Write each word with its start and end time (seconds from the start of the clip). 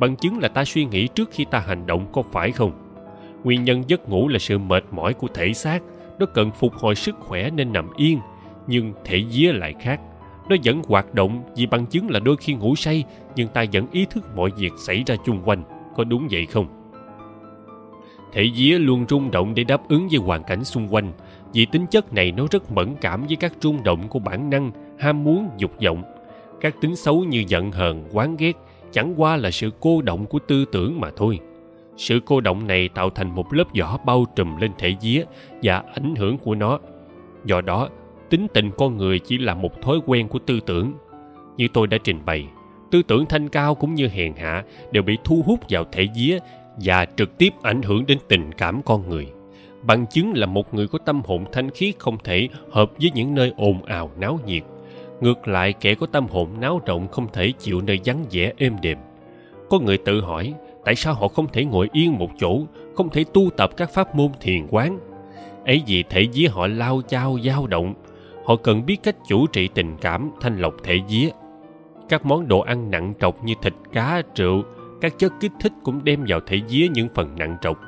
bằng 0.00 0.16
chứng 0.16 0.38
là 0.38 0.48
ta 0.48 0.64
suy 0.64 0.84
nghĩ 0.84 1.08
trước 1.08 1.30
khi 1.32 1.44
ta 1.44 1.58
hành 1.58 1.86
động 1.86 2.06
có 2.12 2.22
phải 2.22 2.52
không? 2.52 2.72
Nguyên 3.44 3.64
nhân 3.64 3.82
giấc 3.86 4.08
ngủ 4.08 4.28
là 4.28 4.38
sự 4.38 4.58
mệt 4.58 4.84
mỏi 4.90 5.14
của 5.14 5.28
thể 5.34 5.52
xác, 5.52 5.82
nó 6.18 6.26
cần 6.26 6.50
phục 6.50 6.74
hồi 6.74 6.94
sức 6.94 7.16
khỏe 7.20 7.50
nên 7.50 7.72
nằm 7.72 7.90
yên, 7.96 8.18
nhưng 8.66 8.92
thể 9.04 9.24
vía 9.32 9.52
lại 9.52 9.74
khác. 9.80 10.00
Nó 10.48 10.56
vẫn 10.64 10.82
hoạt 10.88 11.14
động 11.14 11.42
vì 11.56 11.66
bằng 11.66 11.86
chứng 11.86 12.10
là 12.10 12.20
đôi 12.20 12.36
khi 12.36 12.54
ngủ 12.54 12.76
say, 12.76 13.04
nhưng 13.36 13.48
ta 13.48 13.64
vẫn 13.72 13.86
ý 13.92 14.06
thức 14.10 14.24
mọi 14.36 14.50
việc 14.56 14.72
xảy 14.78 15.02
ra 15.06 15.16
chung 15.24 15.42
quanh, 15.44 15.62
có 15.96 16.04
đúng 16.04 16.28
vậy 16.30 16.46
không? 16.46 16.66
Thể 18.32 18.50
vía 18.56 18.78
luôn 18.78 19.04
rung 19.08 19.30
động 19.30 19.54
để 19.54 19.64
đáp 19.64 19.88
ứng 19.88 20.08
với 20.08 20.18
hoàn 20.18 20.44
cảnh 20.44 20.64
xung 20.64 20.94
quanh, 20.94 21.12
vì 21.52 21.66
tính 21.66 21.86
chất 21.86 22.12
này 22.12 22.32
nó 22.32 22.46
rất 22.50 22.72
mẫn 22.72 22.94
cảm 23.00 23.26
với 23.26 23.36
các 23.36 23.52
rung 23.60 23.82
động 23.82 24.08
của 24.08 24.18
bản 24.18 24.50
năng, 24.50 24.70
ham 24.98 25.24
muốn, 25.24 25.48
dục 25.58 25.72
vọng. 25.84 26.02
Các 26.60 26.74
tính 26.80 26.96
xấu 26.96 27.24
như 27.24 27.44
giận 27.48 27.72
hờn, 27.72 28.04
oán 28.12 28.36
ghét 28.36 28.52
chẳng 28.92 29.14
qua 29.16 29.36
là 29.36 29.50
sự 29.50 29.70
cô 29.80 30.02
động 30.02 30.26
của 30.26 30.38
tư 30.38 30.64
tưởng 30.72 31.00
mà 31.00 31.10
thôi. 31.16 31.38
Sự 31.96 32.20
cô 32.24 32.40
động 32.40 32.66
này 32.66 32.88
tạo 32.88 33.10
thành 33.10 33.34
một 33.34 33.54
lớp 33.54 33.64
vỏ 33.78 33.98
bao 34.06 34.26
trùm 34.36 34.56
lên 34.56 34.70
thể 34.78 34.94
vía 35.02 35.24
và 35.62 35.82
ảnh 35.94 36.14
hưởng 36.14 36.38
của 36.38 36.54
nó. 36.54 36.78
Do 37.44 37.60
đó, 37.60 37.88
tính 38.30 38.46
tình 38.54 38.70
con 38.78 38.96
người 38.96 39.18
chỉ 39.18 39.38
là 39.38 39.54
một 39.54 39.82
thói 39.82 39.98
quen 40.06 40.28
của 40.28 40.38
tư 40.38 40.60
tưởng. 40.66 40.92
Như 41.56 41.68
tôi 41.72 41.86
đã 41.86 41.98
trình 42.04 42.18
bày, 42.24 42.46
tư 42.90 43.02
tưởng 43.02 43.26
thanh 43.26 43.48
cao 43.48 43.74
cũng 43.74 43.94
như 43.94 44.08
hèn 44.08 44.34
hạ 44.34 44.64
đều 44.90 45.02
bị 45.02 45.18
thu 45.24 45.42
hút 45.46 45.60
vào 45.68 45.84
thể 45.92 46.06
vía 46.16 46.38
và 46.76 47.06
trực 47.16 47.38
tiếp 47.38 47.50
ảnh 47.62 47.82
hưởng 47.82 48.06
đến 48.06 48.18
tình 48.28 48.52
cảm 48.52 48.82
con 48.82 49.08
người. 49.08 49.26
Bằng 49.82 50.06
chứng 50.06 50.32
là 50.34 50.46
một 50.46 50.74
người 50.74 50.88
có 50.88 50.98
tâm 50.98 51.22
hồn 51.24 51.44
thanh 51.52 51.70
khiết 51.70 51.98
không 51.98 52.18
thể 52.24 52.48
hợp 52.70 52.92
với 53.00 53.10
những 53.14 53.34
nơi 53.34 53.52
ồn 53.56 53.84
ào 53.84 54.10
náo 54.18 54.38
nhiệt 54.46 54.62
ngược 55.20 55.48
lại, 55.48 55.72
kẻ 55.72 55.94
có 55.94 56.06
tâm 56.06 56.26
hồn 56.26 56.48
náo 56.60 56.80
động 56.86 57.08
không 57.08 57.26
thể 57.32 57.52
chịu 57.58 57.80
nơi 57.80 58.00
vắng 58.04 58.24
vẻ, 58.30 58.52
êm 58.56 58.76
đềm. 58.82 58.98
Có 59.70 59.78
người 59.78 59.98
tự 59.98 60.20
hỏi, 60.20 60.54
tại 60.84 60.94
sao 60.94 61.14
họ 61.14 61.28
không 61.28 61.46
thể 61.52 61.64
ngồi 61.64 61.88
yên 61.92 62.18
một 62.18 62.30
chỗ, 62.38 62.60
không 62.94 63.10
thể 63.10 63.24
tu 63.32 63.50
tập 63.56 63.70
các 63.76 63.90
pháp 63.94 64.14
môn 64.14 64.30
thiền 64.40 64.66
quán? 64.70 64.98
Ấy 65.64 65.82
vì 65.86 66.04
thể 66.10 66.26
vía 66.32 66.48
họ 66.48 66.66
lao 66.66 67.02
chao, 67.08 67.38
dao 67.44 67.66
động. 67.66 67.94
Họ 68.44 68.56
cần 68.56 68.86
biết 68.86 69.02
cách 69.02 69.16
chủ 69.28 69.46
trị 69.46 69.68
tình 69.74 69.96
cảm, 70.00 70.30
thanh 70.40 70.58
lọc 70.58 70.74
thể 70.82 70.98
vía. 71.08 71.28
Các 72.08 72.26
món 72.26 72.48
đồ 72.48 72.60
ăn 72.60 72.90
nặng 72.90 73.12
trọc 73.20 73.44
như 73.44 73.54
thịt, 73.62 73.74
cá, 73.92 74.22
rượu, 74.34 74.62
các 75.00 75.18
chất 75.18 75.32
kích 75.40 75.52
thích 75.60 75.72
cũng 75.82 76.04
đem 76.04 76.24
vào 76.28 76.40
thể 76.46 76.60
vía 76.68 76.88
những 76.92 77.08
phần 77.14 77.34
nặng 77.38 77.56
trọc. 77.60 77.80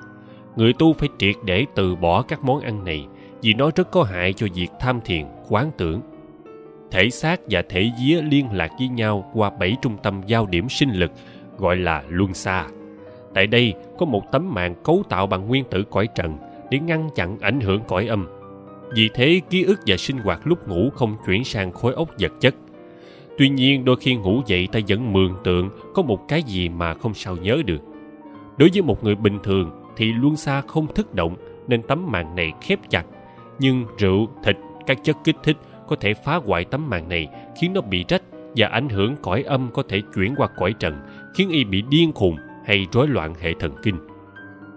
Người 0.57 0.73
tu 0.73 0.93
phải 0.93 1.09
triệt 1.19 1.35
để 1.45 1.67
từ 1.75 1.97
bỏ 1.97 2.23
các 2.23 2.45
món 2.45 2.61
ăn 2.61 2.85
này, 2.85 3.07
vì 3.43 3.55
nó 3.55 3.71
rất 3.77 3.91
có 3.91 4.03
hại 4.03 4.33
cho 4.33 4.47
việc 4.55 4.69
tham 4.81 5.01
thiền, 5.05 5.27
quán 5.49 5.71
tưởng 5.77 6.01
thể 6.93 7.11
xác 7.11 7.41
và 7.51 7.63
thể 7.69 7.91
vía 8.01 8.23
liên 8.23 8.53
lạc 8.53 8.71
với 8.79 8.89
nhau 8.89 9.31
qua 9.35 9.51
bảy 9.51 9.77
trung 9.83 9.97
tâm 10.03 10.21
giao 10.27 10.47
điểm 10.47 10.69
sinh 10.69 10.93
lực, 10.93 11.11
gọi 11.59 11.77
là 11.77 12.03
luân 12.09 12.35
xa. 12.35 12.67
Tại 13.35 13.47
đây, 13.47 13.75
có 13.99 14.07
một 14.07 14.33
tấm 14.33 14.55
màn 14.55 14.75
cấu 14.85 15.03
tạo 15.09 15.27
bằng 15.27 15.49
nguyên 15.49 15.65
tử 15.71 15.85
cõi 15.91 16.09
trần 16.15 16.39
để 16.71 16.79
ngăn 16.79 17.09
chặn 17.15 17.39
ảnh 17.41 17.61
hưởng 17.61 17.81
cõi 17.89 18.07
âm. 18.07 18.27
Vì 18.95 19.11
thế, 19.15 19.41
ký 19.51 19.63
ức 19.63 19.81
và 19.87 19.97
sinh 19.97 20.19
hoạt 20.19 20.41
lúc 20.45 20.69
ngủ 20.69 20.91
không 20.91 21.17
chuyển 21.27 21.45
sang 21.45 21.73
khối 21.73 21.95
óc 21.95 22.09
vật 22.21 22.33
chất. 22.41 22.55
Tuy 23.39 23.49
nhiên, 23.49 23.85
đôi 23.85 23.97
khi 23.97 24.15
ngủ 24.15 24.43
dậy 24.47 24.69
ta 24.73 24.81
vẫn 24.89 25.13
mường 25.13 25.37
tượng 25.45 25.71
có 25.95 26.03
một 26.03 26.29
cái 26.29 26.43
gì 26.43 26.69
mà 26.69 26.95
không 26.95 27.15
sao 27.15 27.37
nhớ 27.37 27.63
được. 27.67 27.81
Đối 28.57 28.71
với 28.73 28.83
một 28.83 29.05
người 29.05 29.15
bình 29.15 29.39
thường 29.43 29.71
thì 29.97 30.13
luân 30.13 30.37
xa 30.37 30.61
không 30.61 30.95
thức 30.95 31.15
động 31.15 31.37
nên 31.69 31.83
tấm 31.83 32.11
màn 32.11 32.37
này 32.37 32.53
khép 32.61 32.79
chặt, 32.91 33.05
nhưng 33.59 33.85
rượu, 33.99 34.29
thịt, 34.45 34.57
các 34.87 35.05
chất 35.05 35.17
kích 35.25 35.37
thích 35.43 35.57
có 35.89 35.97
thể 36.01 36.15
phá 36.15 36.37
hoại 36.37 36.65
tấm 36.65 36.91
màn 36.91 37.09
này, 37.09 37.29
khiến 37.61 37.73
nó 37.73 37.81
bị 37.81 38.05
rách 38.09 38.23
và 38.57 38.67
ảnh 38.67 38.89
hưởng 38.89 39.17
cõi 39.23 39.43
âm 39.43 39.71
có 39.75 39.83
thể 39.89 40.03
chuyển 40.15 40.35
qua 40.37 40.49
cõi 40.57 40.75
trần, 40.79 40.95
khiến 41.35 41.51
y 41.51 41.65
bị 41.65 41.83
điên 41.91 42.13
khùng 42.13 42.37
hay 42.65 42.87
rối 42.93 43.09
loạn 43.09 43.35
hệ 43.41 43.53
thần 43.61 43.73
kinh. 43.83 43.97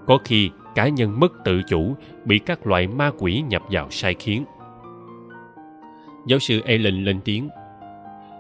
Có 0.08 0.18
khi, 0.26 0.50
cá 0.76 0.88
nhân 0.88 1.20
mất 1.20 1.32
tự 1.46 1.62
chủ, 1.68 1.96
bị 2.26 2.40
các 2.40 2.68
loại 2.68 2.88
ma 2.88 3.12
quỷ 3.18 3.44
nhập 3.50 3.64
vào 3.72 3.88
sai 3.90 4.16
khiến. 4.20 4.46
Giáo 6.28 6.40
sư 6.40 6.62
Ellen 6.66 7.04
lên 7.04 7.20
tiếng, 7.26 7.50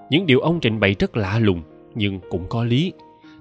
những 0.09 0.25
điều 0.25 0.39
ông 0.39 0.59
trình 0.59 0.79
bày 0.79 0.95
rất 0.99 1.17
lạ 1.17 1.39
lùng, 1.39 1.61
nhưng 1.95 2.19
cũng 2.29 2.45
có 2.49 2.63
lý. 2.63 2.93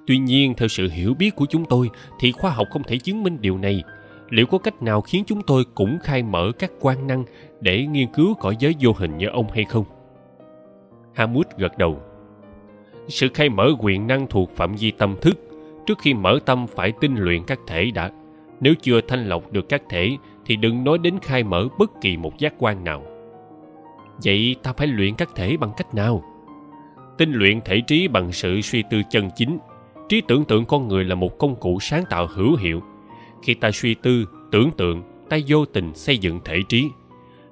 Tuy 0.06 0.18
nhiên, 0.18 0.54
theo 0.56 0.68
sự 0.68 0.88
hiểu 0.88 1.14
biết 1.14 1.36
của 1.36 1.46
chúng 1.46 1.64
tôi, 1.64 1.90
thì 2.20 2.32
khoa 2.32 2.50
học 2.50 2.66
không 2.70 2.82
thể 2.82 2.96
chứng 2.96 3.22
minh 3.22 3.40
điều 3.40 3.58
này. 3.58 3.82
Liệu 4.30 4.46
có 4.46 4.58
cách 4.58 4.82
nào 4.82 5.00
khiến 5.00 5.24
chúng 5.26 5.42
tôi 5.42 5.64
cũng 5.74 5.98
khai 6.02 6.22
mở 6.22 6.52
các 6.58 6.70
quan 6.80 7.06
năng 7.06 7.24
để 7.64 7.86
nghiên 7.86 8.08
cứu 8.08 8.34
cõi 8.34 8.56
giới 8.58 8.74
vô 8.80 8.92
hình 8.96 9.18
như 9.18 9.26
ông 9.26 9.50
hay 9.50 9.64
không? 9.64 9.84
Hamut 11.14 11.46
gật 11.56 11.78
đầu. 11.78 11.98
Sự 13.08 13.28
khai 13.34 13.48
mở 13.48 13.70
quyền 13.80 14.06
năng 14.06 14.26
thuộc 14.26 14.50
phạm 14.50 14.74
vi 14.74 14.90
tâm 14.90 15.16
thức 15.20 15.38
trước 15.86 15.98
khi 15.98 16.14
mở 16.14 16.38
tâm 16.46 16.66
phải 16.66 16.92
tinh 17.00 17.16
luyện 17.16 17.44
các 17.44 17.58
thể 17.66 17.90
đã. 17.90 18.10
Nếu 18.60 18.74
chưa 18.82 19.00
thanh 19.00 19.28
lọc 19.28 19.52
được 19.52 19.68
các 19.68 19.82
thể 19.88 20.16
thì 20.46 20.56
đừng 20.56 20.84
nói 20.84 20.98
đến 20.98 21.18
khai 21.22 21.44
mở 21.44 21.68
bất 21.78 22.00
kỳ 22.00 22.16
một 22.16 22.38
giác 22.38 22.54
quan 22.58 22.84
nào. 22.84 23.02
Vậy 24.24 24.56
ta 24.62 24.72
phải 24.72 24.86
luyện 24.86 25.14
các 25.14 25.28
thể 25.34 25.56
bằng 25.56 25.70
cách 25.76 25.94
nào? 25.94 26.24
Tinh 27.18 27.32
luyện 27.32 27.60
thể 27.60 27.80
trí 27.86 28.08
bằng 28.08 28.32
sự 28.32 28.60
suy 28.60 28.82
tư 28.90 29.02
chân 29.10 29.28
chính. 29.36 29.58
Trí 30.08 30.20
tưởng 30.20 30.44
tượng 30.44 30.64
con 30.64 30.88
người 30.88 31.04
là 31.04 31.14
một 31.14 31.38
công 31.38 31.56
cụ 31.56 31.80
sáng 31.80 32.04
tạo 32.10 32.26
hữu 32.26 32.56
hiệu. 32.56 32.82
Khi 33.42 33.54
ta 33.54 33.70
suy 33.70 33.94
tư, 33.94 34.28
tưởng 34.52 34.70
tượng, 34.76 35.02
ta 35.28 35.38
vô 35.48 35.64
tình 35.64 35.94
xây 35.94 36.18
dựng 36.18 36.40
thể 36.44 36.58
trí 36.68 36.88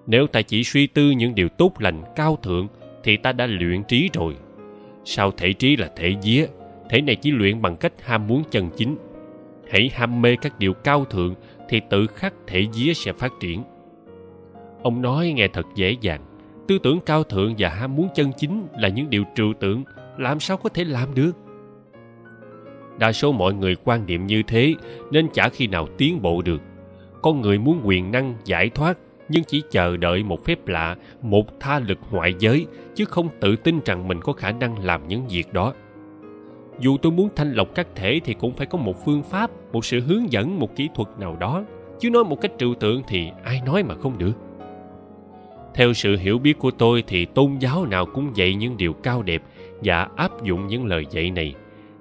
nếu 0.06 0.26
ta 0.26 0.42
chỉ 0.42 0.64
suy 0.64 0.86
tư 0.86 1.10
những 1.10 1.34
điều 1.34 1.48
tốt 1.48 1.72
lành, 1.78 2.02
cao 2.16 2.38
thượng, 2.42 2.68
thì 3.04 3.16
ta 3.16 3.32
đã 3.32 3.46
luyện 3.46 3.82
trí 3.82 4.10
rồi. 4.12 4.36
Sao 5.04 5.30
thể 5.30 5.52
trí 5.52 5.76
là 5.76 5.90
thể 5.96 6.14
vía? 6.22 6.46
Thể 6.90 7.00
này 7.00 7.16
chỉ 7.16 7.30
luyện 7.30 7.62
bằng 7.62 7.76
cách 7.76 7.92
ham 8.02 8.26
muốn 8.26 8.42
chân 8.50 8.70
chính. 8.76 8.96
Hãy 9.70 9.90
ham 9.94 10.22
mê 10.22 10.36
các 10.36 10.58
điều 10.58 10.72
cao 10.72 11.04
thượng, 11.04 11.34
thì 11.68 11.80
tự 11.90 12.06
khắc 12.06 12.34
thể 12.46 12.66
vía 12.74 12.94
sẽ 12.94 13.12
phát 13.12 13.32
triển. 13.40 13.62
Ông 14.82 15.02
nói 15.02 15.32
nghe 15.36 15.48
thật 15.48 15.66
dễ 15.74 15.96
dàng. 16.00 16.20
Tư 16.68 16.78
tưởng 16.82 17.00
cao 17.06 17.22
thượng 17.22 17.54
và 17.58 17.68
ham 17.68 17.96
muốn 17.96 18.08
chân 18.14 18.32
chính 18.38 18.66
là 18.78 18.88
những 18.88 19.10
điều 19.10 19.24
trừu 19.34 19.52
tượng, 19.60 19.84
làm 20.18 20.40
sao 20.40 20.56
có 20.56 20.68
thể 20.68 20.84
làm 20.84 21.14
được? 21.14 21.32
Đa 22.98 23.12
số 23.12 23.32
mọi 23.32 23.54
người 23.54 23.76
quan 23.84 24.06
niệm 24.06 24.26
như 24.26 24.42
thế, 24.42 24.74
nên 25.10 25.28
chả 25.34 25.48
khi 25.48 25.66
nào 25.66 25.88
tiến 25.98 26.22
bộ 26.22 26.42
được. 26.42 26.60
Con 27.22 27.40
người 27.40 27.58
muốn 27.58 27.80
quyền 27.84 28.10
năng 28.10 28.34
giải 28.44 28.68
thoát 28.68 28.98
nhưng 29.32 29.44
chỉ 29.44 29.62
chờ 29.70 29.96
đợi 29.96 30.22
một 30.22 30.44
phép 30.44 30.66
lạ, 30.66 30.96
một 31.22 31.60
tha 31.60 31.78
lực 31.78 31.98
ngoại 32.10 32.34
giới, 32.38 32.66
chứ 32.94 33.04
không 33.04 33.28
tự 33.40 33.56
tin 33.56 33.80
rằng 33.84 34.08
mình 34.08 34.20
có 34.20 34.32
khả 34.32 34.52
năng 34.52 34.84
làm 34.84 35.08
những 35.08 35.26
việc 35.28 35.52
đó. 35.52 35.72
Dù 36.80 36.96
tôi 37.02 37.12
muốn 37.12 37.28
thanh 37.36 37.52
lọc 37.52 37.74
các 37.74 37.86
thể 37.94 38.20
thì 38.24 38.34
cũng 38.34 38.52
phải 38.56 38.66
có 38.66 38.78
một 38.78 39.04
phương 39.04 39.22
pháp, 39.22 39.50
một 39.72 39.84
sự 39.84 40.00
hướng 40.00 40.32
dẫn, 40.32 40.58
một 40.58 40.76
kỹ 40.76 40.88
thuật 40.94 41.08
nào 41.18 41.36
đó. 41.40 41.64
Chứ 42.00 42.10
nói 42.10 42.24
một 42.24 42.40
cách 42.40 42.52
trừu 42.58 42.74
tượng 42.74 43.02
thì 43.08 43.30
ai 43.44 43.62
nói 43.66 43.82
mà 43.82 43.94
không 43.94 44.18
được. 44.18 44.32
Theo 45.74 45.92
sự 45.92 46.16
hiểu 46.16 46.38
biết 46.38 46.58
của 46.58 46.70
tôi 46.70 47.04
thì 47.06 47.24
tôn 47.24 47.58
giáo 47.60 47.86
nào 47.86 48.06
cũng 48.06 48.36
dạy 48.36 48.54
những 48.54 48.76
điều 48.76 48.92
cao 48.92 49.22
đẹp 49.22 49.42
và 49.84 50.08
áp 50.16 50.42
dụng 50.42 50.66
những 50.66 50.86
lời 50.86 51.06
dạy 51.10 51.30
này. 51.30 51.54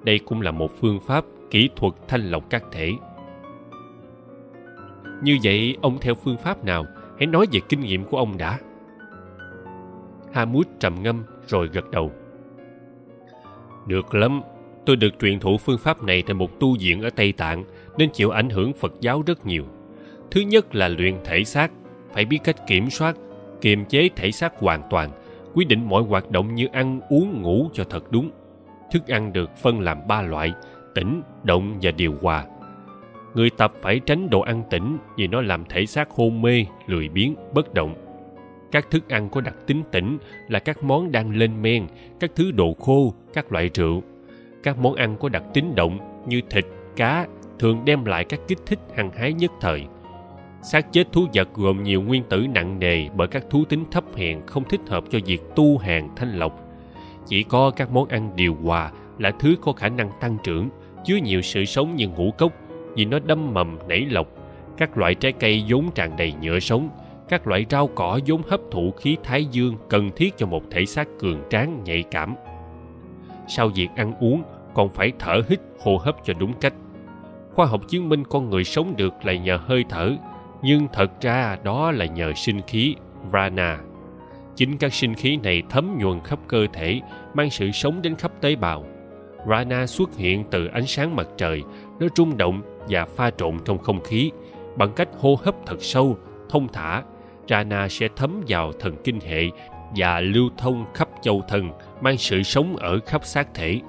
Đây 0.04 0.20
cũng 0.20 0.42
là 0.42 0.52
một 0.52 0.72
phương 0.80 1.00
pháp, 1.00 1.26
kỹ 1.50 1.70
thuật 1.76 1.94
thanh 2.08 2.32
lọc 2.32 2.50
các 2.50 2.64
thể. 2.72 2.92
Như 5.24 5.38
vậy, 5.44 5.78
ông 5.82 5.98
theo 6.02 6.16
phương 6.16 6.38
pháp 6.38 6.66
nào? 6.66 6.86
Hãy 7.22 7.28
nói 7.28 7.46
về 7.52 7.60
kinh 7.70 7.80
nghiệm 7.80 8.06
của 8.06 8.18
ông 8.18 8.38
đã. 8.38 8.60
Hamut 10.34 10.68
trầm 10.80 11.04
ngâm 11.04 11.24
rồi 11.48 11.70
gật 11.74 11.92
đầu. 11.92 12.12
Được 13.88 14.16
lắm, 14.16 14.42
tôi 14.86 14.96
được 14.96 15.10
truyền 15.20 15.40
thụ 15.40 15.58
phương 15.58 15.78
pháp 15.78 16.04
này 16.04 16.24
tại 16.28 16.34
một 16.34 16.60
tu 16.60 16.78
viện 16.80 17.02
ở 17.02 17.10
tây 17.10 17.32
tạng, 17.32 17.64
nên 17.98 18.10
chịu 18.14 18.30
ảnh 18.30 18.50
hưởng 18.50 18.74
phật 18.74 18.94
giáo 19.02 19.24
rất 19.26 19.46
nhiều. 19.46 19.64
Thứ 20.32 20.42
nhất 20.42 20.76
là 20.76 20.88
luyện 20.88 21.16
thể 21.24 21.44
xác, 21.44 21.72
phải 22.12 22.26
biết 22.26 22.40
cách 22.44 22.68
kiểm 22.68 22.90
soát, 22.90 23.16
kiềm 23.62 23.86
chế 23.86 24.10
thể 24.16 24.32
xác 24.32 24.60
hoàn 24.60 24.82
toàn 24.90 25.12
quyết 25.54 25.68
định 25.68 25.90
mọi 25.90 26.04
hoạt 26.04 26.32
động 26.32 26.56
như 26.56 26.68
ăn, 26.72 27.00
uống, 27.10 27.42
ngủ 27.42 27.70
cho 27.74 27.84
thật 27.90 28.12
đúng. 28.12 28.30
Thức 28.92 29.08
ăn 29.08 29.34
được 29.34 29.58
phân 29.58 29.80
làm 29.80 30.08
ba 30.08 30.22
loại 30.22 30.54
tỉnh 30.96 31.22
động 31.44 31.78
và 31.82 31.92
điều 31.92 32.16
hòa 32.22 32.46
người 33.34 33.50
tập 33.50 33.74
phải 33.82 34.00
tránh 34.00 34.30
đồ 34.30 34.42
ăn 34.42 34.64
tỉnh 34.70 34.98
vì 35.18 35.28
nó 35.28 35.42
làm 35.42 35.66
thể 35.70 35.86
xác 35.86 36.10
hôn 36.10 36.42
mê, 36.42 36.66
lười 36.88 37.10
biếng, 37.10 37.36
bất 37.54 37.74
động. 37.74 37.96
Các 38.72 38.92
thức 38.92 39.10
ăn 39.10 39.30
có 39.30 39.42
đặc 39.42 39.56
tính 39.68 39.84
tỉnh 39.92 40.18
là 40.48 40.60
các 40.60 40.84
món 40.84 41.12
đang 41.12 41.36
lên 41.36 41.62
men, 41.62 41.88
các 42.20 42.32
thứ 42.36 42.52
đồ 42.52 42.74
khô, 42.80 43.14
các 43.34 43.52
loại 43.52 43.70
rượu. 43.74 44.04
Các 44.64 44.78
món 44.78 44.96
ăn 44.96 45.18
có 45.20 45.30
đặc 45.30 45.44
tính 45.54 45.76
động 45.76 46.24
như 46.28 46.42
thịt, 46.50 46.66
cá 46.96 47.28
thường 47.60 47.86
đem 47.86 48.06
lại 48.06 48.26
các 48.26 48.40
kích 48.48 48.60
thích 48.66 48.80
hăng 48.96 49.12
hái 49.12 49.34
nhất 49.34 49.52
thời. 49.62 49.86
Xác 50.64 50.94
chết 50.94 51.12
thú 51.12 51.26
vật 51.34 51.50
gồm 51.54 51.84
nhiều 51.84 52.02
nguyên 52.02 52.24
tử 52.24 52.46
nặng 52.54 52.80
nề 52.80 53.10
bởi 53.16 53.28
các 53.28 53.44
thú 53.50 53.66
tính 53.66 53.86
thấp 53.92 54.04
hèn 54.16 54.42
không 54.46 54.64
thích 54.64 54.82
hợp 54.88 55.04
cho 55.10 55.20
việc 55.26 55.42
tu 55.56 55.78
hàng 55.78 56.10
thanh 56.16 56.40
lọc. 56.40 56.60
Chỉ 57.28 57.44
có 57.44 57.72
các 57.72 57.92
món 57.92 58.08
ăn 58.08 58.32
điều 58.36 58.56
hòa 58.64 58.92
là 59.18 59.32
thứ 59.32 59.56
có 59.62 59.72
khả 59.72 59.90
năng 59.90 60.12
tăng 60.20 60.38
trưởng, 60.44 60.70
chứa 61.06 61.16
nhiều 61.16 61.42
sự 61.42 61.66
sống 61.66 61.96
như 61.96 62.08
ngũ 62.08 62.32
cốc 62.32 62.52
vì 62.96 63.06
nó 63.06 63.20
đâm 63.20 63.54
mầm, 63.54 63.78
nảy 63.88 64.06
lộc. 64.06 64.28
Các 64.78 64.98
loại 64.98 65.16
trái 65.16 65.32
cây 65.32 65.64
vốn 65.70 65.92
tràn 65.96 66.18
đầy 66.18 66.34
nhựa 66.42 66.60
sống. 66.60 66.90
Các 67.30 67.48
loại 67.48 67.66
rau 67.70 67.88
cỏ 67.88 68.20
vốn 68.28 68.42
hấp 68.50 68.60
thụ 68.72 68.92
khí 68.92 69.18
thái 69.24 69.46
dương 69.46 69.76
cần 69.90 70.10
thiết 70.16 70.38
cho 70.38 70.46
một 70.46 70.64
thể 70.72 70.86
xác 70.86 71.08
cường 71.20 71.42
tráng, 71.50 71.84
nhạy 71.84 72.04
cảm. 72.12 72.36
Sau 73.48 73.68
việc 73.76 73.88
ăn 73.96 74.14
uống, 74.20 74.44
còn 74.74 74.90
phải 74.90 75.12
thở 75.20 75.42
hít, 75.50 75.60
hô 75.80 75.98
hấp 75.98 76.16
cho 76.26 76.34
đúng 76.34 76.54
cách. 76.54 76.74
Khoa 77.54 77.66
học 77.66 77.82
chứng 77.88 78.10
minh 78.10 78.24
con 78.24 78.50
người 78.50 78.64
sống 78.64 78.94
được 78.98 79.14
là 79.24 79.34
nhờ 79.34 79.58
hơi 79.58 79.86
thở, 79.90 80.16
nhưng 80.62 80.88
thật 80.94 81.22
ra 81.22 81.58
đó 81.64 81.92
là 81.92 82.06
nhờ 82.06 82.34
sinh 82.36 82.62
khí 82.68 82.96
prana 83.30 83.80
chính 84.56 84.78
các 84.78 84.94
sinh 84.94 85.16
khí 85.16 85.38
này 85.44 85.64
thấm 85.70 85.98
nhuần 85.98 86.20
khắp 86.24 86.40
cơ 86.48 86.68
thể, 86.74 87.02
mang 87.34 87.50
sự 87.50 87.72
sống 87.72 88.02
đến 88.02 88.16
khắp 88.16 88.32
tế 88.42 88.56
bào. 88.56 88.86
Prana 89.46 89.88
xuất 89.88 90.18
hiện 90.18 90.44
từ 90.52 90.68
ánh 90.68 90.86
sáng 90.86 91.16
mặt 91.16 91.28
trời, 91.38 91.62
nó 92.00 92.08
rung 92.16 92.38
động 92.38 92.62
và 92.90 93.06
pha 93.06 93.30
trộn 93.30 93.58
trong 93.66 93.78
không 93.78 94.04
khí. 94.04 94.32
Bằng 94.76 94.94
cách 94.94 95.10
hô 95.20 95.36
hấp 95.44 95.56
thật 95.66 95.78
sâu, 95.80 96.18
thông 96.50 96.68
thả 96.68 97.04
prana 97.48 97.88
sẽ 97.88 98.08
thấm 98.16 98.42
vào 98.48 98.72
thần 98.80 98.96
kinh 99.04 99.20
hệ 99.20 99.44
và 99.96 100.20
lưu 100.20 100.50
thông 100.58 100.86
khắp 100.94 101.10
châu 101.22 101.42
thần, 101.48 101.72
mang 102.02 102.18
sự 102.18 102.44
sống 102.44 102.76
ở 102.76 103.00
khắp 103.06 103.26
xác 103.26 103.54
thể. 103.54 103.80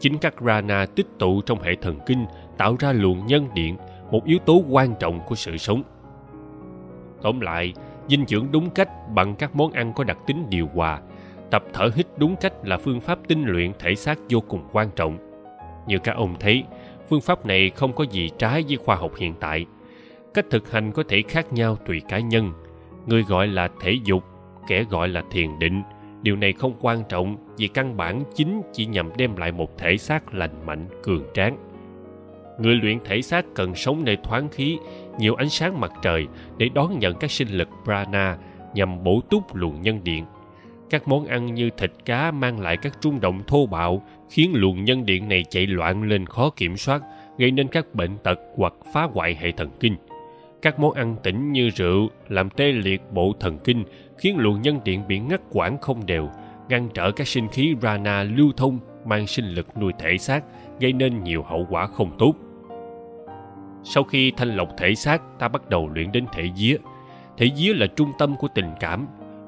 Chính 0.00 0.18
các 0.18 0.34
rana 0.40 0.86
tích 0.86 1.06
tụ 1.18 1.40
trong 1.40 1.62
hệ 1.62 1.74
thần 1.74 1.98
kinh 2.06 2.26
tạo 2.56 2.76
ra 2.78 2.92
luồng 2.92 3.26
nhân 3.26 3.48
điện, 3.54 3.76
một 4.10 4.24
yếu 4.24 4.38
tố 4.38 4.62
quan 4.70 4.94
trọng 5.00 5.20
của 5.26 5.34
sự 5.34 5.56
sống. 5.56 5.82
Tóm 7.22 7.40
lại, 7.40 7.72
dinh 8.08 8.26
dưỡng 8.26 8.46
đúng 8.52 8.70
cách 8.70 8.88
bằng 9.14 9.34
các 9.34 9.56
món 9.56 9.72
ăn 9.72 9.92
có 9.92 10.04
đặc 10.04 10.18
tính 10.26 10.46
điều 10.50 10.68
hòa. 10.74 11.00
Tập 11.50 11.64
thở 11.72 11.90
hít 11.94 12.06
đúng 12.16 12.36
cách 12.36 12.52
là 12.64 12.78
phương 12.78 13.00
pháp 13.00 13.18
tinh 13.28 13.44
luyện 13.46 13.72
thể 13.78 13.94
xác 13.94 14.18
vô 14.28 14.40
cùng 14.40 14.60
quan 14.72 14.90
trọng. 14.96 15.18
Như 15.86 15.98
các 15.98 16.16
ông 16.16 16.34
thấy 16.40 16.64
phương 17.08 17.20
pháp 17.20 17.46
này 17.46 17.70
không 17.70 17.92
có 17.92 18.04
gì 18.04 18.30
trái 18.38 18.64
với 18.68 18.76
khoa 18.76 18.96
học 18.96 19.12
hiện 19.16 19.34
tại. 19.40 19.66
Cách 20.34 20.46
thực 20.50 20.70
hành 20.70 20.92
có 20.92 21.02
thể 21.08 21.22
khác 21.28 21.52
nhau 21.52 21.76
tùy 21.86 22.02
cá 22.08 22.18
nhân. 22.18 22.52
Người 23.06 23.22
gọi 23.22 23.46
là 23.46 23.68
thể 23.80 23.98
dục, 24.04 24.24
kẻ 24.68 24.84
gọi 24.90 25.08
là 25.08 25.22
thiền 25.30 25.58
định. 25.58 25.82
Điều 26.22 26.36
này 26.36 26.52
không 26.52 26.74
quan 26.80 27.02
trọng 27.08 27.36
vì 27.58 27.68
căn 27.68 27.96
bản 27.96 28.22
chính 28.34 28.62
chỉ 28.72 28.86
nhằm 28.86 29.10
đem 29.16 29.36
lại 29.36 29.52
một 29.52 29.78
thể 29.78 29.96
xác 29.96 30.34
lành 30.34 30.66
mạnh, 30.66 30.86
cường 31.02 31.24
tráng. 31.34 31.56
Người 32.58 32.74
luyện 32.74 32.98
thể 33.04 33.22
xác 33.22 33.44
cần 33.54 33.74
sống 33.74 34.04
nơi 34.04 34.16
thoáng 34.22 34.48
khí, 34.48 34.78
nhiều 35.18 35.34
ánh 35.34 35.48
sáng 35.48 35.80
mặt 35.80 35.92
trời 36.02 36.26
để 36.56 36.68
đón 36.74 36.98
nhận 36.98 37.14
các 37.14 37.30
sinh 37.30 37.48
lực 37.48 37.68
prana 37.84 38.38
nhằm 38.74 39.04
bổ 39.04 39.20
túc 39.30 39.54
luồng 39.54 39.82
nhân 39.82 40.00
điện 40.04 40.24
các 40.90 41.08
món 41.08 41.26
ăn 41.26 41.54
như 41.54 41.70
thịt 41.76 41.92
cá 42.04 42.30
mang 42.30 42.60
lại 42.60 42.76
các 42.76 42.98
rung 43.00 43.20
động 43.20 43.42
thô 43.46 43.66
bạo, 43.66 44.02
khiến 44.30 44.50
luồng 44.54 44.84
nhân 44.84 45.06
điện 45.06 45.28
này 45.28 45.44
chạy 45.50 45.66
loạn 45.66 46.02
lên 46.02 46.26
khó 46.26 46.50
kiểm 46.50 46.76
soát, 46.76 47.02
gây 47.38 47.50
nên 47.50 47.68
các 47.68 47.94
bệnh 47.94 48.18
tật 48.18 48.38
hoặc 48.56 48.74
phá 48.92 49.02
hoại 49.02 49.36
hệ 49.40 49.52
thần 49.52 49.70
kinh. 49.80 49.96
Các 50.62 50.80
món 50.80 50.92
ăn 50.92 51.16
tỉnh 51.22 51.52
như 51.52 51.70
rượu 51.70 52.08
làm 52.28 52.50
tê 52.50 52.72
liệt 52.72 53.00
bộ 53.12 53.32
thần 53.40 53.58
kinh, 53.58 53.84
khiến 54.18 54.36
luồng 54.38 54.62
nhân 54.62 54.80
điện 54.84 55.02
bị 55.08 55.18
ngắt 55.18 55.40
quãng 55.50 55.78
không 55.78 56.06
đều, 56.06 56.28
ngăn 56.68 56.88
trở 56.94 57.10
các 57.10 57.28
sinh 57.28 57.48
khí 57.48 57.74
rana 57.82 58.22
lưu 58.22 58.52
thông, 58.56 58.78
mang 59.04 59.26
sinh 59.26 59.44
lực 59.44 59.66
nuôi 59.80 59.92
thể 59.98 60.18
xác, 60.18 60.44
gây 60.80 60.92
nên 60.92 61.24
nhiều 61.24 61.42
hậu 61.42 61.66
quả 61.70 61.86
không 61.86 62.16
tốt. 62.18 62.34
Sau 63.84 64.04
khi 64.04 64.32
thanh 64.36 64.56
lọc 64.56 64.68
thể 64.78 64.94
xác, 64.94 65.22
ta 65.38 65.48
bắt 65.48 65.70
đầu 65.70 65.88
luyện 65.94 66.12
đến 66.12 66.26
thể 66.32 66.50
vía 66.58 66.76
thể 67.36 67.50
vía 67.56 67.74
là 67.74 67.86
trung 67.86 68.12
tâm 68.18 68.36
của 68.36 68.48
tình 68.54 68.70
cảm 68.80 69.06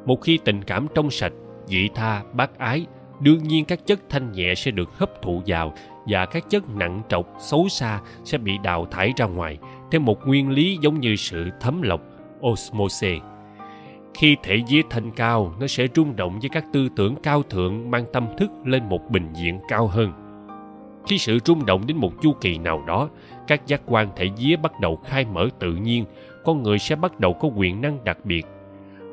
một 0.08 0.20
khi 0.22 0.38
tình 0.44 0.64
cảm 0.64 0.87
trong 0.94 1.10
sạch, 1.10 1.32
vị 1.69 1.90
tha, 1.94 2.22
bác 2.32 2.58
ái, 2.58 2.87
đương 3.20 3.43
nhiên 3.43 3.64
các 3.64 3.87
chất 3.87 4.00
thanh 4.08 4.32
nhẹ 4.32 4.55
sẽ 4.55 4.70
được 4.70 4.99
hấp 4.99 5.22
thụ 5.22 5.43
vào 5.46 5.75
và 6.06 6.26
các 6.26 6.50
chất 6.50 6.69
nặng 6.69 7.02
trọc, 7.08 7.26
xấu 7.40 7.69
xa 7.69 8.00
sẽ 8.25 8.38
bị 8.38 8.58
đào 8.62 8.87
thải 8.90 9.12
ra 9.16 9.26
ngoài. 9.26 9.58
Theo 9.90 10.00
một 10.00 10.26
nguyên 10.26 10.50
lý 10.50 10.78
giống 10.81 11.00
như 11.00 11.16
sự 11.16 11.50
thấm 11.60 11.82
lọc 11.82 12.00
osmosis 12.46 13.22
khi 14.14 14.37
thể 14.43 14.60
vía 14.69 14.82
thanh 14.90 15.10
cao, 15.10 15.55
nó 15.60 15.66
sẽ 15.66 15.87
rung 15.94 16.16
động 16.16 16.40
với 16.40 16.49
các 16.52 16.64
tư 16.72 16.88
tưởng 16.96 17.14
cao 17.22 17.43
thượng 17.43 17.90
mang 17.90 18.04
tâm 18.12 18.26
thức 18.38 18.50
lên 18.64 18.88
một 18.88 19.11
bình 19.11 19.28
diện 19.32 19.61
cao 19.69 19.87
hơn. 19.87 20.12
Khi 21.06 21.19
sự 21.19 21.38
rung 21.44 21.66
động 21.66 21.87
đến 21.87 21.96
một 21.96 22.12
chu 22.22 22.32
kỳ 22.40 22.58
nào 22.58 22.84
đó, 22.87 23.08
các 23.46 23.66
giác 23.66 23.81
quan 23.87 24.08
thể 24.16 24.28
vía 24.38 24.56
bắt 24.56 24.72
đầu 24.81 24.96
khai 24.96 25.25
mở 25.25 25.49
tự 25.58 25.72
nhiên, 25.72 26.04
con 26.44 26.62
người 26.62 26.78
sẽ 26.78 26.96
bắt 26.96 27.20
đầu 27.20 27.32
có 27.32 27.49
quyền 27.56 27.81
năng 27.81 28.04
đặc 28.04 28.19
biệt 28.25 28.46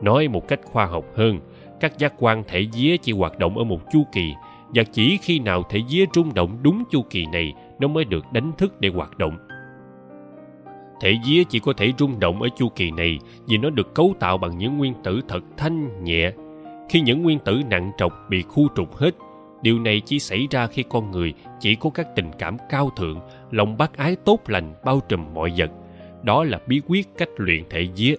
nói 0.01 0.27
một 0.27 0.47
cách 0.47 0.59
khoa 0.63 0.85
học 0.85 1.05
hơn, 1.15 1.39
các 1.79 1.97
giác 1.97 2.13
quan 2.17 2.43
thể 2.47 2.65
vía 2.73 2.97
chỉ 2.97 3.11
hoạt 3.11 3.39
động 3.39 3.57
ở 3.57 3.63
một 3.63 3.79
chu 3.93 4.03
kỳ, 4.11 4.33
và 4.73 4.83
chỉ 4.83 5.17
khi 5.21 5.39
nào 5.39 5.63
thể 5.69 5.79
vía 5.89 6.05
rung 6.13 6.33
động 6.33 6.57
đúng 6.61 6.83
chu 6.91 7.01
kỳ 7.09 7.25
này, 7.25 7.53
nó 7.79 7.87
mới 7.87 8.05
được 8.05 8.25
đánh 8.33 8.51
thức 8.57 8.81
để 8.81 8.89
hoạt 8.89 9.17
động. 9.17 9.37
Thể 11.01 11.17
vía 11.27 11.43
chỉ 11.49 11.59
có 11.59 11.73
thể 11.77 11.93
rung 11.99 12.19
động 12.19 12.41
ở 12.41 12.49
chu 12.57 12.69
kỳ 12.75 12.91
này 12.91 13.19
vì 13.47 13.57
nó 13.57 13.69
được 13.69 13.95
cấu 13.95 14.13
tạo 14.19 14.37
bằng 14.37 14.57
những 14.57 14.77
nguyên 14.77 14.93
tử 15.03 15.21
thật 15.27 15.43
thanh, 15.57 16.03
nhẹ. 16.03 16.31
Khi 16.89 17.01
những 17.01 17.23
nguyên 17.23 17.39
tử 17.39 17.61
nặng 17.69 17.91
trọc 17.97 18.13
bị 18.29 18.41
khu 18.41 18.67
trục 18.75 18.95
hết, 18.95 19.11
điều 19.61 19.79
này 19.79 20.01
chỉ 20.05 20.19
xảy 20.19 20.47
ra 20.51 20.67
khi 20.67 20.83
con 20.89 21.11
người 21.11 21.33
chỉ 21.59 21.75
có 21.75 21.89
các 21.89 22.07
tình 22.15 22.31
cảm 22.39 22.57
cao 22.69 22.89
thượng, 22.97 23.19
lòng 23.51 23.77
bác 23.77 23.97
ái 23.97 24.15
tốt 24.25 24.39
lành 24.47 24.73
bao 24.85 24.99
trùm 25.09 25.33
mọi 25.33 25.53
vật. 25.57 25.71
Đó 26.23 26.43
là 26.43 26.59
bí 26.67 26.81
quyết 26.87 27.07
cách 27.17 27.29
luyện 27.37 27.63
thể 27.69 27.87
vía 27.95 28.15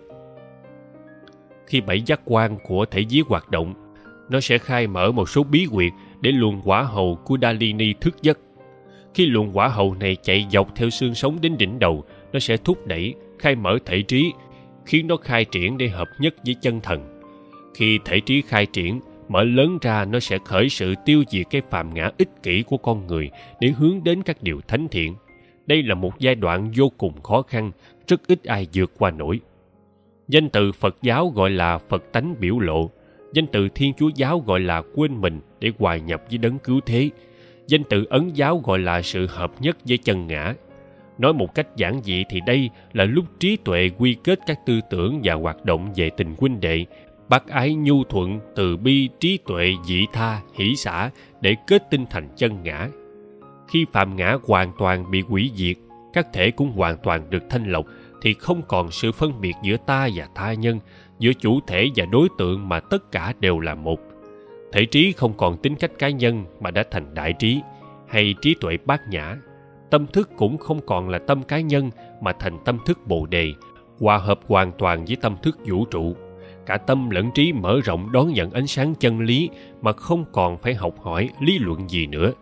khi 1.66 1.80
bảy 1.80 2.02
giác 2.02 2.20
quan 2.24 2.56
của 2.64 2.84
thể 2.84 3.04
giới 3.08 3.22
hoạt 3.28 3.50
động 3.50 3.74
nó 4.28 4.40
sẽ 4.40 4.58
khai 4.58 4.86
mở 4.86 5.12
một 5.12 5.28
số 5.28 5.42
bí 5.42 5.66
quyệt 5.72 5.92
để 6.20 6.32
luồng 6.32 6.60
quả 6.64 6.82
hầu 6.82 7.18
của 7.24 7.38
Dalini 7.42 7.92
thức 8.00 8.22
giấc. 8.22 8.38
Khi 9.14 9.26
luồng 9.26 9.56
quả 9.56 9.68
hầu 9.68 9.94
này 9.94 10.16
chạy 10.22 10.46
dọc 10.50 10.74
theo 10.76 10.90
xương 10.90 11.14
sống 11.14 11.38
đến 11.40 11.56
đỉnh 11.58 11.78
đầu, 11.78 12.04
nó 12.32 12.38
sẽ 12.38 12.56
thúc 12.56 12.86
đẩy, 12.86 13.14
khai 13.38 13.54
mở 13.54 13.78
thể 13.86 14.02
trí, 14.02 14.32
khiến 14.86 15.06
nó 15.06 15.16
khai 15.16 15.44
triển 15.44 15.78
để 15.78 15.88
hợp 15.88 16.08
nhất 16.18 16.34
với 16.46 16.54
chân 16.54 16.80
thần. 16.80 17.20
Khi 17.74 17.98
thể 18.04 18.20
trí 18.20 18.42
khai 18.42 18.66
triển, 18.66 19.00
mở 19.28 19.44
lớn 19.44 19.78
ra 19.82 20.04
nó 20.04 20.20
sẽ 20.20 20.38
khởi 20.44 20.68
sự 20.68 20.94
tiêu 21.04 21.24
diệt 21.28 21.46
cái 21.50 21.62
phàm 21.70 21.94
ngã 21.94 22.10
ích 22.18 22.42
kỷ 22.42 22.62
của 22.62 22.76
con 22.76 23.06
người 23.06 23.30
để 23.60 23.68
hướng 23.68 24.04
đến 24.04 24.22
các 24.22 24.42
điều 24.42 24.60
thánh 24.68 24.88
thiện. 24.88 25.14
Đây 25.66 25.82
là 25.82 25.94
một 25.94 26.18
giai 26.18 26.34
đoạn 26.34 26.72
vô 26.76 26.92
cùng 26.98 27.22
khó 27.22 27.42
khăn, 27.42 27.72
rất 28.06 28.26
ít 28.26 28.44
ai 28.44 28.66
vượt 28.74 28.92
qua 28.98 29.10
nổi. 29.10 29.40
Danh 30.28 30.48
từ 30.48 30.72
Phật 30.72 30.96
giáo 31.02 31.28
gọi 31.28 31.50
là 31.50 31.78
Phật 31.78 32.12
tánh 32.12 32.34
biểu 32.40 32.58
lộ, 32.58 32.90
danh 33.32 33.46
từ 33.46 33.68
Thiên 33.74 33.92
Chúa 33.94 34.10
giáo 34.14 34.42
gọi 34.46 34.60
là 34.60 34.82
quên 34.94 35.20
mình 35.20 35.40
để 35.60 35.72
hòa 35.78 35.96
nhập 35.96 36.22
với 36.28 36.38
đấng 36.38 36.58
cứu 36.58 36.80
thế. 36.86 37.10
Danh 37.66 37.82
từ 37.90 38.04
Ấn 38.04 38.30
giáo 38.34 38.62
gọi 38.64 38.78
là 38.78 39.02
sự 39.02 39.26
hợp 39.26 39.52
nhất 39.60 39.76
với 39.88 39.98
chân 39.98 40.26
ngã. 40.26 40.54
Nói 41.18 41.32
một 41.32 41.54
cách 41.54 41.76
giản 41.76 42.00
dị 42.02 42.24
thì 42.30 42.40
đây 42.46 42.70
là 42.92 43.04
lúc 43.04 43.24
trí 43.40 43.56
tuệ 43.56 43.90
quy 43.98 44.16
kết 44.24 44.38
các 44.46 44.58
tư 44.66 44.80
tưởng 44.90 45.20
và 45.24 45.34
hoạt 45.34 45.64
động 45.64 45.92
về 45.96 46.10
tình 46.16 46.34
huynh 46.38 46.60
đệ, 46.60 46.84
bác 47.28 47.48
ái 47.48 47.74
nhu 47.74 48.04
thuận, 48.04 48.40
từ 48.56 48.76
bi, 48.76 49.08
trí 49.20 49.38
tuệ, 49.46 49.72
dị 49.84 50.04
tha, 50.12 50.40
hỷ 50.54 50.76
xả 50.76 51.10
để 51.40 51.54
kết 51.66 51.90
tinh 51.90 52.04
thành 52.10 52.28
chân 52.36 52.62
ngã. 52.62 52.88
Khi 53.68 53.86
phạm 53.92 54.16
ngã 54.16 54.36
hoàn 54.46 54.72
toàn 54.78 55.10
bị 55.10 55.20
hủy 55.20 55.50
diệt, 55.54 55.76
các 56.12 56.26
thể 56.32 56.50
cũng 56.50 56.70
hoàn 56.70 56.96
toàn 57.02 57.30
được 57.30 57.42
thanh 57.50 57.64
lọc 57.72 57.86
thì 58.26 58.34
không 58.34 58.62
còn 58.68 58.90
sự 58.90 59.12
phân 59.12 59.40
biệt 59.40 59.52
giữa 59.62 59.76
ta 59.86 60.08
và 60.14 60.28
tha 60.34 60.54
nhân, 60.54 60.80
giữa 61.18 61.32
chủ 61.32 61.60
thể 61.66 61.88
và 61.96 62.04
đối 62.04 62.28
tượng 62.38 62.68
mà 62.68 62.80
tất 62.80 63.12
cả 63.12 63.32
đều 63.40 63.60
là 63.60 63.74
một. 63.74 64.00
Thể 64.72 64.84
trí 64.84 65.12
không 65.12 65.36
còn 65.36 65.56
tính 65.56 65.74
cách 65.76 65.90
cá 65.98 66.08
nhân 66.08 66.44
mà 66.60 66.70
đã 66.70 66.84
thành 66.90 67.14
đại 67.14 67.32
trí 67.32 67.60
hay 68.08 68.34
trí 68.42 68.54
tuệ 68.60 68.76
bát 68.84 69.02
nhã. 69.10 69.36
Tâm 69.90 70.06
thức 70.06 70.30
cũng 70.36 70.58
không 70.58 70.80
còn 70.86 71.08
là 71.08 71.18
tâm 71.18 71.42
cá 71.42 71.60
nhân 71.60 71.90
mà 72.20 72.32
thành 72.32 72.58
tâm 72.64 72.78
thức 72.86 72.98
bồ 73.06 73.26
đề, 73.26 73.52
hòa 74.00 74.18
hợp 74.18 74.40
hoàn 74.48 74.72
toàn 74.78 75.04
với 75.04 75.16
tâm 75.16 75.36
thức 75.42 75.58
vũ 75.66 75.84
trụ. 75.84 76.16
Cả 76.66 76.76
tâm 76.76 77.10
lẫn 77.10 77.30
trí 77.34 77.52
mở 77.52 77.80
rộng 77.84 78.12
đón 78.12 78.32
nhận 78.32 78.50
ánh 78.50 78.66
sáng 78.66 78.94
chân 78.94 79.20
lý 79.20 79.48
mà 79.82 79.92
không 79.92 80.24
còn 80.32 80.58
phải 80.58 80.74
học 80.74 80.94
hỏi 81.02 81.30
lý 81.40 81.58
luận 81.58 81.90
gì 81.90 82.06
nữa. 82.06 82.32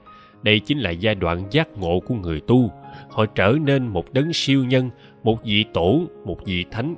Đây 0.42 0.60
chính 0.60 0.78
là 0.78 0.90
giai 0.90 1.14
đoạn 1.14 1.44
giác 1.50 1.68
ngộ 1.78 2.00
của 2.00 2.14
người 2.14 2.40
tu. 2.40 2.70
Họ 3.10 3.26
trở 3.26 3.54
nên 3.64 3.86
một 3.86 4.12
đấng 4.12 4.32
siêu 4.32 4.64
nhân 4.64 4.90
một 5.24 5.44
vị 5.44 5.64
tổ, 5.74 6.00
một 6.24 6.36
vị 6.44 6.64
thánh. 6.70 6.94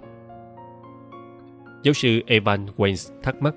Giáo 1.83 1.95
sư 1.95 2.21
evan 2.27 2.67
waynes 2.77 3.23
thắc 3.23 3.43
mắc, 3.43 3.55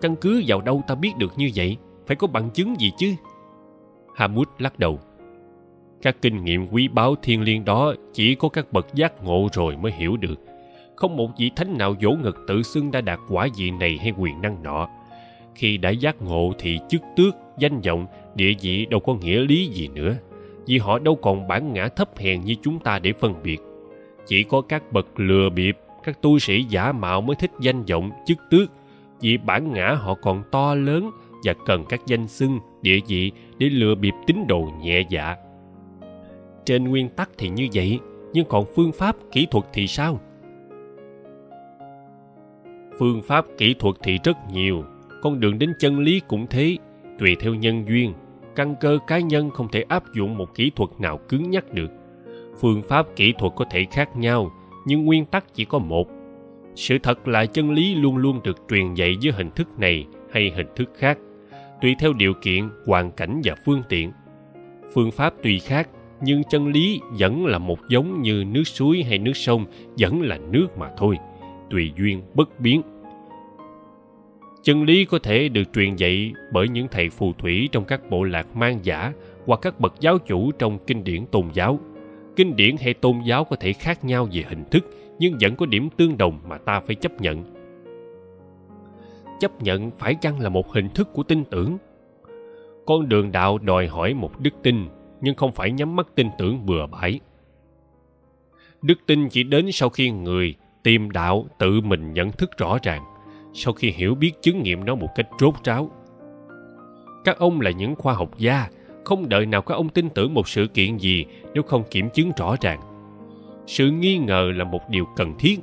căn 0.00 0.16
cứ 0.16 0.42
vào 0.46 0.60
đâu 0.60 0.82
ta 0.86 0.94
biết 0.94 1.12
được 1.18 1.32
như 1.36 1.50
vậy? 1.54 1.76
Phải 2.06 2.16
có 2.16 2.26
bằng 2.26 2.50
chứng 2.50 2.80
gì 2.80 2.92
chứ? 2.98 3.14
Hamud 4.14 4.48
lắc 4.58 4.78
đầu, 4.78 4.98
các 6.02 6.16
kinh 6.22 6.44
nghiệm 6.44 6.66
quý 6.66 6.88
báu 6.88 7.14
thiên 7.22 7.42
liêng 7.42 7.64
đó 7.64 7.94
chỉ 8.12 8.34
có 8.34 8.48
các 8.48 8.72
bậc 8.72 8.94
giác 8.94 9.24
ngộ 9.24 9.48
rồi 9.52 9.76
mới 9.76 9.92
hiểu 9.92 10.16
được. 10.16 10.40
Không 10.96 11.16
một 11.16 11.30
vị 11.38 11.50
thánh 11.56 11.78
nào 11.78 11.94
vỗ 12.02 12.10
ngực 12.10 12.36
tự 12.48 12.62
xưng 12.62 12.90
đã 12.90 13.00
đạt 13.00 13.18
quả 13.28 13.48
vị 13.56 13.70
này 13.70 13.98
hay 14.02 14.12
quyền 14.18 14.40
năng 14.40 14.62
nọ. 14.62 14.88
Khi 15.54 15.76
đã 15.76 15.90
giác 15.90 16.22
ngộ 16.22 16.52
thì 16.58 16.78
chức 16.88 17.02
tước, 17.16 17.34
danh 17.58 17.80
vọng, 17.80 18.06
địa 18.34 18.52
vị 18.60 18.86
đâu 18.86 19.00
có 19.00 19.14
nghĩa 19.14 19.40
lý 19.40 19.66
gì 19.66 19.88
nữa. 19.88 20.16
Vì 20.66 20.78
họ 20.78 20.98
đâu 20.98 21.16
còn 21.16 21.48
bản 21.48 21.72
ngã 21.72 21.88
thấp 21.88 22.18
hèn 22.18 22.40
như 22.40 22.54
chúng 22.62 22.78
ta 22.78 22.98
để 22.98 23.12
phân 23.12 23.34
biệt 23.42 23.60
chỉ 24.30 24.44
có 24.44 24.60
các 24.60 24.92
bậc 24.92 25.20
lừa 25.20 25.48
bịp, 25.50 25.78
các 26.04 26.22
tu 26.22 26.38
sĩ 26.38 26.62
giả 26.62 26.92
mạo 26.92 27.20
mới 27.20 27.36
thích 27.36 27.50
danh 27.60 27.84
vọng 27.84 28.10
chức 28.26 28.38
tước. 28.50 28.70
Vì 29.20 29.36
bản 29.36 29.72
ngã 29.72 29.92
họ 29.92 30.14
còn 30.14 30.42
to 30.50 30.74
lớn 30.74 31.10
và 31.44 31.54
cần 31.66 31.84
các 31.88 32.00
danh 32.06 32.28
xưng, 32.28 32.58
địa 32.82 32.98
vị 33.08 33.32
để 33.58 33.68
lừa 33.70 33.94
bịp 33.94 34.14
tín 34.26 34.36
đồ 34.48 34.68
nhẹ 34.80 35.02
dạ. 35.08 35.36
Trên 36.64 36.84
nguyên 36.84 37.08
tắc 37.08 37.30
thì 37.38 37.48
như 37.48 37.68
vậy, 37.74 37.98
nhưng 38.32 38.46
còn 38.48 38.64
phương 38.76 38.92
pháp 38.92 39.16
kỹ 39.32 39.46
thuật 39.50 39.64
thì 39.72 39.86
sao? 39.86 40.20
Phương 42.98 43.22
pháp 43.22 43.46
kỹ 43.58 43.74
thuật 43.78 43.96
thì 44.02 44.18
rất 44.24 44.36
nhiều, 44.52 44.84
con 45.22 45.40
đường 45.40 45.58
đến 45.58 45.72
chân 45.78 45.98
lý 45.98 46.20
cũng 46.28 46.46
thế, 46.46 46.76
tùy 47.18 47.36
theo 47.40 47.54
nhân 47.54 47.84
duyên. 47.88 48.12
Căn 48.56 48.74
cơ 48.80 48.98
cá 49.06 49.18
nhân 49.18 49.50
không 49.50 49.68
thể 49.68 49.84
áp 49.88 50.02
dụng 50.14 50.36
một 50.36 50.54
kỹ 50.54 50.70
thuật 50.76 50.90
nào 50.98 51.18
cứng 51.28 51.50
nhắc 51.50 51.72
được 51.72 51.99
phương 52.60 52.82
pháp 52.82 53.06
kỹ 53.16 53.34
thuật 53.38 53.52
có 53.56 53.64
thể 53.70 53.86
khác 53.90 54.16
nhau, 54.16 54.52
nhưng 54.86 55.04
nguyên 55.04 55.24
tắc 55.24 55.54
chỉ 55.54 55.64
có 55.64 55.78
một. 55.78 56.08
Sự 56.74 56.98
thật 56.98 57.28
là 57.28 57.46
chân 57.46 57.70
lý 57.70 57.94
luôn 57.94 58.16
luôn 58.16 58.40
được 58.44 58.56
truyền 58.70 58.94
dạy 58.94 59.16
dưới 59.20 59.32
hình 59.32 59.50
thức 59.50 59.68
này 59.78 60.06
hay 60.32 60.52
hình 60.56 60.66
thức 60.76 60.90
khác, 60.96 61.18
tùy 61.82 61.96
theo 61.98 62.12
điều 62.12 62.34
kiện, 62.42 62.68
hoàn 62.86 63.10
cảnh 63.10 63.40
và 63.44 63.54
phương 63.64 63.82
tiện. 63.88 64.12
Phương 64.94 65.10
pháp 65.10 65.34
tùy 65.42 65.58
khác, 65.58 65.88
nhưng 66.20 66.42
chân 66.50 66.66
lý 66.66 67.00
vẫn 67.18 67.46
là 67.46 67.58
một 67.58 67.78
giống 67.88 68.22
như 68.22 68.44
nước 68.44 68.64
suối 68.64 69.02
hay 69.02 69.18
nước 69.18 69.36
sông, 69.36 69.66
vẫn 69.98 70.22
là 70.22 70.38
nước 70.50 70.66
mà 70.78 70.90
thôi, 70.96 71.16
tùy 71.70 71.92
duyên 71.96 72.22
bất 72.34 72.60
biến. 72.60 72.82
Chân 74.62 74.84
lý 74.84 75.04
có 75.04 75.18
thể 75.18 75.48
được 75.48 75.62
truyền 75.74 75.96
dạy 75.96 76.32
bởi 76.52 76.68
những 76.68 76.88
thầy 76.90 77.10
phù 77.10 77.32
thủy 77.32 77.68
trong 77.72 77.84
các 77.84 78.10
bộ 78.10 78.24
lạc 78.24 78.56
mang 78.56 78.78
giả 78.82 79.12
hoặc 79.46 79.60
các 79.62 79.80
bậc 79.80 79.94
giáo 80.00 80.18
chủ 80.18 80.52
trong 80.52 80.78
kinh 80.86 81.04
điển 81.04 81.26
tôn 81.26 81.44
giáo 81.52 81.78
kinh 82.36 82.56
điển 82.56 82.76
hay 82.76 82.94
tôn 82.94 83.20
giáo 83.24 83.44
có 83.44 83.56
thể 83.56 83.72
khác 83.72 84.04
nhau 84.04 84.28
về 84.32 84.44
hình 84.48 84.64
thức, 84.70 84.84
nhưng 85.18 85.36
vẫn 85.40 85.56
có 85.56 85.66
điểm 85.66 85.88
tương 85.96 86.18
đồng 86.18 86.40
mà 86.48 86.58
ta 86.58 86.80
phải 86.80 86.94
chấp 86.94 87.20
nhận. 87.20 87.44
Chấp 89.40 89.62
nhận 89.62 89.90
phải 89.90 90.14
chăng 90.14 90.40
là 90.40 90.48
một 90.48 90.72
hình 90.72 90.88
thức 90.88 91.08
của 91.12 91.22
tin 91.22 91.44
tưởng? 91.44 91.78
Con 92.86 93.08
đường 93.08 93.32
đạo 93.32 93.58
đòi 93.58 93.86
hỏi 93.86 94.14
một 94.14 94.40
đức 94.40 94.54
tin, 94.62 94.86
nhưng 95.20 95.34
không 95.34 95.52
phải 95.52 95.72
nhắm 95.72 95.96
mắt 95.96 96.06
tin 96.14 96.28
tưởng 96.38 96.66
bừa 96.66 96.86
bãi. 96.86 97.20
Đức 98.82 98.98
tin 99.06 99.28
chỉ 99.28 99.42
đến 99.42 99.72
sau 99.72 99.88
khi 99.88 100.10
người 100.10 100.54
tìm 100.82 101.10
đạo 101.10 101.46
tự 101.58 101.80
mình 101.80 102.12
nhận 102.12 102.32
thức 102.32 102.50
rõ 102.58 102.78
ràng, 102.82 103.04
sau 103.54 103.72
khi 103.72 103.90
hiểu 103.90 104.14
biết 104.14 104.32
chứng 104.42 104.62
nghiệm 104.62 104.84
nó 104.84 104.94
một 104.94 105.08
cách 105.14 105.28
rốt 105.38 105.54
ráo. 105.64 105.90
Các 107.24 107.38
ông 107.38 107.60
là 107.60 107.70
những 107.70 107.94
khoa 107.96 108.14
học 108.14 108.38
gia 108.38 108.68
không 109.04 109.28
đợi 109.28 109.46
nào 109.46 109.62
các 109.62 109.74
ông 109.74 109.88
tin 109.88 110.08
tưởng 110.08 110.34
một 110.34 110.48
sự 110.48 110.66
kiện 110.66 110.96
gì 110.96 111.24
nếu 111.54 111.62
không 111.62 111.82
kiểm 111.90 112.10
chứng 112.10 112.30
rõ 112.36 112.56
ràng. 112.60 112.80
Sự 113.66 113.90
nghi 113.90 114.18
ngờ 114.18 114.52
là 114.56 114.64
một 114.64 114.80
điều 114.90 115.04
cần 115.16 115.34
thiết, 115.38 115.60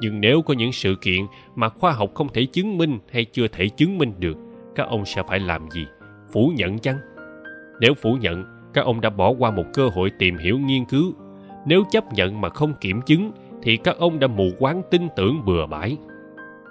nhưng 0.00 0.20
nếu 0.20 0.42
có 0.42 0.54
những 0.54 0.72
sự 0.72 0.94
kiện 1.00 1.20
mà 1.54 1.68
khoa 1.68 1.92
học 1.92 2.10
không 2.14 2.28
thể 2.32 2.44
chứng 2.44 2.78
minh 2.78 2.98
hay 3.12 3.24
chưa 3.24 3.48
thể 3.48 3.68
chứng 3.68 3.98
minh 3.98 4.12
được, 4.18 4.36
các 4.74 4.88
ông 4.88 5.04
sẽ 5.04 5.22
phải 5.28 5.40
làm 5.40 5.70
gì? 5.70 5.86
Phủ 6.32 6.52
nhận 6.56 6.78
chăng? 6.78 6.96
Nếu 7.80 7.94
phủ 7.94 8.16
nhận, 8.20 8.44
các 8.74 8.84
ông 8.84 9.00
đã 9.00 9.10
bỏ 9.10 9.34
qua 9.38 9.50
một 9.50 9.64
cơ 9.74 9.88
hội 9.88 10.10
tìm 10.18 10.38
hiểu 10.38 10.58
nghiên 10.58 10.84
cứu. 10.84 11.12
Nếu 11.66 11.84
chấp 11.90 12.12
nhận 12.12 12.40
mà 12.40 12.48
không 12.48 12.74
kiểm 12.80 13.00
chứng, 13.02 13.30
thì 13.62 13.76
các 13.76 13.98
ông 13.98 14.18
đã 14.18 14.26
mù 14.26 14.50
quáng 14.58 14.82
tin 14.90 15.02
tưởng 15.16 15.44
bừa 15.44 15.66
bãi. 15.66 15.96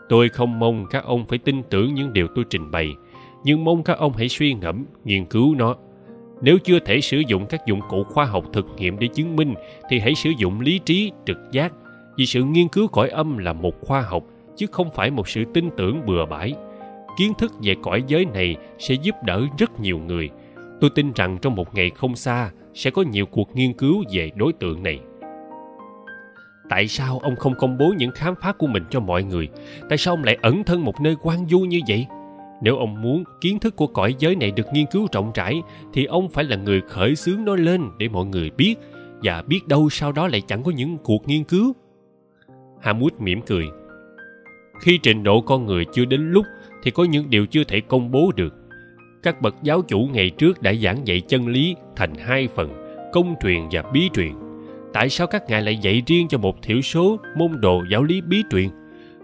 Tôi 0.09 0.29
không 0.29 0.59
mong 0.59 0.85
các 0.89 1.03
ông 1.03 1.25
phải 1.25 1.37
tin 1.37 1.63
tưởng 1.69 1.93
những 1.93 2.13
điều 2.13 2.27
tôi 2.35 2.45
trình 2.49 2.71
bày, 2.71 2.89
nhưng 3.43 3.63
mong 3.63 3.83
các 3.83 3.97
ông 3.97 4.13
hãy 4.13 4.29
suy 4.29 4.53
ngẫm, 4.53 4.85
nghiên 5.03 5.25
cứu 5.25 5.55
nó 5.55 5.75
nếu 6.43 6.57
chưa 6.59 6.79
thể 6.79 7.01
sử 7.01 7.21
dụng 7.27 7.45
các 7.45 7.65
dụng 7.65 7.79
cụ 7.89 8.03
khoa 8.03 8.25
học 8.25 8.43
thực 8.53 8.65
nghiệm 8.77 8.99
để 8.99 9.07
chứng 9.07 9.35
minh, 9.35 9.53
thì 9.89 9.99
hãy 9.99 10.15
sử 10.15 10.29
dụng 10.37 10.61
lý 10.61 10.79
trí, 10.79 11.11
trực 11.25 11.37
giác. 11.51 11.73
Vì 12.17 12.25
sự 12.25 12.43
nghiên 12.43 12.67
cứu 12.67 12.87
cõi 12.87 13.09
âm 13.09 13.37
là 13.37 13.53
một 13.53 13.81
khoa 13.81 14.01
học, 14.01 14.23
chứ 14.57 14.65
không 14.71 14.89
phải 14.95 15.11
một 15.11 15.27
sự 15.29 15.43
tin 15.53 15.69
tưởng 15.77 16.05
bừa 16.05 16.25
bãi. 16.25 16.53
Kiến 17.17 17.33
thức 17.37 17.51
về 17.63 17.75
cõi 17.83 18.03
giới 18.07 18.25
này 18.25 18.55
sẽ 18.79 18.95
giúp 18.95 19.15
đỡ 19.25 19.45
rất 19.59 19.79
nhiều 19.79 19.99
người. 19.99 20.29
Tôi 20.81 20.89
tin 20.95 21.11
rằng 21.15 21.37
trong 21.41 21.55
một 21.55 21.75
ngày 21.75 21.89
không 21.89 22.15
xa, 22.15 22.51
sẽ 22.73 22.89
có 22.89 23.01
nhiều 23.01 23.25
cuộc 23.25 23.55
nghiên 23.55 23.73
cứu 23.73 24.03
về 24.11 24.31
đối 24.35 24.53
tượng 24.53 24.83
này. 24.83 24.99
Tại 26.69 26.87
sao 26.87 27.19
ông 27.23 27.35
không 27.35 27.53
công 27.59 27.77
bố 27.77 27.93
những 27.97 28.11
khám 28.11 28.35
phá 28.41 28.51
của 28.51 28.67
mình 28.67 28.83
cho 28.89 28.99
mọi 28.99 29.23
người? 29.23 29.49
Tại 29.89 29.97
sao 29.97 30.13
ông 30.13 30.23
lại 30.23 30.37
ẩn 30.41 30.63
thân 30.63 30.85
một 30.85 31.01
nơi 31.01 31.15
quan 31.21 31.45
du 31.49 31.59
như 31.59 31.79
vậy? 31.87 32.07
Nếu 32.63 32.77
ông 32.77 33.01
muốn 33.01 33.23
kiến 33.41 33.59
thức 33.59 33.75
của 33.75 33.87
cõi 33.87 34.15
giới 34.19 34.35
này 34.35 34.51
được 34.51 34.65
nghiên 34.73 34.85
cứu 34.91 35.07
rộng 35.11 35.31
rãi, 35.35 35.61
thì 35.93 36.05
ông 36.05 36.29
phải 36.29 36.43
là 36.43 36.55
người 36.55 36.81
khởi 36.81 37.15
xướng 37.15 37.45
nó 37.45 37.55
lên 37.55 37.81
để 37.97 38.09
mọi 38.09 38.25
người 38.25 38.49
biết, 38.49 38.75
và 39.23 39.41
biết 39.41 39.67
đâu 39.67 39.89
sau 39.89 40.11
đó 40.11 40.27
lại 40.27 40.41
chẳng 40.41 40.63
có 40.63 40.71
những 40.71 40.97
cuộc 40.97 41.27
nghiên 41.27 41.43
cứu. 41.43 41.73
Hamut 42.81 43.13
mỉm 43.19 43.41
cười. 43.41 43.65
Khi 44.81 44.99
trình 45.03 45.23
độ 45.23 45.41
con 45.41 45.65
người 45.65 45.85
chưa 45.93 46.05
đến 46.05 46.31
lúc 46.31 46.45
thì 46.83 46.91
có 46.91 47.03
những 47.03 47.29
điều 47.29 47.45
chưa 47.45 47.63
thể 47.63 47.81
công 47.81 48.11
bố 48.11 48.31
được. 48.35 48.53
Các 49.23 49.41
bậc 49.41 49.55
giáo 49.63 49.81
chủ 49.81 50.09
ngày 50.13 50.29
trước 50.29 50.61
đã 50.61 50.73
giảng 50.73 51.07
dạy 51.07 51.21
chân 51.21 51.47
lý 51.47 51.75
thành 51.95 52.15
hai 52.15 52.47
phần, 52.47 52.69
công 53.13 53.35
truyền 53.43 53.61
và 53.71 53.81
bí 53.93 54.09
truyền. 54.13 54.31
Tại 54.93 55.09
sao 55.09 55.27
các 55.27 55.43
ngài 55.47 55.61
lại 55.61 55.77
dạy 55.77 56.03
riêng 56.07 56.27
cho 56.27 56.37
một 56.37 56.61
thiểu 56.61 56.81
số 56.81 57.17
môn 57.37 57.61
đồ 57.61 57.83
giáo 57.91 58.03
lý 58.03 58.21
bí 58.21 58.43
truyền? 58.51 58.69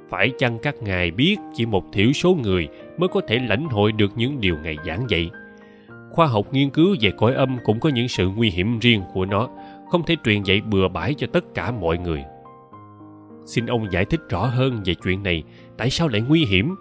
Phải 0.09 0.31
chăng 0.37 0.59
các 0.59 0.75
ngài 0.81 1.11
biết 1.11 1.35
chỉ 1.55 1.65
một 1.65 1.83
thiểu 1.93 2.11
số 2.11 2.37
người 2.43 2.67
mới 2.99 3.09
có 3.09 3.21
thể 3.27 3.39
lãnh 3.39 3.65
hội 3.69 3.91
được 3.91 4.11
những 4.15 4.41
điều 4.41 4.57
ngài 4.63 4.77
giảng 4.85 5.05
dạy. 5.09 5.29
Khoa 6.11 6.27
học 6.27 6.53
nghiên 6.53 6.69
cứu 6.69 6.95
về 7.01 7.11
cõi 7.17 7.33
âm 7.33 7.57
cũng 7.63 7.79
có 7.79 7.89
những 7.89 8.07
sự 8.07 8.29
nguy 8.29 8.49
hiểm 8.49 8.79
riêng 8.79 9.01
của 9.13 9.25
nó, 9.25 9.49
không 9.91 10.03
thể 10.03 10.15
truyền 10.23 10.43
dạy 10.43 10.61
bừa 10.61 10.87
bãi 10.87 11.13
cho 11.13 11.27
tất 11.33 11.45
cả 11.53 11.71
mọi 11.71 11.97
người. 11.97 12.23
Xin 13.45 13.65
ông 13.65 13.91
giải 13.91 14.05
thích 14.05 14.19
rõ 14.29 14.45
hơn 14.45 14.81
về 14.85 14.95
chuyện 15.03 15.23
này, 15.23 15.43
tại 15.77 15.89
sao 15.89 16.07
lại 16.07 16.21
nguy 16.21 16.45
hiểm? 16.45 16.75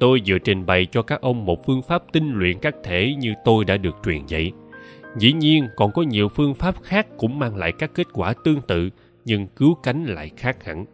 Tôi 0.00 0.22
vừa 0.26 0.38
trình 0.38 0.66
bày 0.66 0.86
cho 0.86 1.02
các 1.02 1.20
ông 1.20 1.44
một 1.44 1.66
phương 1.66 1.82
pháp 1.82 2.02
tinh 2.12 2.32
luyện 2.32 2.58
các 2.58 2.74
thể 2.84 3.14
như 3.18 3.34
tôi 3.44 3.64
đã 3.64 3.76
được 3.76 3.96
truyền 4.04 4.26
dạy. 4.26 4.52
Dĩ 5.16 5.32
nhiên, 5.32 5.68
còn 5.76 5.92
có 5.92 6.02
nhiều 6.02 6.28
phương 6.28 6.54
pháp 6.54 6.82
khác 6.82 7.06
cũng 7.18 7.38
mang 7.38 7.56
lại 7.56 7.72
các 7.72 7.90
kết 7.94 8.06
quả 8.12 8.34
tương 8.44 8.60
tự, 8.60 8.90
nhưng 9.24 9.46
cứu 9.46 9.74
cánh 9.74 10.04
lại 10.04 10.30
khác 10.36 10.64
hẳn. 10.64 10.84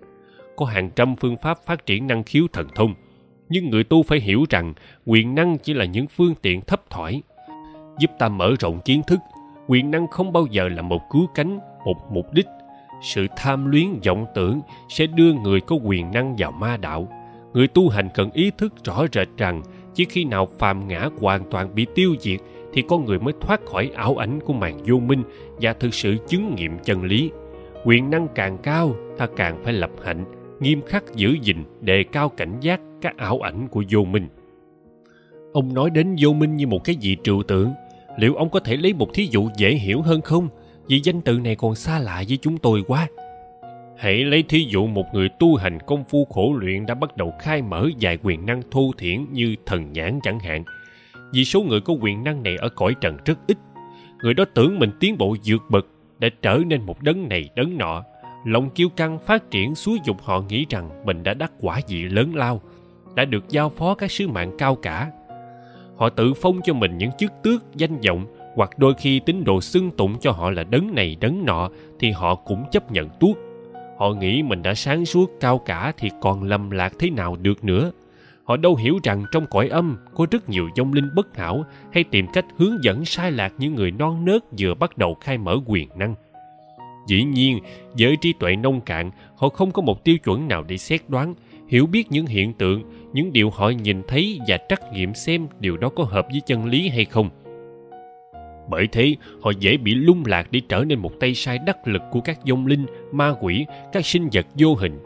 Có 0.57 0.67
hàng 0.67 0.91
trăm 0.97 1.17
phương 1.17 1.37
pháp 1.43 1.59
phát 1.67 1.87
triển 1.87 2.07
năng 2.07 2.23
khiếu 2.23 2.47
thần 2.53 2.67
thông 2.75 2.95
nhưng 3.49 3.71
người 3.71 3.85
tu 3.85 4.03
phải 4.03 4.21
hiểu 4.21 4.45
rằng 4.51 4.75
quyền 5.07 5.35
năng 5.35 5.59
chỉ 5.59 5.75
là 5.75 5.85
những 5.85 6.07
phương 6.07 6.35
tiện 6.43 6.61
thấp 6.61 6.91
thỏi, 6.91 7.23
giúp 7.99 8.11
ta 8.19 8.29
mở 8.29 8.55
rộng 8.61 8.81
kiến 8.85 9.03
thức. 9.07 9.19
Quyền 9.67 9.91
năng 9.91 10.07
không 10.09 10.33
bao 10.33 10.47
giờ 10.51 10.69
là 10.69 10.83
một 10.83 11.03
cứu 11.11 11.27
cánh, 11.35 11.59
một 11.85 11.97
mục 12.13 12.33
đích. 12.33 12.47
Sự 13.03 13.27
tham 13.37 13.71
luyến 13.71 14.01
vọng 14.07 14.27
tưởng 14.35 14.61
sẽ 14.89 15.07
đưa 15.07 15.33
người 15.33 15.61
có 15.61 15.77
quyền 15.77 16.11
năng 16.11 16.37
vào 16.39 16.53
ma 16.53 16.77
đạo. 16.77 17.09
Người 17.53 17.69
tu 17.69 17.89
hành 17.89 18.09
cần 18.15 18.31
ý 18.31 18.51
thức 18.59 18.75
rõ 18.85 19.07
rệt 19.13 19.29
rằng 19.37 19.63
chỉ 19.95 20.05
khi 20.05 20.25
nào 20.25 20.49
phàm 20.59 20.89
ngã 20.89 21.09
hoàn 21.21 21.51
toàn 21.51 21.75
bị 21.75 21.87
tiêu 21.95 22.15
diệt 22.21 22.41
thì 22.73 22.83
con 22.89 23.05
người 23.05 23.19
mới 23.19 23.35
thoát 23.41 23.67
khỏi 23.67 23.91
ảo 23.95 24.17
ảnh 24.17 24.41
của 24.41 24.53
màn 24.53 24.79
vô 24.87 24.99
minh 24.99 25.23
và 25.61 25.73
thực 25.73 25.95
sự 25.95 26.17
chứng 26.29 26.55
nghiệm 26.55 26.79
chân 26.79 27.03
lý. 27.03 27.31
Quyền 27.85 28.11
năng 28.11 28.29
càng 28.35 28.59
cao, 28.63 28.95
ta 29.19 29.27
càng 29.37 29.61
phải 29.65 29.73
lập 29.73 29.91
hạnh, 30.05 30.25
nghiêm 30.61 30.81
khắc 30.87 31.15
giữ 31.15 31.37
gìn, 31.43 31.57
đề 31.81 32.03
cao 32.03 32.29
cảnh 32.29 32.57
giác 32.61 32.81
các 33.01 33.17
ảo 33.17 33.41
ảnh 33.41 33.69
của 33.69 33.83
vô 33.91 34.05
minh. 34.05 34.29
Ông 35.53 35.75
nói 35.75 35.91
đến 35.91 36.17
vô 36.21 36.33
minh 36.33 36.57
như 36.57 36.67
một 36.67 36.85
cái 36.85 36.97
gì 36.97 37.17
trừu 37.25 37.43
tượng. 37.43 37.73
Liệu 38.19 38.35
ông 38.35 38.51
có 38.51 38.61
thể 38.61 38.77
lấy 38.77 38.93
một 38.93 39.15
thí 39.15 39.29
dụ 39.31 39.49
dễ 39.57 39.75
hiểu 39.75 40.03
hơn 40.03 40.21
không? 40.21 40.49
Vì 40.87 41.01
danh 41.05 41.21
từ 41.21 41.39
này 41.39 41.57
còn 41.57 41.75
xa 41.75 41.99
lạ 41.99 42.25
với 42.29 42.37
chúng 42.37 42.59
tôi 42.59 42.83
quá. 42.87 43.09
Hãy 43.99 44.25
lấy 44.25 44.43
thí 44.43 44.67
dụ 44.71 44.87
một 44.87 45.07
người 45.13 45.29
tu 45.39 45.57
hành 45.57 45.79
công 45.87 46.05
phu 46.05 46.25
khổ 46.25 46.55
luyện 46.61 46.87
đã 46.87 46.95
bắt 46.95 47.17
đầu 47.17 47.33
khai 47.39 47.63
mở 47.63 47.89
vài 48.01 48.19
quyền 48.23 48.47
năng 48.47 48.63
thô 48.71 48.91
thiển 48.99 49.27
như 49.33 49.55
thần 49.67 49.93
nhãn 49.93 50.21
chẳng 50.23 50.41
hạn. 50.41 50.65
Vì 51.33 51.45
số 51.45 51.63
người 51.63 51.81
có 51.81 51.95
quyền 52.01 52.25
năng 52.25 52.43
này 52.43 52.57
ở 52.57 52.69
cõi 52.69 52.95
trần 53.01 53.17
rất 53.25 53.39
ít. 53.47 53.59
Người 54.23 54.35
đó 54.35 54.45
tưởng 54.55 54.79
mình 54.79 54.91
tiến 55.01 55.19
bộ 55.19 55.37
vượt 55.45 55.63
bậc 55.69 55.87
đã 56.19 56.29
trở 56.43 56.61
nên 56.67 56.83
một 56.83 57.03
đấng 57.03 57.29
này 57.29 57.49
đấng 57.57 57.79
nọ. 57.79 58.05
Lòng 58.45 58.71
kiêu 58.71 58.89
căng 58.89 59.19
phát 59.19 59.51
triển 59.51 59.75
xúi 59.75 59.99
dục 60.05 60.17
họ 60.23 60.43
nghĩ 60.49 60.67
rằng 60.71 61.05
mình 61.05 61.23
đã 61.23 61.35
đắc 61.35 61.53
quả 61.61 61.81
vị 61.89 62.03
lớn 62.03 62.35
lao 62.35 62.61
đã 63.19 63.25
được 63.25 63.45
giao 63.49 63.69
phó 63.69 63.95
các 63.95 64.11
sứ 64.11 64.29
mạng 64.29 64.53
cao 64.59 64.75
cả. 64.75 65.11
Họ 65.97 66.09
tự 66.09 66.35
phong 66.35 66.61
cho 66.65 66.75
mình 66.75 66.99
những 66.99 67.11
chức 67.19 67.33
tước, 67.43 67.63
danh 67.75 68.01
vọng, 68.01 68.27
hoặc 68.55 68.79
đôi 68.79 68.95
khi 68.95 69.21
tín 69.21 69.45
đồ 69.45 69.61
xưng 69.61 69.91
tụng 69.91 70.19
cho 70.21 70.31
họ 70.31 70.51
là 70.51 70.65
đấng 70.65 70.95
này, 70.95 71.17
đấng 71.21 71.45
nọ, 71.45 71.69
thì 71.99 72.11
họ 72.11 72.35
cũng 72.35 72.65
chấp 72.73 72.93
nhận 72.93 73.09
tuốt. 73.21 73.37
Họ 73.99 74.11
nghĩ 74.11 74.43
mình 74.43 74.63
đã 74.63 74.75
sáng 74.75 75.07
suốt, 75.07 75.31
cao 75.41 75.59
cả 75.59 75.93
thì 75.99 76.11
còn 76.21 76.43
lầm 76.43 76.71
lạc 76.71 76.93
thế 76.99 77.11
nào 77.11 77.37
được 77.37 77.65
nữa. 77.65 77.93
Họ 78.45 78.57
đâu 78.57 78.77
hiểu 78.77 78.99
rằng 79.05 79.25
trong 79.33 79.47
cõi 79.51 79.69
âm 79.69 79.97
có 80.15 80.27
rất 80.31 80.49
nhiều 80.49 80.69
dông 80.77 80.93
linh 80.93 81.15
bất 81.15 81.37
hảo, 81.37 81.65
hay 81.93 82.05
tìm 82.05 82.27
cách 82.33 82.47
hướng 82.57 82.85
dẫn 82.85 83.05
sai 83.05 83.33
lạc 83.33 83.53
những 83.59 83.75
người 83.75 83.91
non 83.91 84.25
nớt 84.25 84.43
vừa 84.59 84.75
bắt 84.75 84.99
đầu 84.99 85.17
khai 85.21 85.39
mở 85.39 85.57
quyền 85.67 85.89
năng. 85.97 86.15
Dĩ 87.09 87.25
nhiên 87.25 87.59
với 87.99 88.17
trí 88.21 88.33
tuệ 88.41 88.57
nông 88.57 88.81
cạn, 88.81 89.11
họ 89.37 89.49
không 89.49 89.71
có 89.71 89.83
một 89.83 90.05
tiêu 90.05 90.19
chuẩn 90.19 90.49
nào 90.49 90.65
để 90.69 90.77
xét 90.77 91.01
đoán 91.09 91.35
hiểu 91.69 91.87
biết 91.87 92.13
những 92.13 92.27
hiện 92.27 92.53
tượng, 92.53 92.83
những 93.13 93.33
điều 93.33 93.51
họ 93.51 93.71
nhìn 93.71 94.03
thấy 94.09 94.41
và 94.49 94.59
trắc 94.69 94.93
nghiệm 94.93 95.15
xem 95.15 95.47
điều 95.61 95.77
đó 95.77 95.89
có 95.89 96.05
hợp 96.05 96.27
với 96.31 96.41
chân 96.47 96.65
lý 96.65 96.89
hay 96.89 97.05
không. 97.05 97.31
Bởi 98.71 98.87
thế, 98.93 99.17
họ 99.41 99.51
dễ 99.61 99.77
bị 99.77 99.95
lung 99.95 100.23
lạc 100.27 100.49
để 100.51 100.61
trở 100.69 100.85
nên 100.85 100.99
một 100.99 101.13
tay 101.21 101.35
sai 101.35 101.59
đắc 101.67 101.89
lực 101.89 102.03
của 102.11 102.21
các 102.21 102.39
dông 102.47 102.67
linh, 102.67 102.87
ma 103.13 103.35
quỷ, 103.41 103.67
các 103.93 104.07
sinh 104.07 104.29
vật 104.33 104.47
vô 104.55 104.75
hình. 104.75 104.99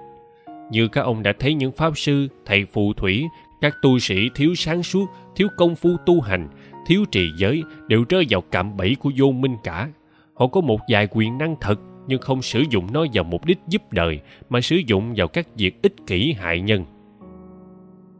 Như 0.70 0.88
các 0.88 1.00
ông 1.00 1.22
đã 1.22 1.32
thấy 1.38 1.54
những 1.54 1.72
pháp 1.72 1.98
sư, 1.98 2.28
thầy 2.46 2.64
phù 2.64 2.92
thủy, 2.92 3.24
các 3.60 3.76
tu 3.82 3.98
sĩ 3.98 4.28
thiếu 4.34 4.54
sáng 4.54 4.82
suốt, 4.82 5.06
thiếu 5.36 5.48
công 5.56 5.76
phu 5.76 5.90
tu 6.06 6.20
hành, 6.20 6.48
thiếu 6.86 7.04
trì 7.10 7.28
giới 7.38 7.62
đều 7.88 8.04
rơi 8.08 8.26
vào 8.30 8.40
cạm 8.40 8.76
bẫy 8.76 8.96
của 9.00 9.10
vô 9.16 9.30
minh 9.30 9.56
cả. 9.64 9.88
Họ 10.34 10.46
có 10.46 10.60
một 10.60 10.80
vài 10.88 11.08
quyền 11.10 11.38
năng 11.38 11.56
thật 11.60 11.80
nhưng 12.06 12.20
không 12.20 12.42
sử 12.42 12.64
dụng 12.70 12.86
nó 12.92 13.06
vào 13.12 13.24
mục 13.24 13.44
đích 13.44 13.58
giúp 13.68 13.92
đời, 13.92 14.20
mà 14.48 14.60
sử 14.60 14.76
dụng 14.86 15.14
vào 15.16 15.28
các 15.28 15.46
việc 15.56 15.82
ích 15.82 15.94
kỷ 16.06 16.32
hại 16.32 16.60
nhân. 16.60 16.84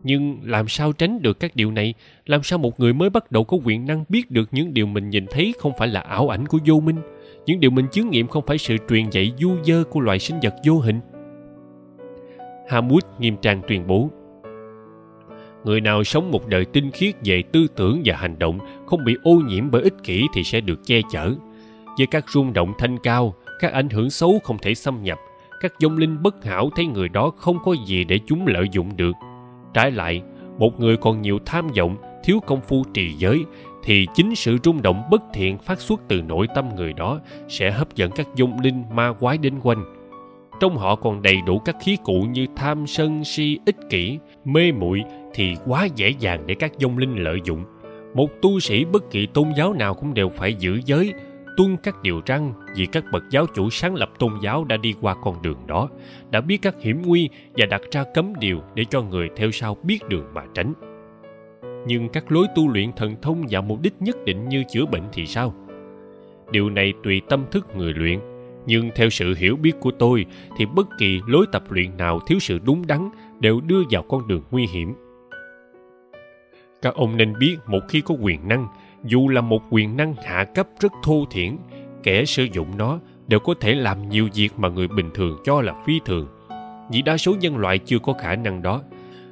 Nhưng 0.02 0.38
làm 0.42 0.68
sao 0.68 0.92
tránh 0.92 1.22
được 1.22 1.40
các 1.40 1.56
điều 1.56 1.70
này? 1.70 1.94
Làm 2.26 2.42
sao 2.42 2.58
một 2.58 2.80
người 2.80 2.92
mới 2.92 3.10
bắt 3.10 3.32
đầu 3.32 3.44
có 3.44 3.56
quyền 3.64 3.86
năng 3.86 4.04
biết 4.08 4.30
được 4.30 4.48
những 4.52 4.74
điều 4.74 4.86
mình 4.86 5.10
nhìn 5.10 5.26
thấy 5.30 5.54
không 5.58 5.72
phải 5.78 5.88
là 5.88 6.00
ảo 6.00 6.28
ảnh 6.28 6.46
của 6.46 6.58
vô 6.66 6.80
minh? 6.80 6.96
Những 7.46 7.60
điều 7.60 7.70
mình 7.70 7.86
chứng 7.92 8.10
nghiệm 8.10 8.26
không 8.28 8.46
phải 8.46 8.58
sự 8.58 8.76
truyền 8.88 9.10
dạy 9.10 9.32
du 9.38 9.56
dơ 9.64 9.84
của 9.84 10.00
loài 10.00 10.18
sinh 10.18 10.38
vật 10.42 10.54
vô 10.64 10.78
hình? 10.78 11.00
Hamut 12.68 13.04
nghiêm 13.18 13.36
trang 13.42 13.62
tuyên 13.68 13.86
bố, 13.86 14.10
người 15.64 15.80
nào 15.80 16.04
sống 16.04 16.30
một 16.30 16.46
đời 16.46 16.64
tinh 16.64 16.90
khiết 16.90 17.14
về 17.24 17.42
tư 17.52 17.66
tưởng 17.76 18.02
và 18.04 18.16
hành 18.16 18.38
động, 18.38 18.58
không 18.86 19.04
bị 19.04 19.16
ô 19.22 19.34
nhiễm 19.34 19.70
bởi 19.70 19.82
ích 19.82 19.94
kỷ 20.04 20.26
thì 20.34 20.44
sẽ 20.44 20.60
được 20.60 20.80
che 20.84 21.00
chở. 21.10 21.34
Với 21.98 22.06
các 22.06 22.30
rung 22.30 22.52
động 22.52 22.72
thanh 22.78 22.98
cao 22.98 23.34
các 23.60 23.72
ảnh 23.72 23.90
hưởng 23.90 24.10
xấu 24.10 24.38
không 24.44 24.58
thể 24.58 24.74
xâm 24.74 25.02
nhập. 25.02 25.18
Các 25.60 25.72
dông 25.78 25.96
linh 25.96 26.22
bất 26.22 26.44
hảo 26.44 26.70
thấy 26.76 26.86
người 26.86 27.08
đó 27.08 27.30
không 27.36 27.58
có 27.64 27.74
gì 27.86 28.04
để 28.04 28.18
chúng 28.26 28.46
lợi 28.46 28.68
dụng 28.72 28.96
được. 28.96 29.12
Trái 29.74 29.90
lại, 29.90 30.22
một 30.58 30.80
người 30.80 30.96
còn 30.96 31.22
nhiều 31.22 31.38
tham 31.46 31.68
vọng, 31.76 31.96
thiếu 32.24 32.40
công 32.46 32.60
phu 32.60 32.84
trì 32.94 33.12
giới, 33.12 33.44
thì 33.84 34.06
chính 34.14 34.34
sự 34.34 34.58
rung 34.64 34.82
động 34.82 35.02
bất 35.10 35.22
thiện 35.34 35.58
phát 35.58 35.80
xuất 35.80 36.00
từ 36.08 36.22
nội 36.22 36.46
tâm 36.54 36.68
người 36.76 36.92
đó 36.92 37.20
sẽ 37.48 37.70
hấp 37.70 37.94
dẫn 37.94 38.10
các 38.10 38.28
dông 38.36 38.60
linh 38.60 38.84
ma 38.92 39.12
quái 39.12 39.38
đến 39.38 39.54
quanh. 39.62 39.84
Trong 40.60 40.76
họ 40.76 40.94
còn 40.94 41.22
đầy 41.22 41.36
đủ 41.46 41.58
các 41.58 41.76
khí 41.80 41.96
cụ 42.04 42.26
như 42.30 42.46
tham 42.56 42.86
sân 42.86 43.24
si 43.24 43.58
ích 43.66 43.76
kỷ, 43.90 44.18
mê 44.44 44.72
muội 44.72 45.02
thì 45.34 45.54
quá 45.66 45.88
dễ 45.96 46.14
dàng 46.18 46.46
để 46.46 46.54
các 46.54 46.72
dông 46.78 46.98
linh 46.98 47.16
lợi 47.16 47.38
dụng. 47.44 47.64
Một 48.14 48.30
tu 48.42 48.60
sĩ 48.60 48.84
bất 48.84 49.10
kỳ 49.10 49.26
tôn 49.26 49.52
giáo 49.56 49.72
nào 49.72 49.94
cũng 49.94 50.14
đều 50.14 50.28
phải 50.28 50.54
giữ 50.54 50.80
giới 50.84 51.14
tuân 51.56 51.76
các 51.82 52.02
điều 52.02 52.20
răn 52.26 52.52
vì 52.76 52.86
các 52.86 53.04
bậc 53.12 53.22
giáo 53.30 53.46
chủ 53.54 53.70
sáng 53.70 53.94
lập 53.94 54.10
tôn 54.18 54.32
giáo 54.42 54.64
đã 54.64 54.76
đi 54.76 54.94
qua 55.00 55.14
con 55.22 55.42
đường 55.42 55.66
đó, 55.66 55.88
đã 56.30 56.40
biết 56.40 56.62
các 56.62 56.74
hiểm 56.80 57.02
nguy 57.06 57.28
và 57.56 57.66
đặt 57.66 57.80
ra 57.90 58.04
cấm 58.14 58.32
điều 58.40 58.62
để 58.74 58.84
cho 58.90 59.02
người 59.02 59.28
theo 59.36 59.50
sau 59.50 59.76
biết 59.82 59.98
đường 60.08 60.24
mà 60.34 60.42
tránh. 60.54 60.72
Nhưng 61.86 62.08
các 62.08 62.32
lối 62.32 62.46
tu 62.54 62.68
luyện 62.68 62.92
thần 62.92 63.16
thông 63.22 63.44
và 63.50 63.60
mục 63.60 63.78
đích 63.82 63.94
nhất 64.00 64.16
định 64.24 64.48
như 64.48 64.64
chữa 64.72 64.86
bệnh 64.86 65.02
thì 65.12 65.26
sao? 65.26 65.54
Điều 66.50 66.70
này 66.70 66.92
tùy 67.02 67.22
tâm 67.28 67.44
thức 67.50 67.66
người 67.76 67.92
luyện, 67.92 68.18
nhưng 68.66 68.90
theo 68.94 69.10
sự 69.10 69.34
hiểu 69.38 69.56
biết 69.56 69.72
của 69.80 69.90
tôi 69.90 70.26
thì 70.56 70.66
bất 70.66 70.88
kỳ 70.98 71.20
lối 71.26 71.46
tập 71.52 71.62
luyện 71.70 71.96
nào 71.96 72.20
thiếu 72.26 72.38
sự 72.38 72.58
đúng 72.64 72.86
đắn 72.86 73.10
đều 73.40 73.60
đưa 73.60 73.82
vào 73.90 74.02
con 74.02 74.28
đường 74.28 74.42
nguy 74.50 74.66
hiểm. 74.66 74.94
Các 76.82 76.94
ông 76.94 77.16
nên 77.16 77.38
biết 77.38 77.56
một 77.66 77.80
khi 77.88 78.00
có 78.00 78.14
quyền 78.20 78.48
năng 78.48 78.68
dù 79.04 79.28
là 79.28 79.40
một 79.40 79.62
quyền 79.70 79.96
năng 79.96 80.14
hạ 80.24 80.44
cấp 80.44 80.68
rất 80.80 80.92
thô 81.02 81.24
thiển, 81.30 81.56
kẻ 82.02 82.24
sử 82.24 82.46
dụng 82.52 82.68
nó 82.78 82.98
đều 83.26 83.40
có 83.40 83.54
thể 83.60 83.74
làm 83.74 84.08
nhiều 84.08 84.28
việc 84.34 84.48
mà 84.56 84.68
người 84.68 84.88
bình 84.88 85.10
thường 85.14 85.38
cho 85.44 85.60
là 85.60 85.74
phi 85.86 86.00
thường. 86.04 86.26
Vì 86.90 87.02
đa 87.02 87.16
số 87.16 87.34
nhân 87.40 87.56
loại 87.56 87.78
chưa 87.78 87.98
có 87.98 88.12
khả 88.12 88.36
năng 88.36 88.62
đó, 88.62 88.82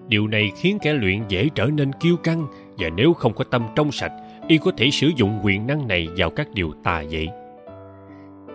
điều 0.09 0.27
này 0.27 0.51
khiến 0.57 0.79
kẻ 0.83 0.93
luyện 0.93 1.23
dễ 1.29 1.49
trở 1.55 1.67
nên 1.67 1.93
kiêu 1.93 2.17
căng 2.17 2.47
và 2.79 2.89
nếu 2.89 3.13
không 3.13 3.35
có 3.35 3.45
tâm 3.45 3.67
trong 3.77 3.93
sạch, 3.93 4.13
y 4.49 4.59
có 4.59 4.73
thể 4.77 4.91
sử 4.91 5.11
dụng 5.17 5.41
quyền 5.43 5.67
năng 5.67 5.89
này 5.89 6.09
vào 6.17 6.31
các 6.31 6.49
điều 6.55 6.73
tà 6.85 7.05
vậy 7.11 7.29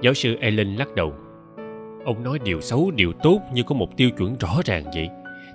giáo 0.02 0.14
sư 0.14 0.38
ellen 0.42 0.76
lắc 0.76 0.96
đầu. 0.96 1.14
Ông 2.06 2.24
nói 2.24 2.40
điều 2.44 2.62
xấu, 2.62 2.92
điều 2.92 3.14
tốt 3.14 3.40
như 3.54 3.64
có 3.64 3.76
một 3.76 3.98
tiêu 3.98 4.10
chuẩn 4.18 4.36
rõ 4.40 4.62
ràng 4.66 4.84
vậy. 4.96 5.10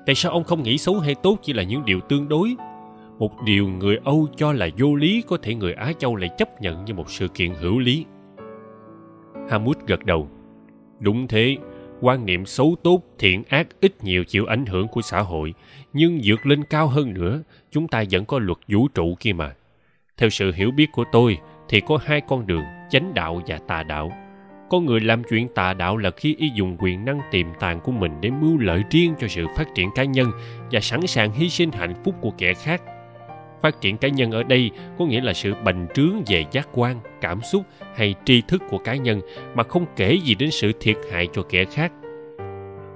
Tại 0.07 0.15
sao 0.15 0.33
ông 0.33 0.45
không 0.45 0.63
nghĩ 0.63 0.79
xấu 0.79 0.99
hay 0.99 1.15
tốt 1.15 1.39
chỉ 1.43 1.53
là 1.53 1.63
những 1.63 1.85
điều 1.85 2.01
tương 2.01 2.29
đối? 2.29 2.55
Một 3.21 3.43
điều 3.43 3.69
người 3.69 3.99
âu 4.05 4.29
cho 4.37 4.53
là 4.53 4.69
vô 4.79 4.95
lý 4.95 5.23
có 5.29 5.39
thể 5.43 5.55
người 5.55 5.73
á 5.73 5.93
châu 5.99 6.17
lại 6.17 6.31
chấp 6.39 6.61
nhận 6.63 6.85
như 6.85 6.95
một 6.95 7.11
sự 7.11 7.29
kiện 7.29 7.55
hữu 7.55 7.79
lý. 7.79 8.05
Hamut 9.51 9.79
gật 9.87 10.05
đầu. 10.05 10.29
Đúng 11.01 11.29
thế, 11.29 11.57
quan 12.01 12.27
niệm 12.27 12.47
xấu 12.47 12.77
tốt, 12.83 13.03
thiện 13.19 13.43
ác 13.49 13.67
ít 13.81 14.05
nhiều 14.05 14.25
chịu 14.25 14.47
ảnh 14.47 14.67
hưởng 14.67 14.89
của 14.89 15.03
xã 15.03 15.21
hội, 15.21 15.55
nhưng 15.93 16.21
vượt 16.25 16.47
lên 16.47 16.65
cao 16.65 16.87
hơn 16.87 17.15
nữa, 17.15 17.43
chúng 17.71 17.89
ta 17.89 18.05
vẫn 18.11 18.25
có 18.25 18.39
luật 18.39 18.59
vũ 18.69 18.89
trụ 18.89 19.15
kia 19.21 19.33
mà. 19.33 19.55
Theo 20.17 20.31
sự 20.31 20.53
hiểu 20.53 20.71
biết 20.71 20.87
của 20.93 21.05
tôi, 21.13 21.39
thì 21.69 21.81
có 21.81 21.99
hai 22.05 22.21
con 22.21 22.47
đường, 22.47 22.65
chánh 22.91 23.15
đạo 23.15 23.43
và 23.47 23.59
tà 23.59 23.83
đạo. 23.83 24.13
Có 24.71 24.81
người 24.81 25.01
làm 25.01 25.23
chuyện 25.25 25.49
tà 25.55 25.75
đạo 25.75 25.97
là 25.97 26.11
khi 26.11 26.37
y 26.39 26.51
dùng 26.55 26.77
quyền 26.79 27.05
năng 27.05 27.21
tiềm 27.31 27.47
tàng 27.61 27.81
của 27.81 27.93
mình 27.93 28.13
để 28.21 28.31
mưu 28.31 28.59
lợi 28.59 28.83
riêng 28.91 29.15
cho 29.21 29.29
sự 29.29 29.47
phát 29.57 29.69
triển 29.75 29.91
cá 29.95 30.05
nhân 30.05 30.31
và 30.73 30.81
sẵn 30.81 31.07
sàng 31.07 31.33
hy 31.33 31.49
sinh 31.49 31.73
hạnh 31.73 31.95
phúc 32.05 32.15
của 32.21 32.31
kẻ 32.39 32.55
khác 32.55 32.83
phát 33.63 33.81
triển 33.81 33.97
cá 33.97 34.09
nhân 34.09 34.31
ở 34.31 34.43
đây 34.43 34.71
có 34.99 35.05
nghĩa 35.05 35.21
là 35.21 35.33
sự 35.33 35.55
bành 35.65 35.87
trướng 35.95 36.23
về 36.27 36.45
giác 36.51 36.69
quan, 36.73 37.01
cảm 37.21 37.43
xúc 37.43 37.63
hay 37.97 38.15
tri 38.25 38.43
thức 38.49 38.63
của 38.71 38.79
cá 38.79 38.95
nhân, 38.95 39.21
mà 39.55 39.63
không 39.63 39.87
kể 39.97 40.15
gì 40.15 40.35
đến 40.35 40.51
sự 40.51 40.73
thiệt 40.81 40.97
hại 41.13 41.29
cho 41.33 41.43
kẻ 41.43 41.65
khác. 41.65 41.93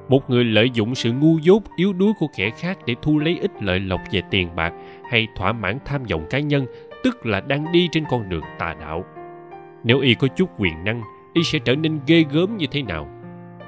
Một 0.08 0.30
người 0.30 0.44
lợi 0.44 0.70
dụng 0.74 0.94
sự 0.94 1.12
ngu 1.12 1.38
dốt, 1.38 1.62
yếu 1.76 1.92
đuối 1.92 2.12
của 2.18 2.26
kẻ 2.36 2.50
khác 2.50 2.78
để 2.86 2.94
thu 3.02 3.18
lấy 3.18 3.38
ít 3.40 3.50
lợi 3.60 3.80
lộc 3.80 4.00
về 4.10 4.22
tiền 4.30 4.56
bạc 4.56 4.72
hay 5.10 5.26
thỏa 5.36 5.52
mãn 5.52 5.78
tham 5.84 6.02
vọng 6.04 6.26
cá 6.30 6.38
nhân, 6.38 6.66
tức 7.04 7.26
là 7.26 7.40
đang 7.40 7.72
đi 7.72 7.88
trên 7.92 8.04
con 8.10 8.28
đường 8.28 8.44
tà 8.58 8.74
đạo. 8.80 9.04
Nếu 9.84 10.00
y 10.00 10.14
có 10.14 10.28
chút 10.28 10.50
quyền 10.58 10.84
năng, 10.84 11.02
y 11.32 11.42
sẽ 11.42 11.58
trở 11.58 11.74
nên 11.74 12.00
ghê 12.06 12.24
gớm 12.32 12.56
như 12.56 12.66
thế 12.70 12.82
nào? 12.82 13.08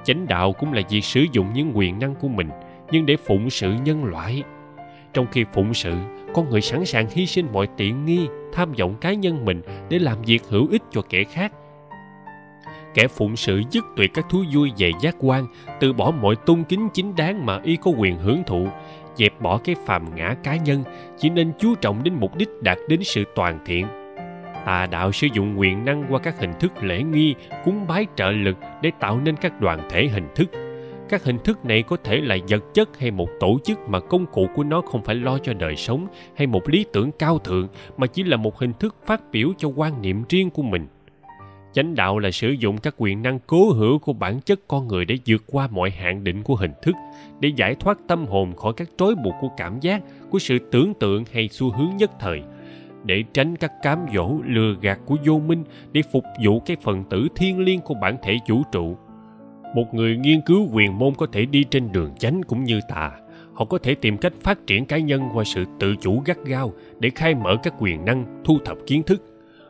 Chánh 0.04 0.26
đạo 0.28 0.52
cũng 0.52 0.72
là 0.72 0.82
việc 0.90 1.04
sử 1.04 1.26
dụng 1.32 1.46
những 1.54 1.72
quyền 1.74 1.98
năng 1.98 2.14
của 2.14 2.28
mình, 2.28 2.48
nhưng 2.90 3.06
để 3.06 3.16
phụng 3.16 3.50
sự 3.50 3.74
nhân 3.84 4.04
loại. 4.04 4.42
Trong 5.12 5.26
khi 5.32 5.44
phụng 5.52 5.74
sự 5.74 5.94
con 6.36 6.50
người 6.50 6.60
sẵn 6.60 6.84
sàng 6.84 7.06
hy 7.10 7.26
sinh 7.26 7.46
mọi 7.52 7.68
tiện 7.76 8.04
nghi, 8.04 8.28
tham 8.52 8.72
vọng 8.72 8.94
cá 9.00 9.12
nhân 9.12 9.44
mình 9.44 9.62
để 9.88 9.98
làm 9.98 10.22
việc 10.22 10.42
hữu 10.48 10.68
ích 10.70 10.82
cho 10.90 11.02
kẻ 11.08 11.24
khác. 11.24 11.52
Kẻ 12.94 13.08
phụng 13.08 13.36
sự 13.36 13.62
dứt 13.70 13.84
tuyệt 13.96 14.10
các 14.14 14.26
thú 14.30 14.44
vui 14.54 14.72
về 14.78 14.90
giác 15.00 15.16
quan, 15.18 15.46
từ 15.80 15.92
bỏ 15.92 16.10
mọi 16.10 16.36
tôn 16.36 16.64
kính 16.64 16.88
chính 16.94 17.16
đáng 17.16 17.46
mà 17.46 17.60
y 17.64 17.76
có 17.76 17.90
quyền 17.90 18.16
hưởng 18.18 18.42
thụ, 18.46 18.68
dẹp 19.14 19.40
bỏ 19.40 19.58
cái 19.58 19.74
phàm 19.86 20.14
ngã 20.14 20.34
cá 20.42 20.56
nhân, 20.56 20.84
chỉ 21.18 21.30
nên 21.30 21.52
chú 21.58 21.74
trọng 21.74 22.02
đến 22.02 22.14
mục 22.20 22.36
đích 22.36 22.48
đạt 22.60 22.78
đến 22.88 23.00
sự 23.04 23.24
toàn 23.34 23.58
thiện. 23.66 23.86
Tà 24.66 24.86
đạo 24.86 25.12
sử 25.12 25.28
dụng 25.32 25.60
quyền 25.60 25.84
năng 25.84 26.04
qua 26.10 26.18
các 26.18 26.40
hình 26.40 26.52
thức 26.60 26.72
lễ 26.82 27.02
nghi, 27.02 27.34
cúng 27.64 27.86
bái 27.86 28.06
trợ 28.16 28.30
lực 28.30 28.56
để 28.82 28.90
tạo 29.00 29.20
nên 29.20 29.36
các 29.36 29.60
đoàn 29.60 29.88
thể 29.90 30.08
hình 30.08 30.28
thức 30.34 30.65
các 31.08 31.24
hình 31.24 31.38
thức 31.38 31.64
này 31.64 31.82
có 31.82 31.96
thể 32.04 32.20
là 32.20 32.36
vật 32.48 32.64
chất 32.74 32.98
hay 32.98 33.10
một 33.10 33.28
tổ 33.40 33.58
chức 33.64 33.78
mà 33.88 34.00
công 34.00 34.26
cụ 34.26 34.46
của 34.54 34.64
nó 34.64 34.80
không 34.80 35.02
phải 35.02 35.14
lo 35.14 35.38
cho 35.38 35.52
đời 35.52 35.76
sống 35.76 36.06
hay 36.36 36.46
một 36.46 36.68
lý 36.68 36.84
tưởng 36.92 37.10
cao 37.18 37.38
thượng, 37.38 37.68
mà 37.96 38.06
chỉ 38.06 38.22
là 38.22 38.36
một 38.36 38.58
hình 38.58 38.72
thức 38.80 38.96
phát 39.06 39.22
biểu 39.32 39.52
cho 39.58 39.68
quan 39.68 40.02
niệm 40.02 40.24
riêng 40.28 40.50
của 40.50 40.62
mình. 40.62 40.86
Chánh 41.72 41.94
đạo 41.94 42.18
là 42.18 42.30
sử 42.30 42.48
dụng 42.48 42.78
các 42.78 42.94
quyền 42.98 43.22
năng 43.22 43.38
cố 43.46 43.72
hữu 43.72 43.98
của 43.98 44.12
bản 44.12 44.40
chất 44.40 44.60
con 44.68 44.88
người 44.88 45.04
để 45.04 45.18
vượt 45.26 45.44
qua 45.46 45.68
mọi 45.70 45.90
hạn 45.90 46.24
định 46.24 46.42
của 46.42 46.54
hình 46.56 46.72
thức, 46.82 46.94
để 47.40 47.52
giải 47.56 47.74
thoát 47.74 47.98
tâm 48.08 48.26
hồn 48.26 48.56
khỏi 48.56 48.72
các 48.76 48.88
trói 48.98 49.14
buộc 49.14 49.34
của 49.40 49.48
cảm 49.56 49.80
giác, 49.80 50.02
của 50.30 50.38
sự 50.38 50.58
tưởng 50.70 50.94
tượng 50.94 51.24
hay 51.32 51.48
xu 51.48 51.72
hướng 51.72 51.96
nhất 51.96 52.10
thời. 52.20 52.42
Để 53.04 53.24
tránh 53.32 53.56
các 53.56 53.72
cám 53.82 54.06
dỗ 54.14 54.30
lừa 54.44 54.74
gạt 54.80 54.98
của 55.06 55.16
vô 55.24 55.38
minh, 55.38 55.64
để 55.92 56.02
phục 56.12 56.24
vụ 56.44 56.60
cái 56.60 56.76
phần 56.82 57.04
tử 57.10 57.28
thiên 57.36 57.58
liêng 57.58 57.80
của 57.80 57.94
bản 58.02 58.16
thể 58.22 58.36
vũ 58.48 58.62
trụ 58.72 58.96
một 59.74 59.94
người 59.94 60.16
nghiên 60.16 60.40
cứu 60.40 60.68
quyền 60.72 60.98
môn 60.98 61.14
có 61.14 61.26
thể 61.32 61.46
đi 61.46 61.64
trên 61.64 61.92
đường 61.92 62.10
chánh 62.18 62.42
cũng 62.42 62.64
như 62.64 62.80
tà. 62.88 63.12
Họ 63.52 63.64
có 63.64 63.78
thể 63.78 63.94
tìm 63.94 64.16
cách 64.16 64.32
phát 64.42 64.66
triển 64.66 64.86
cá 64.86 64.98
nhân 64.98 65.22
qua 65.34 65.44
sự 65.44 65.64
tự 65.80 65.94
chủ 66.00 66.22
gắt 66.24 66.36
gao 66.44 66.72
để 66.98 67.10
khai 67.14 67.34
mở 67.34 67.56
các 67.62 67.74
quyền 67.78 68.04
năng, 68.04 68.42
thu 68.44 68.58
thập 68.64 68.76
kiến 68.86 69.02
thức. 69.02 69.22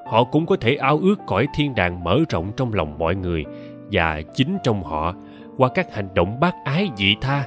Họ 0.07 0.25
cũng 0.25 0.47
có 0.47 0.57
thể 0.57 0.75
ao 0.75 0.99
ước 0.99 1.21
cõi 1.27 1.47
thiên 1.55 1.75
đàng 1.75 2.05
mở 2.05 2.21
rộng 2.29 2.53
trong 2.57 2.75
lòng 2.75 2.99
mọi 2.99 3.15
người 3.15 3.45
và 3.93 4.23
chính 4.35 4.57
trong 4.65 4.83
họ 4.83 5.15
qua 5.57 5.69
các 5.75 5.95
hành 5.95 6.09
động 6.15 6.41
bác 6.41 6.55
ái 6.65 6.89
dị 6.97 7.15
tha. 7.21 7.45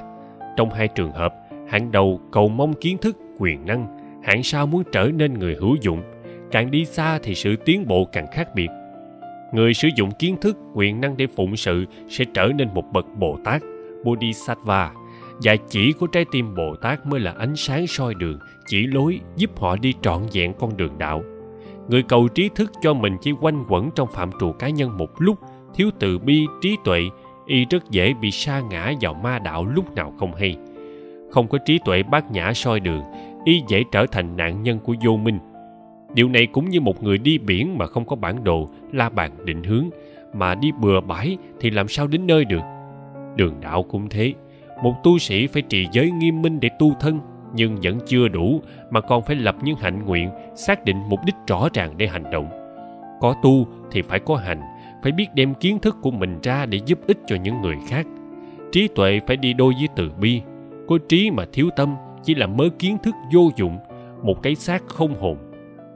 Trong 0.56 0.70
hai 0.70 0.88
trường 0.88 1.12
hợp, 1.12 1.34
hạng 1.68 1.92
đầu 1.92 2.20
cầu 2.32 2.48
mong 2.48 2.72
kiến 2.80 2.98
thức, 2.98 3.16
quyền 3.38 3.66
năng, 3.66 3.98
hạng 4.22 4.42
sau 4.42 4.66
muốn 4.66 4.82
trở 4.92 5.10
nên 5.14 5.34
người 5.34 5.56
hữu 5.60 5.76
dụng. 5.80 6.02
Càng 6.50 6.70
đi 6.70 6.84
xa 6.84 7.18
thì 7.22 7.34
sự 7.34 7.56
tiến 7.56 7.86
bộ 7.88 8.04
càng 8.04 8.26
khác 8.32 8.54
biệt 8.54 8.68
người 9.52 9.74
sử 9.74 9.88
dụng 9.96 10.10
kiến 10.18 10.36
thức, 10.40 10.58
quyền 10.74 11.00
năng 11.00 11.16
để 11.16 11.26
phụng 11.26 11.56
sự 11.56 11.84
sẽ 12.08 12.24
trở 12.34 12.50
nên 12.54 12.68
một 12.74 12.84
bậc 12.92 13.06
bồ 13.18 13.38
tát, 13.44 13.62
bodhisattva. 14.04 14.92
Và 15.42 15.56
chỉ 15.68 15.92
của 15.92 16.06
trái 16.06 16.24
tim 16.30 16.54
bồ 16.54 16.76
tát 16.76 17.06
mới 17.06 17.20
là 17.20 17.34
ánh 17.38 17.56
sáng 17.56 17.86
soi 17.86 18.14
đường, 18.14 18.38
chỉ 18.66 18.86
lối 18.86 19.20
giúp 19.36 19.50
họ 19.58 19.76
đi 19.76 19.94
trọn 20.02 20.22
vẹn 20.32 20.52
con 20.58 20.76
đường 20.76 20.98
đạo. 20.98 21.22
Người 21.88 22.02
cầu 22.02 22.28
trí 22.28 22.50
thức 22.54 22.72
cho 22.82 22.94
mình 22.94 23.16
chỉ 23.20 23.32
quanh 23.40 23.64
quẩn 23.68 23.90
trong 23.94 24.08
phạm 24.12 24.30
trù 24.40 24.52
cá 24.52 24.68
nhân 24.68 24.96
một 24.96 25.10
lúc, 25.18 25.38
thiếu 25.74 25.90
từ 25.98 26.18
bi, 26.18 26.46
trí 26.60 26.76
tuệ, 26.84 27.00
y 27.46 27.64
rất 27.64 27.90
dễ 27.90 28.14
bị 28.20 28.30
sa 28.30 28.60
ngã 28.60 28.92
vào 29.00 29.14
ma 29.14 29.38
đạo 29.38 29.64
lúc 29.64 29.94
nào 29.94 30.14
không 30.18 30.34
hay. 30.34 30.56
Không 31.30 31.48
có 31.48 31.58
trí 31.66 31.78
tuệ 31.84 32.02
bát 32.02 32.30
nhã 32.30 32.52
soi 32.52 32.80
đường, 32.80 33.02
y 33.44 33.62
dễ 33.68 33.84
trở 33.92 34.06
thành 34.06 34.36
nạn 34.36 34.62
nhân 34.62 34.78
của 34.78 34.94
vô 35.04 35.16
minh 35.16 35.38
điều 36.14 36.28
này 36.28 36.46
cũng 36.46 36.68
như 36.68 36.80
một 36.80 37.02
người 37.02 37.18
đi 37.18 37.38
biển 37.38 37.78
mà 37.78 37.86
không 37.86 38.04
có 38.04 38.16
bản 38.16 38.44
đồ, 38.44 38.68
la 38.92 39.08
bàn 39.08 39.32
định 39.44 39.62
hướng. 39.62 39.90
Mà 40.34 40.54
đi 40.54 40.72
bừa 40.80 41.00
bãi 41.00 41.36
thì 41.60 41.70
làm 41.70 41.88
sao 41.88 42.06
đến 42.06 42.26
nơi 42.26 42.44
được? 42.44 42.62
Đường 43.36 43.60
đạo 43.60 43.82
cũng 43.82 44.08
thế. 44.08 44.34
Một 44.82 44.94
tu 45.02 45.18
sĩ 45.18 45.46
phải 45.46 45.62
trì 45.62 45.86
giới 45.92 46.10
nghiêm 46.10 46.42
minh 46.42 46.60
để 46.60 46.68
tu 46.78 46.94
thân, 47.00 47.20
nhưng 47.54 47.76
vẫn 47.82 47.98
chưa 48.06 48.28
đủ 48.28 48.60
mà 48.90 49.00
còn 49.00 49.22
phải 49.22 49.36
lập 49.36 49.56
những 49.62 49.76
hạnh 49.76 50.04
nguyện, 50.04 50.30
xác 50.56 50.84
định 50.84 50.96
mục 51.08 51.20
đích 51.26 51.34
rõ 51.46 51.68
ràng 51.74 51.94
để 51.96 52.06
hành 52.06 52.30
động. 52.30 52.48
Có 53.20 53.34
tu 53.42 53.66
thì 53.90 54.02
phải 54.02 54.20
có 54.20 54.36
hành, 54.36 54.60
phải 55.02 55.12
biết 55.12 55.26
đem 55.34 55.54
kiến 55.54 55.78
thức 55.78 55.96
của 56.02 56.10
mình 56.10 56.38
ra 56.42 56.66
để 56.66 56.80
giúp 56.86 56.98
ích 57.06 57.18
cho 57.26 57.36
những 57.36 57.60
người 57.60 57.76
khác. 57.88 58.06
Trí 58.72 58.88
tuệ 58.88 59.20
phải 59.26 59.36
đi 59.36 59.52
đôi 59.52 59.74
với 59.78 59.88
từ 59.96 60.10
bi. 60.20 60.40
Có 60.88 60.98
trí 61.08 61.30
mà 61.30 61.44
thiếu 61.52 61.70
tâm, 61.76 61.94
chỉ 62.22 62.34
là 62.34 62.46
mớ 62.46 62.68
kiến 62.78 62.96
thức 63.02 63.14
vô 63.32 63.50
dụng, 63.56 63.78
một 64.22 64.42
cái 64.42 64.54
xác 64.54 64.86
không 64.86 65.20
hồn 65.20 65.36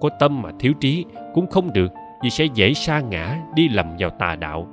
có 0.04 0.10
tâm 0.18 0.42
mà 0.42 0.50
thiếu 0.58 0.72
trí 0.80 1.04
cũng 1.34 1.46
không 1.46 1.72
được 1.72 1.92
vì 2.22 2.30
sẽ 2.30 2.44
dễ 2.54 2.74
sa 2.74 3.00
ngã 3.00 3.38
đi 3.54 3.68
lầm 3.68 3.86
vào 3.98 4.10
tà 4.10 4.36
đạo. 4.36 4.68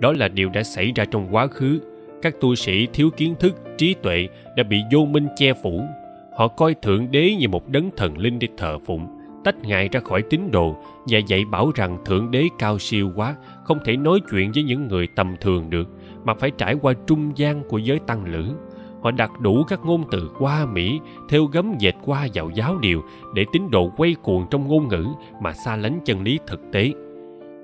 Đó 0.00 0.12
là 0.12 0.28
điều 0.28 0.48
đã 0.48 0.62
xảy 0.62 0.92
ra 0.94 1.04
trong 1.04 1.28
quá 1.30 1.46
khứ. 1.46 1.80
Các 2.22 2.34
tu 2.40 2.54
sĩ 2.54 2.86
thiếu 2.92 3.10
kiến 3.16 3.34
thức, 3.40 3.56
trí 3.78 3.94
tuệ 3.94 4.28
đã 4.56 4.62
bị 4.62 4.78
vô 4.92 5.04
minh 5.04 5.28
che 5.36 5.52
phủ. 5.62 5.80
Họ 6.38 6.48
coi 6.48 6.74
thượng 6.74 7.10
đế 7.10 7.34
như 7.34 7.48
một 7.48 7.68
đấng 7.68 7.90
thần 7.96 8.18
linh 8.18 8.38
để 8.38 8.48
thờ 8.56 8.78
phụng, 8.86 9.06
tách 9.44 9.62
ngài 9.62 9.88
ra 9.88 10.00
khỏi 10.00 10.22
tín 10.30 10.40
đồ 10.52 10.76
và 11.06 11.18
dạy 11.18 11.44
bảo 11.50 11.70
rằng 11.74 11.98
thượng 12.04 12.30
đế 12.30 12.44
cao 12.58 12.78
siêu 12.78 13.10
quá, 13.16 13.36
không 13.64 13.78
thể 13.84 13.96
nói 13.96 14.20
chuyện 14.30 14.52
với 14.54 14.62
những 14.62 14.88
người 14.88 15.06
tầm 15.16 15.36
thường 15.40 15.70
được, 15.70 15.88
mà 16.24 16.34
phải 16.34 16.50
trải 16.58 16.74
qua 16.82 16.92
trung 17.06 17.32
gian 17.36 17.62
của 17.68 17.78
giới 17.78 17.98
tăng 17.98 18.24
lữ 18.24 18.44
họ 19.02 19.10
đặt 19.10 19.40
đủ 19.40 19.64
các 19.64 19.80
ngôn 19.84 20.04
từ 20.10 20.30
qua 20.38 20.66
mỹ, 20.66 21.00
theo 21.28 21.44
gấm 21.44 21.74
dệt 21.78 21.94
qua 22.04 22.28
vào 22.34 22.50
giáo 22.54 22.78
điều 22.78 23.02
để 23.34 23.44
tín 23.52 23.70
đồ 23.70 23.92
quay 23.96 24.14
cuồng 24.22 24.46
trong 24.50 24.68
ngôn 24.68 24.88
ngữ 24.88 25.06
mà 25.40 25.52
xa 25.52 25.76
lánh 25.76 26.00
chân 26.04 26.22
lý 26.22 26.38
thực 26.46 26.60
tế. 26.72 26.92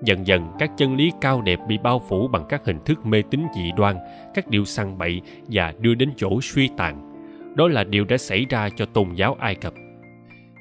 Dần 0.03 0.27
dần, 0.27 0.47
các 0.59 0.71
chân 0.77 0.97
lý 0.97 1.13
cao 1.21 1.43
đẹp 1.43 1.59
bị 1.69 1.79
bao 1.83 2.03
phủ 2.09 2.29
bằng 2.29 2.45
các 2.49 2.65
hình 2.65 2.79
thức 2.85 3.07
mê 3.07 3.23
tín 3.31 3.41
dị 3.57 3.71
đoan, 3.77 3.97
các 4.35 4.49
điều 4.49 4.65
săn 4.65 4.99
bậy 4.99 5.21
và 5.49 5.75
đưa 5.81 5.95
đến 5.95 6.11
chỗ 6.17 6.41
suy 6.41 6.69
tàn. 6.77 7.15
Đó 7.57 7.69
là 7.69 7.85
điều 7.85 8.05
đã 8.05 8.17
xảy 8.17 8.47
ra 8.49 8.69
cho 8.77 8.87
tôn 8.87 9.13
giáo 9.15 9.37
ai 9.41 9.55
cập. 9.55 9.75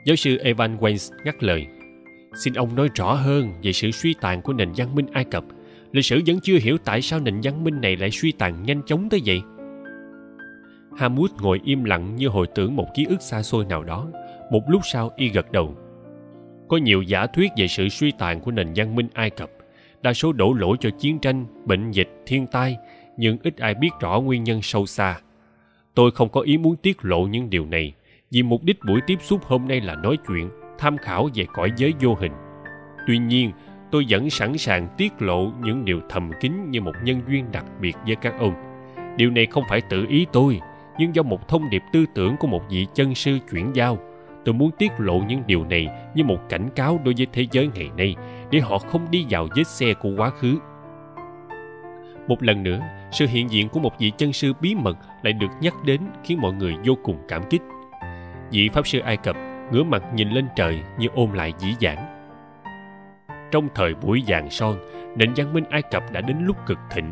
Giáo 0.06 0.16
sư 0.16 0.38
evan 0.38 0.78
Waynes 0.78 1.16
ngắt 1.26 1.44
lời, 1.44 1.68
xin 2.44 2.54
ông 2.54 2.76
nói 2.76 2.90
rõ 2.96 3.14
hơn 3.14 3.54
về 3.64 3.72
sự 3.74 3.92
suy 3.92 4.16
tàn 4.22 4.42
của 4.42 4.54
nền 4.54 4.72
văn 4.76 4.96
minh 4.96 5.06
ai 5.14 5.24
cập. 5.24 5.44
Lịch 5.92 6.06
sử 6.06 6.22
vẫn 6.26 6.40
chưa 6.44 6.58
hiểu 6.62 6.78
tại 6.86 7.02
sao 7.02 7.20
nền 7.20 7.40
văn 7.44 7.64
minh 7.64 7.82
này 7.82 7.96
lại 7.96 8.12
suy 8.12 8.32
tàn 8.32 8.64
nhanh 8.64 8.82
chóng 8.86 9.10
tới 9.10 9.22
vậy. 9.26 9.42
Hamut 10.98 11.32
ngồi 11.42 11.62
im 11.64 11.84
lặng 11.84 12.16
như 12.16 12.28
hồi 12.28 12.48
tưởng 12.56 12.76
một 12.76 12.88
ký 12.96 13.06
ức 13.10 13.22
xa 13.22 13.44
xôi 13.44 13.66
nào 13.66 13.84
đó. 13.84 14.08
Một 14.52 14.62
lúc 14.68 14.82
sau 14.86 15.12
y 15.16 15.30
gật 15.30 15.52
đầu. 15.52 15.76
Có 16.68 16.78
nhiều 16.78 17.02
giả 17.02 17.28
thuyết 17.28 17.52
về 17.58 17.68
sự 17.68 17.90
suy 17.90 18.12
tàn 18.12 18.40
của 18.40 18.52
nền 18.52 18.68
văn 18.76 18.96
minh 18.96 19.08
Ai 19.14 19.30
Cập. 19.30 19.50
Đa 20.02 20.14
số 20.14 20.34
đổ 20.34 20.54
lỗi 20.54 20.78
cho 20.80 20.90
chiến 21.00 21.20
tranh, 21.20 21.46
bệnh 21.66 21.92
dịch, 21.92 22.10
thiên 22.26 22.48
tai, 22.48 22.78
nhưng 23.18 23.38
ít 23.44 23.58
ai 23.58 23.74
biết 23.74 23.90
rõ 24.00 24.20
nguyên 24.20 24.44
nhân 24.44 24.62
sâu 24.62 24.86
xa. 24.86 25.20
Tôi 25.94 26.12
không 26.12 26.30
có 26.30 26.42
ý 26.42 26.58
muốn 26.58 26.76
tiết 26.76 26.98
lộ 27.02 27.22
những 27.28 27.50
điều 27.50 27.66
này, 27.66 27.94
vì 28.32 28.44
mục 28.44 28.64
đích 28.64 28.80
buổi 28.88 29.02
tiếp 29.08 29.18
xúc 29.22 29.42
hôm 29.44 29.68
nay 29.68 29.82
là 29.82 29.96
nói 29.96 30.18
chuyện, 30.28 30.50
tham 30.78 30.98
khảo 30.98 31.30
về 31.36 31.46
cõi 31.54 31.72
giới 31.78 31.94
vô 32.00 32.16
hình. 32.20 32.32
Tuy 33.08 33.18
nhiên, 33.18 33.52
tôi 33.92 34.06
vẫn 34.10 34.30
sẵn 34.30 34.58
sàng 34.58 34.88
tiết 34.98 35.22
lộ 35.22 35.52
những 35.64 35.86
điều 35.86 36.02
thầm 36.10 36.32
kín 36.42 36.52
như 36.70 36.82
một 36.82 36.94
nhân 37.04 37.22
duyên 37.28 37.46
đặc 37.52 37.66
biệt 37.82 37.96
với 38.06 38.16
các 38.16 38.40
ông. 38.40 38.54
Điều 39.18 39.30
này 39.30 39.46
không 39.46 39.64
phải 39.70 39.82
tự 39.90 40.06
ý 40.10 40.26
tôi, 40.34 40.60
nhưng 41.00 41.16
do 41.16 41.24
một 41.24 41.48
thông 41.48 41.70
điệp 41.70 41.84
tư 41.94 42.06
tưởng 42.14 42.38
của 42.38 42.48
một 42.48 42.64
vị 42.70 42.88
chân 42.94 43.16
sư 43.16 43.38
chuyển 43.52 43.72
giao, 43.76 43.98
tôi 44.46 44.54
muốn 44.54 44.72
tiết 44.78 44.92
lộ 44.98 45.20
những 45.28 45.44
điều 45.48 45.66
này 45.66 45.88
như 46.16 46.24
một 46.24 46.38
cảnh 46.50 46.70
cáo 46.76 47.00
đối 47.06 47.14
với 47.18 47.28
thế 47.34 47.48
giới 47.52 47.70
ngày 47.76 47.90
nay, 47.98 48.16
để 48.52 48.60
họ 48.60 48.78
không 48.78 49.12
đi 49.12 49.26
vào 49.30 49.48
vết 49.56 49.68
xe 49.68 49.94
của 49.94 50.10
quá 50.18 50.30
khứ. 50.30 50.58
Một 52.28 52.44
lần 52.44 52.64
nữa, 52.64 52.80
sự 53.12 53.28
hiện 53.28 53.52
diện 53.52 53.70
của 53.70 53.80
một 53.80 54.00
vị 54.00 54.12
chân 54.18 54.34
sư 54.34 54.54
bí 54.62 54.76
mật 54.76 54.98
lại 55.24 55.34
được 55.34 55.52
nhắc 55.62 55.74
đến 55.86 56.02
khiến 56.24 56.42
mọi 56.42 56.54
người 56.54 56.76
vô 56.86 56.94
cùng 57.04 57.18
cảm 57.28 57.42
kích. 57.50 57.62
Vị 58.52 58.70
pháp 58.74 58.88
sư 58.88 59.00
ai 59.00 59.18
cập 59.18 59.36
ngửa 59.72 59.84
mặt 59.84 60.04
nhìn 60.14 60.30
lên 60.30 60.48
trời 60.56 60.80
như 61.00 61.08
ôm 61.16 61.34
lại 61.34 61.54
dĩ 61.60 61.76
dãn 61.80 61.98
trong 63.52 63.68
thời 63.76 63.94
buổi 63.94 64.24
vàng 64.28 64.50
son, 64.50 64.76
nền 65.18 65.34
văn 65.36 65.54
minh 65.54 65.64
ai 65.70 65.82
cập 65.82 66.12
đã 66.12 66.22
đến 66.22 66.38
lúc 66.42 66.58
cực 66.66 66.78
thịnh 66.92 67.12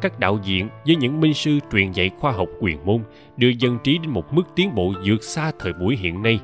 các 0.00 0.18
đạo 0.18 0.38
diễn 0.44 0.68
với 0.86 0.96
những 0.96 1.20
minh 1.20 1.34
sư 1.34 1.58
truyền 1.72 1.92
dạy 1.92 2.10
khoa 2.20 2.32
học 2.32 2.48
quyền 2.60 2.86
môn 2.86 3.02
đưa 3.36 3.48
dân 3.48 3.78
trí 3.84 3.98
đến 3.98 4.10
một 4.10 4.34
mức 4.34 4.42
tiến 4.56 4.74
bộ 4.74 4.92
vượt 5.04 5.24
xa 5.24 5.52
thời 5.58 5.72
buổi 5.72 5.96
hiện 5.96 6.22
nay. 6.22 6.40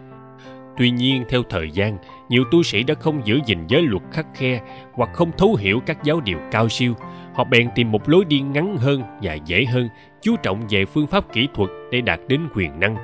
Tuy 0.78 0.90
nhiên, 0.90 1.24
theo 1.28 1.42
thời 1.50 1.70
gian, 1.70 1.98
nhiều 2.28 2.44
tu 2.50 2.62
sĩ 2.62 2.82
đã 2.82 2.94
không 2.94 3.26
giữ 3.26 3.40
gìn 3.46 3.58
giới 3.68 3.82
luật 3.82 4.02
khắc 4.12 4.26
khe 4.34 4.60
hoặc 4.92 5.10
không 5.14 5.30
thấu 5.38 5.54
hiểu 5.54 5.80
các 5.86 6.04
giáo 6.04 6.20
điều 6.20 6.38
cao 6.50 6.68
siêu. 6.68 6.94
Họ 7.34 7.44
bèn 7.44 7.68
tìm 7.74 7.92
một 7.92 8.08
lối 8.08 8.24
đi 8.24 8.40
ngắn 8.40 8.76
hơn 8.76 9.02
và 9.22 9.34
dễ 9.34 9.64
hơn, 9.64 9.88
chú 10.22 10.36
trọng 10.36 10.66
về 10.70 10.84
phương 10.84 11.06
pháp 11.06 11.32
kỹ 11.32 11.48
thuật 11.54 11.70
để 11.90 12.00
đạt 12.00 12.20
đến 12.28 12.40
quyền 12.54 12.80
năng. 12.80 12.96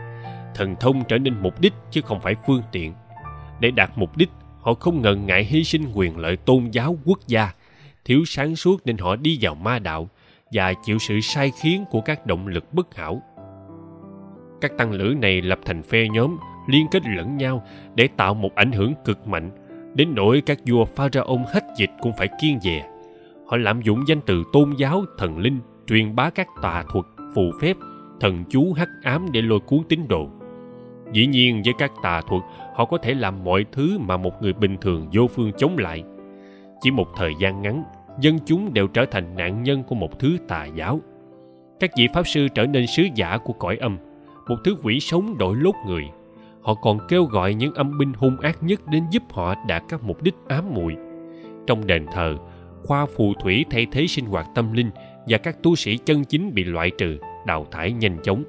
Thần 0.55 0.77
thông 0.81 1.05
trở 1.09 1.19
nên 1.19 1.43
mục 1.43 1.61
đích 1.61 1.73
chứ 1.91 2.01
không 2.01 2.21
phải 2.21 2.35
phương 2.47 2.63
tiện. 2.73 2.93
Để 3.61 3.71
đạt 3.71 3.91
mục 3.97 4.17
đích, 4.17 4.31
họ 4.61 4.75
không 4.75 5.03
ngần 5.03 5.27
ngại 5.27 5.45
hy 5.45 5.65
sinh 5.65 5.87
quyền 5.95 6.19
lợi 6.19 6.37
tôn 6.37 6.71
giáo 6.71 6.99
quốc 7.05 7.19
gia. 7.27 7.53
Thiếu 8.05 8.25
sáng 8.27 8.57
suốt 8.57 8.87
nên 8.87 8.99
họ 8.99 9.17
đi 9.17 9.39
vào 9.41 9.55
ma 9.55 9.79
đạo 9.79 10.09
và 10.53 10.75
chịu 10.85 10.99
sự 10.99 11.21
sai 11.21 11.53
khiến 11.63 11.85
của 11.91 12.01
các 12.01 12.27
động 12.27 12.47
lực 12.47 12.75
bất 12.75 12.97
hảo. 12.97 13.23
Các 14.61 14.73
tăng 14.79 14.93
lữ 14.93 15.15
này 15.21 15.43
lập 15.43 15.59
thành 15.65 15.83
phe 15.83 16.09
nhóm, 16.09 16.37
liên 16.69 16.87
kết 16.91 17.03
lẫn 17.17 17.37
nhau 17.37 17.65
để 17.95 18.09
tạo 18.17 18.35
một 18.35 18.55
ảnh 18.55 18.73
hưởng 18.73 18.95
cực 19.05 19.27
mạnh. 19.27 19.51
Đến 19.95 20.15
nỗi 20.15 20.43
các 20.47 20.59
vua 20.67 20.85
pharaon 20.85 21.45
hết 21.47 21.65
dịch 21.79 21.91
cũng 22.01 22.13
phải 22.19 22.29
kiên 22.41 22.61
dè. 22.61 22.89
Họ 23.47 23.57
lạm 23.57 23.83
dụng 23.83 24.05
danh 24.09 24.21
từ 24.27 24.45
tôn 24.53 24.75
giáo, 24.79 25.05
thần 25.19 25.39
linh, 25.39 25.61
truyền 25.87 26.15
bá 26.17 26.31
các 26.31 26.49
tà 26.63 26.85
thuật, 26.93 27.05
phù 27.35 27.43
phép, 27.61 27.77
thần 28.21 28.45
chú 28.49 28.73
hắc 28.73 28.89
ám 29.03 29.27
để 29.33 29.43
lôi 29.43 29.61
cuốn 29.61 29.81
tín 29.89 30.09
đồ. 30.09 30.29
Dĩ 31.13 31.27
nhiên 31.27 31.63
với 31.65 31.75
các 31.79 31.93
tà 32.03 32.21
thuật, 32.21 32.43
họ 32.75 32.85
có 32.85 32.99
thể 32.99 33.15
làm 33.15 33.45
mọi 33.45 33.65
thứ 33.73 33.99
mà 33.99 34.17
một 34.17 34.43
người 34.43 34.53
bình 34.53 34.77
thường 34.81 35.09
vô 35.13 35.27
phương 35.27 35.53
chống 35.59 35.79
lại. 35.79 36.05
Chỉ 36.81 36.91
một 36.91 37.07
thời 37.17 37.33
gian 37.41 37.63
ngắn 37.63 37.85
dân 38.21 38.39
chúng 38.47 38.75
đều 38.75 38.87
trở 38.87 39.05
thành 39.11 39.37
nạn 39.37 39.63
nhân 39.63 39.83
của 39.83 39.95
một 39.95 40.19
thứ 40.19 40.37
tà 40.49 40.65
giáo. 40.65 41.01
Các 41.81 41.91
vị 41.97 42.09
pháp 42.15 42.27
sư 42.27 42.49
trở 42.55 42.67
nên 42.67 42.87
sứ 42.87 43.03
giả 43.15 43.39
của 43.39 43.53
cõi 43.53 43.77
âm, 43.77 43.99
một 44.49 44.57
thứ 44.65 44.77
quỷ 44.83 45.01
sống 45.01 45.39
đổi 45.39 45.57
lốt 45.57 45.75
người. 45.87 46.05
Họ 46.63 46.75
còn 46.75 46.99
kêu 47.09 47.25
gọi 47.25 47.55
những 47.55 47.75
âm 47.75 47.99
binh 47.99 48.13
hung 48.13 48.37
ác 48.37 48.63
nhất 48.63 48.87
đến 48.87 49.05
giúp 49.11 49.23
họ 49.31 49.55
đạt 49.67 49.83
các 49.89 50.03
mục 50.03 50.23
đích 50.23 50.35
ám 50.49 50.75
muội. 50.75 50.97
Trong 51.67 51.87
đền 51.87 52.07
thờ, 52.13 52.37
khoa 52.85 53.07
phù 53.07 53.35
thủy 53.43 53.65
thay 53.71 53.87
thế 53.93 54.07
sinh 54.07 54.27
hoạt 54.27 54.47
tâm 54.55 54.73
linh 54.73 54.91
và 55.29 55.39
các 55.39 55.63
tu 55.63 55.77
sĩ 55.77 55.97
chân 55.97 56.25
chính 56.25 56.55
bị 56.55 56.65
loại 56.65 56.91
trừ, 56.99 57.19
đào 57.47 57.67
thải 57.71 57.93
nhanh 57.93 58.19
chóng. 58.23 58.45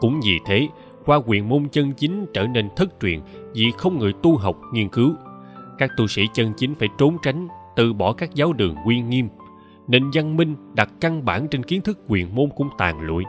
Cũng 0.00 0.20
vì 0.24 0.38
thế, 0.46 0.68
khoa 1.04 1.20
quyền 1.26 1.48
môn 1.48 1.68
chân 1.68 1.92
chính 1.92 2.26
trở 2.34 2.46
nên 2.46 2.68
thất 2.76 3.00
truyền 3.00 3.20
vì 3.54 3.70
không 3.78 3.98
người 3.98 4.12
tu 4.22 4.36
học 4.36 4.56
nghiên 4.72 4.88
cứu. 4.88 5.14
Các 5.78 5.90
tu 5.96 6.06
sĩ 6.06 6.22
chân 6.34 6.52
chính 6.56 6.74
phải 6.74 6.88
trốn 6.98 7.16
tránh 7.22 7.48
từ 7.76 7.92
bỏ 7.92 8.12
các 8.12 8.34
giáo 8.34 8.52
đường 8.52 8.76
uy 8.84 9.00
nghiêm 9.00 9.28
nền 9.88 10.10
văn 10.14 10.36
minh 10.36 10.56
đặt 10.74 10.88
căn 11.00 11.24
bản 11.24 11.48
trên 11.48 11.62
kiến 11.62 11.80
thức 11.80 11.98
quyền 12.08 12.34
môn 12.34 12.48
cũng 12.56 12.68
tàn 12.78 13.00
lụi. 13.00 13.24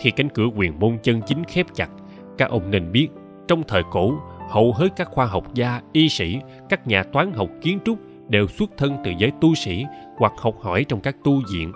Khi 0.00 0.10
cánh 0.10 0.28
cửa 0.28 0.46
quyền 0.56 0.78
môn 0.78 0.98
chân 1.02 1.20
chính 1.26 1.44
khép 1.44 1.66
chặt, 1.74 1.90
các 2.38 2.50
ông 2.50 2.70
nên 2.70 2.92
biết 2.92 3.08
trong 3.48 3.62
thời 3.68 3.82
cổ, 3.90 4.14
hầu 4.50 4.72
hết 4.72 4.88
các 4.96 5.08
khoa 5.10 5.26
học 5.26 5.54
gia, 5.54 5.80
y 5.92 6.08
sĩ, 6.08 6.38
các 6.68 6.86
nhà 6.86 7.02
toán 7.02 7.32
học 7.32 7.48
kiến 7.62 7.78
trúc 7.84 7.98
đều 8.28 8.46
xuất 8.46 8.70
thân 8.76 8.96
từ 9.04 9.12
giới 9.18 9.32
tu 9.40 9.54
sĩ 9.54 9.84
hoặc 10.16 10.32
học 10.38 10.54
hỏi 10.60 10.84
trong 10.84 11.00
các 11.00 11.16
tu 11.24 11.40
viện. 11.52 11.72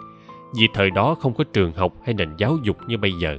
Vì 0.58 0.68
thời 0.74 0.90
đó 0.90 1.14
không 1.14 1.34
có 1.34 1.44
trường 1.52 1.72
học 1.72 1.92
hay 2.04 2.14
nền 2.14 2.28
giáo 2.38 2.56
dục 2.64 2.76
như 2.86 2.98
bây 2.98 3.12
giờ 3.22 3.38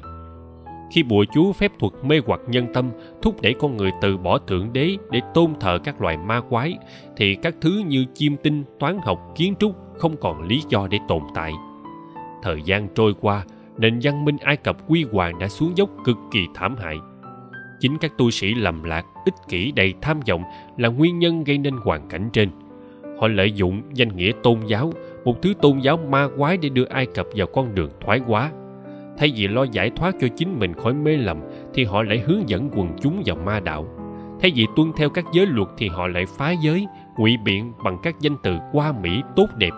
khi 0.91 1.03
bùa 1.03 1.25
chú 1.33 1.53
phép 1.53 1.71
thuật 1.79 1.93
mê 2.03 2.21
hoặc 2.25 2.39
nhân 2.47 2.67
tâm, 2.73 2.89
thúc 3.21 3.41
đẩy 3.41 3.53
con 3.53 3.77
người 3.77 3.91
từ 4.01 4.17
bỏ 4.17 4.37
thượng 4.37 4.73
đế 4.73 4.97
để 5.11 5.21
tôn 5.33 5.53
thờ 5.59 5.79
các 5.83 6.01
loài 6.01 6.17
ma 6.17 6.41
quái, 6.49 6.77
thì 7.17 7.35
các 7.35 7.55
thứ 7.61 7.83
như 7.87 8.05
chiêm 8.13 8.37
tinh, 8.37 8.63
toán 8.79 8.97
học, 9.03 9.19
kiến 9.35 9.53
trúc 9.59 9.75
không 9.97 10.17
còn 10.17 10.47
lý 10.47 10.61
do 10.69 10.87
để 10.91 10.97
tồn 11.07 11.21
tại. 11.35 11.53
Thời 12.43 12.61
gian 12.65 12.87
trôi 12.95 13.13
qua, 13.21 13.45
nền 13.77 13.99
văn 14.03 14.25
minh 14.25 14.37
ai 14.41 14.57
cập 14.57 14.77
quy 14.87 15.05
hoàng 15.11 15.39
đã 15.39 15.47
xuống 15.47 15.71
dốc 15.75 15.89
cực 16.05 16.17
kỳ 16.31 16.39
thảm 16.53 16.75
hại. 16.77 16.97
Chính 17.79 17.97
các 17.97 18.17
tu 18.17 18.31
sĩ 18.31 18.53
lầm 18.53 18.83
lạc, 18.83 19.05
ích 19.25 19.35
kỷ 19.49 19.71
đầy 19.71 19.93
tham 20.01 20.19
vọng 20.29 20.43
là 20.77 20.89
nguyên 20.89 21.19
nhân 21.19 21.43
gây 21.43 21.57
nên 21.57 21.73
hoàn 21.73 22.09
cảnh 22.09 22.29
trên. 22.33 22.49
Họ 23.19 23.27
lợi 23.27 23.51
dụng 23.51 23.81
danh 23.93 24.15
nghĩa 24.15 24.31
tôn 24.43 24.59
giáo, 24.67 24.93
một 25.25 25.41
thứ 25.41 25.53
tôn 25.61 25.79
giáo 25.79 25.97
ma 25.97 26.27
quái 26.37 26.57
để 26.57 26.69
đưa 26.69 26.85
ai 26.85 27.05
cập 27.05 27.25
vào 27.35 27.47
con 27.47 27.75
đường 27.75 27.89
thoái 28.05 28.19
hóa 28.19 28.51
thay 29.21 29.31
vì 29.35 29.47
lo 29.47 29.63
giải 29.63 29.89
thoát 29.89 30.15
cho 30.21 30.27
chính 30.37 30.59
mình 30.59 30.73
khỏi 30.73 30.93
mê 30.93 31.17
lầm, 31.17 31.37
thì 31.73 31.83
họ 31.83 32.03
lại 32.03 32.19
hướng 32.19 32.49
dẫn 32.49 32.69
quần 32.75 32.89
chúng 33.01 33.21
vào 33.25 33.35
ma 33.35 33.59
đạo. 33.59 33.87
Thay 34.41 34.51
vì 34.55 34.65
tuân 34.75 34.91
theo 34.97 35.09
các 35.09 35.25
giới 35.33 35.45
luật, 35.45 35.67
thì 35.77 35.87
họ 35.87 36.07
lại 36.07 36.25
phá 36.37 36.51
giới, 36.51 36.87
ngụy 37.17 37.37
biện 37.45 37.73
bằng 37.83 37.97
các 38.03 38.15
danh 38.21 38.35
từ 38.43 38.57
qua 38.71 38.93
mỹ 39.03 39.21
tốt 39.35 39.47
đẹp. 39.57 39.69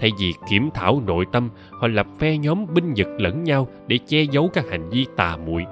Thay 0.00 0.10
vì 0.20 0.32
kiểm 0.50 0.70
thảo 0.74 1.02
nội 1.06 1.24
tâm, 1.32 1.48
họ 1.70 1.88
lập 1.88 2.06
phe 2.18 2.38
nhóm 2.38 2.66
binh 2.74 2.92
vực 2.96 3.08
lẫn 3.18 3.44
nhau 3.44 3.68
để 3.86 3.98
che 4.06 4.22
giấu 4.22 4.48
các 4.48 4.70
hành 4.70 4.90
vi 4.90 5.06
tà 5.16 5.36
muội. 5.36 5.64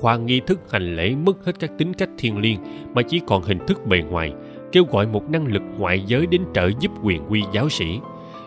Khoa 0.00 0.16
nghi 0.16 0.40
thức 0.40 0.60
hành 0.72 0.96
lễ 0.96 1.14
mất 1.14 1.44
hết 1.46 1.52
các 1.60 1.70
tính 1.78 1.94
cách 1.94 2.10
thiêng 2.18 2.38
liêng, 2.38 2.58
mà 2.94 3.02
chỉ 3.02 3.20
còn 3.26 3.42
hình 3.42 3.58
thức 3.66 3.86
bề 3.86 4.02
ngoài, 4.02 4.32
kêu 4.72 4.84
gọi 4.90 5.06
một 5.06 5.30
năng 5.30 5.46
lực 5.46 5.62
ngoại 5.78 6.02
giới 6.06 6.26
đến 6.26 6.42
trợ 6.54 6.70
giúp 6.80 6.90
quyền 7.02 7.22
quy 7.28 7.42
giáo 7.52 7.68
sĩ. 7.68 8.00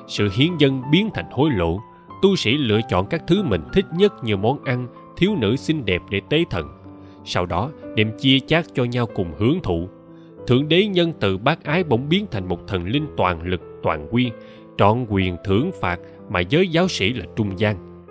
Sự 0.07 0.29
hiến 0.33 0.57
dân 0.57 0.81
biến 0.91 1.09
thành 1.13 1.25
hối 1.31 1.49
lộ 1.51 1.79
tu 2.21 2.35
sĩ 2.35 2.57
lựa 2.57 2.79
chọn 2.89 3.05
các 3.09 3.23
thứ 3.27 3.43
mình 3.43 3.61
thích 3.73 3.85
nhất 3.97 4.23
như 4.23 4.37
món 4.37 4.63
ăn 4.63 4.87
thiếu 5.17 5.35
nữ 5.35 5.55
xinh 5.55 5.85
đẹp 5.85 6.01
để 6.09 6.21
tế 6.29 6.43
thần. 6.49 6.67
Sau 7.25 7.45
đó, 7.45 7.71
đem 7.95 8.11
chia 8.17 8.39
chác 8.39 8.65
cho 8.73 8.83
nhau 8.83 9.05
cùng 9.05 9.33
hưởng 9.37 9.59
thụ. 9.63 9.89
Thượng 10.47 10.67
đế 10.67 10.87
nhân 10.87 11.13
từ 11.19 11.37
bác 11.37 11.63
ái 11.63 11.83
bỗng 11.83 12.09
biến 12.09 12.25
thành 12.31 12.47
một 12.47 12.67
thần 12.67 12.87
linh 12.87 13.07
toàn 13.17 13.43
lực, 13.43 13.61
toàn 13.83 14.07
quy, 14.11 14.31
trọn 14.77 15.05
quyền 15.09 15.35
thưởng 15.45 15.71
phạt 15.81 15.99
mà 16.29 16.39
giới 16.39 16.67
giáo 16.67 16.87
sĩ 16.87 17.13
là 17.13 17.25
trung 17.35 17.59
gian. 17.59 18.03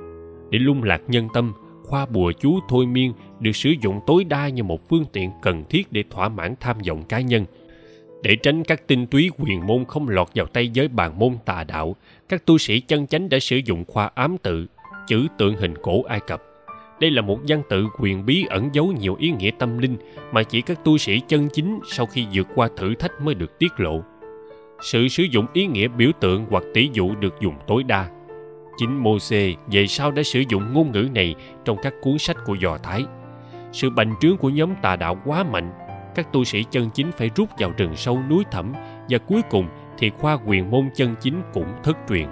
Để 0.51 0.59
lung 0.59 0.83
lạc 0.83 1.03
nhân 1.09 1.29
tâm, 1.35 1.53
khoa 1.85 2.07
bùa 2.07 2.33
chú 2.33 2.59
thôi 2.69 2.87
miên 2.87 3.13
được 3.41 3.57
sử 3.57 3.71
dụng 3.81 4.01
tối 4.07 4.25
đa 4.25 4.49
như 4.49 4.63
một 4.63 4.89
phương 4.89 5.05
tiện 5.13 5.31
cần 5.43 5.65
thiết 5.71 5.93
để 5.93 6.05
thỏa 6.11 6.29
mãn 6.29 6.55
tham 6.61 6.77
vọng 6.89 7.03
cá 7.03 7.21
nhân. 7.21 7.45
Để 8.23 8.37
tránh 8.37 8.65
các 8.65 8.87
tinh 8.87 9.07
túy 9.07 9.31
quyền 9.39 9.67
môn 9.67 9.85
không 9.85 10.09
lọt 10.09 10.29
vào 10.35 10.47
tay 10.47 10.69
giới 10.69 10.89
bàn 10.89 11.19
môn 11.19 11.33
tà 11.45 11.65
đạo 11.65 11.97
các 12.29 12.47
tu 12.47 12.59
sĩ 12.59 12.81
chân 12.81 13.07
chánh 13.07 13.29
đã 13.29 13.39
sử 13.39 13.57
dụng 13.57 13.85
khoa 13.89 14.11
ám 14.15 14.37
tự 14.43 14.67
chữ 15.07 15.27
tượng 15.39 15.57
hình 15.57 15.75
cổ 15.83 16.03
ai 16.03 16.21
cập. 16.21 16.43
Đây 17.01 17.11
là 17.11 17.23
một 17.23 17.39
văn 17.49 17.63
tự 17.69 17.87
quyền 17.99 18.27
bí 18.27 18.45
ẩn 18.51 18.71
giấu 18.73 18.93
nhiều 19.01 19.17
ý 19.19 19.31
nghĩa 19.31 19.51
tâm 19.59 19.79
linh 19.79 19.97
mà 20.33 20.43
chỉ 20.43 20.61
các 20.61 20.85
tu 20.85 20.99
sĩ 20.99 21.21
chân 21.29 21.49
chính 21.53 21.81
sau 21.91 22.07
khi 22.07 22.27
vượt 22.33 22.47
qua 22.55 22.69
thử 22.77 22.95
thách 22.95 23.21
mới 23.23 23.35
được 23.35 23.59
tiết 23.59 23.73
lộ. 23.77 24.03
Sự 24.83 25.09
sử 25.09 25.23
dụng 25.23 25.47
ý 25.53 25.67
nghĩa 25.67 25.89
biểu 25.89 26.11
tượng 26.21 26.47
hoặc 26.51 26.65
tỷ 26.75 26.91
dụ 26.93 27.15
được 27.15 27.35
dùng 27.41 27.55
tối 27.67 27.83
đa. 27.83 28.09
Chính 28.79 29.03
Mô-xê 29.03 29.55
về 29.71 29.87
sau 29.87 30.11
đã 30.11 30.23
sử 30.23 30.43
dụng 30.49 30.73
ngôn 30.73 30.93
ngữ 30.93 31.09
này 31.15 31.35
trong 31.65 31.77
các 31.83 31.95
cuốn 32.03 32.19
sách 32.19 32.37
của 32.47 32.55
Do 32.55 32.79
Thái. 32.79 33.05
Sự 33.73 33.91
bành 33.91 34.15
trướng 34.21 34.37
của 34.37 34.49
nhóm 34.49 34.71
tà 34.83 34.97
đạo 34.97 35.19
quá 35.25 35.45
mạnh, 35.45 35.73
các 36.15 36.33
tu 36.33 36.45
sĩ 36.45 36.65
chân 36.71 36.91
chính 36.95 37.13
phải 37.13 37.31
rút 37.37 37.49
vào 37.59 37.73
rừng 37.77 37.97
sâu 37.97 38.23
núi 38.31 38.45
thẳm 38.51 38.73
và 39.09 39.19
cuối 39.19 39.43
cùng 39.51 39.69
thì 39.99 40.11
khoa 40.11 40.39
quyền 40.47 40.71
môn 40.71 40.91
chân 40.95 41.15
chính 41.21 41.43
cũng 41.53 41.75
thất 41.83 41.97
truyền. 42.09 42.27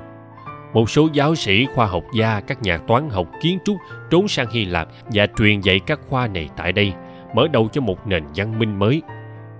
Một 0.73 0.91
số 0.91 1.09
giáo 1.13 1.35
sĩ 1.35 1.67
khoa 1.75 1.87
học 1.87 2.05
gia, 2.15 2.41
các 2.41 2.63
nhà 2.63 2.79
toán 2.79 3.11
học, 3.11 3.29
kiến 3.41 3.59
trúc 3.65 3.77
trốn 4.11 4.29
sang 4.29 4.51
Hy 4.51 4.65
Lạp 4.65 4.89
và 5.07 5.27
truyền 5.39 5.61
dạy 5.61 5.81
các 5.81 6.01
khoa 6.09 6.27
này 6.27 6.49
tại 6.57 6.73
đây, 6.73 6.93
mở 7.35 7.49
đầu 7.49 7.69
cho 7.73 7.81
một 7.81 8.07
nền 8.07 8.25
văn 8.35 8.59
minh 8.59 8.79
mới. 8.79 9.03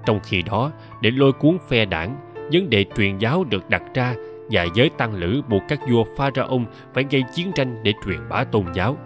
Trong 0.07 0.21
khi 0.25 0.43
đó, 0.43 0.73
để 1.01 1.11
lôi 1.11 1.33
cuốn 1.33 1.59
phe 1.69 1.85
đảng, 1.85 2.17
vấn 2.53 2.71
đề 2.71 2.85
truyền 2.97 3.19
giáo 3.19 3.45
được 3.45 3.71
đặt 3.71 3.83
ra 3.95 4.15
và 4.51 4.67
giới 4.75 4.91
tăng 4.91 5.15
lữ 5.15 5.43
buộc 5.49 5.63
các 5.69 5.81
vua 5.91 6.05
pharaoh 6.17 6.63
phải 6.95 7.05
gây 7.11 7.25
chiến 7.35 7.53
tranh 7.55 7.83
để 7.83 7.93
truyền 8.05 8.29
bá 8.29 8.45
tôn 8.45 8.65
giáo 8.75 8.97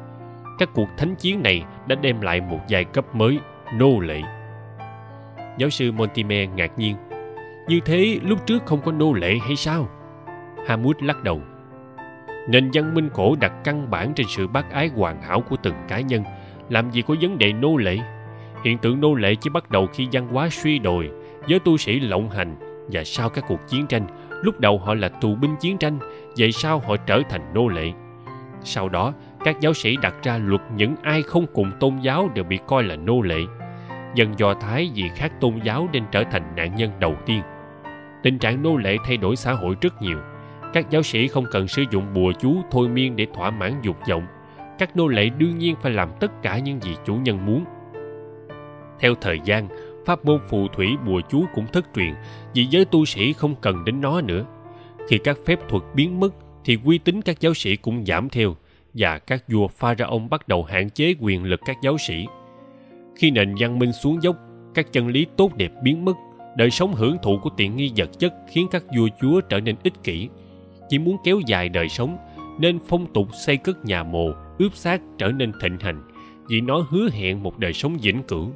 các 0.61 0.69
cuộc 0.75 0.89
thánh 0.97 1.15
chiến 1.15 1.43
này 1.43 1.65
đã 1.87 1.97
đem 1.97 2.21
lại 2.21 2.41
một 2.41 2.61
giai 2.69 2.85
cấp 2.85 3.15
mới 3.15 3.39
nô 3.75 4.01
lệ 4.01 4.21
giáo 5.59 5.71
sư 5.71 5.93
Montime 5.93 6.47
ngạc 6.47 6.79
nhiên 6.79 6.97
như 7.71 7.81
thế 7.81 8.19
lúc 8.23 8.47
trước 8.47 8.67
không 8.67 8.81
có 8.81 8.93
nô 8.93 9.13
lệ 9.13 9.39
hay 9.47 9.57
sao? 9.57 9.89
Hamut 10.67 11.03
lắc 11.03 11.23
đầu. 11.23 11.41
Nền 12.49 12.71
văn 12.73 12.95
minh 12.95 13.09
cổ 13.15 13.37
đặt 13.41 13.53
căn 13.65 13.91
bản 13.91 14.13
trên 14.15 14.27
sự 14.29 14.47
bác 14.47 14.71
ái 14.71 14.89
hoàn 14.89 15.23
hảo 15.23 15.41
của 15.41 15.57
từng 15.63 15.75
cá 15.89 16.01
nhân. 16.01 16.23
Làm 16.69 16.91
gì 16.91 17.03
có 17.03 17.15
vấn 17.21 17.39
đề 17.39 17.53
nô 17.53 17.77
lệ? 17.77 17.99
Hiện 18.65 18.79
tượng 18.79 19.01
nô 19.01 19.15
lệ 19.15 19.35
chỉ 19.35 19.51
bắt 19.51 19.71
đầu 19.71 19.87
khi 19.87 20.09
văn 20.13 20.29
hóa 20.29 20.49
suy 20.51 20.79
đồi, 20.79 21.11
giới 21.47 21.59
tu 21.59 21.77
sĩ 21.77 22.01
lộng 22.01 22.31
hành 22.31 22.57
và 22.93 23.05
sau 23.05 23.29
các 23.29 23.45
cuộc 23.49 23.61
chiến 23.69 23.87
tranh. 23.87 24.07
Lúc 24.43 24.61
đầu 24.61 24.79
họ 24.79 24.95
là 24.95 25.09
tù 25.09 25.35
binh 25.35 25.57
chiến 25.61 25.79
tranh, 25.79 25.99
vậy 26.39 26.53
sau 26.53 26.79
họ 26.79 26.97
trở 26.97 27.23
thành 27.29 27.55
nô 27.55 27.69
lệ. 27.69 27.93
Sau 28.63 28.89
đó, 28.89 29.13
các 29.45 29.61
giáo 29.61 29.75
sĩ 29.75 29.97
đặt 30.03 30.15
ra 30.23 30.39
luật 30.39 30.61
những 30.77 30.97
ai 31.03 31.23
không 31.23 31.47
cùng 31.53 31.71
tôn 31.81 31.99
giáo 32.01 32.31
đều 32.35 32.45
bị 32.45 32.59
coi 32.67 32.83
là 32.83 32.97
nô 32.97 33.21
lệ. 33.21 33.41
Dân 34.15 34.39
do 34.39 34.55
thái 34.55 34.91
vì 34.95 35.09
khác 35.17 35.33
tôn 35.41 35.61
giáo 35.63 35.89
nên 35.93 36.05
trở 36.11 36.25
thành 36.25 36.43
nạn 36.57 36.75
nhân 36.75 36.91
đầu 37.01 37.17
tiên 37.27 37.43
tình 38.23 38.39
trạng 38.39 38.63
nô 38.63 38.77
lệ 38.77 38.97
thay 39.05 39.17
đổi 39.17 39.37
xã 39.37 39.53
hội 39.53 39.77
rất 39.81 40.03
nhiều. 40.03 40.19
Các 40.73 40.91
giáo 40.91 41.03
sĩ 41.03 41.29
không 41.29 41.45
cần 41.51 41.69
sử 41.69 41.85
dụng 41.91 42.15
bùa 42.15 42.33
chú, 42.41 42.57
thôi 42.71 42.89
miên 42.89 43.17
để 43.17 43.27
thỏa 43.35 43.51
mãn 43.51 43.75
dục 43.83 43.97
vọng. 44.09 44.27
Các 44.79 44.97
nô 44.97 45.09
lệ 45.09 45.29
đương 45.39 45.59
nhiên 45.59 45.75
phải 45.83 45.93
làm 45.93 46.11
tất 46.21 46.43
cả 46.43 46.59
những 46.59 46.81
gì 46.81 46.97
chủ 47.05 47.15
nhân 47.15 47.47
muốn. 47.47 47.65
Theo 49.01 49.15
thời 49.21 49.41
gian, 49.45 49.69
pháp 50.07 50.25
môn 50.25 50.41
phù 50.49 50.69
thủy 50.69 50.89
bùa 51.07 51.21
chú 51.31 51.45
cũng 51.55 51.67
thất 51.73 51.87
truyền, 51.95 52.15
vì 52.55 52.65
giới 52.65 52.85
tu 52.85 53.05
sĩ 53.05 53.33
không 53.33 53.55
cần 53.61 53.85
đến 53.85 54.01
nó 54.01 54.21
nữa. 54.21 54.45
Khi 55.09 55.19
các 55.19 55.39
phép 55.47 55.59
thuật 55.69 55.83
biến 55.95 56.21
mất, 56.21 56.35
thì 56.65 56.79
uy 56.85 56.99
tín 56.99 57.23
các 57.23 57.41
giáo 57.41 57.55
sĩ 57.55 57.77
cũng 57.77 58.05
giảm 58.07 58.29
theo, 58.29 58.57
và 58.95 59.19
các 59.19 59.45
vua 59.49 59.69
pharaoh 59.69 60.23
bắt 60.31 60.49
đầu 60.49 60.65
hạn 60.65 60.91
chế 60.91 61.15
quyền 61.21 61.45
lực 61.45 61.61
các 61.65 61.77
giáo 61.83 61.99
sĩ. 61.99 62.27
Khi 63.17 63.31
nền 63.31 63.55
văn 63.59 63.79
minh 63.79 63.93
xuống 63.93 64.23
dốc, 64.23 64.37
các 64.75 64.93
chân 64.93 65.09
lý 65.09 65.27
tốt 65.37 65.57
đẹp 65.57 65.73
biến 65.83 66.05
mất 66.05 66.13
đời 66.57 66.71
sống 66.71 66.95
hưởng 66.95 67.17
thụ 67.23 67.39
của 67.43 67.51
tiện 67.57 67.77
nghi 67.77 67.93
vật 67.97 68.11
chất 68.19 68.35
khiến 68.49 68.67
các 68.71 68.85
vua 68.97 69.09
chúa 69.21 69.41
trở 69.41 69.61
nên 69.61 69.77
ích 69.83 70.03
kỷ. 70.03 70.29
Chỉ 70.89 70.99
muốn 70.99 71.17
kéo 71.25 71.41
dài 71.47 71.69
đời 71.69 71.89
sống, 71.89 72.17
nên 72.59 72.79
phong 72.87 73.07
tục 73.13 73.29
xây 73.33 73.57
cất 73.57 73.85
nhà 73.85 74.03
mồ, 74.03 74.33
ướp 74.59 74.75
xác 74.75 75.01
trở 75.19 75.29
nên 75.29 75.53
thịnh 75.61 75.79
hành, 75.81 76.03
vì 76.49 76.61
nó 76.61 76.87
hứa 76.91 77.09
hẹn 77.13 77.43
một 77.43 77.59
đời 77.59 77.73
sống 77.73 77.97
vĩnh 78.03 78.23
cửu. 78.23 78.51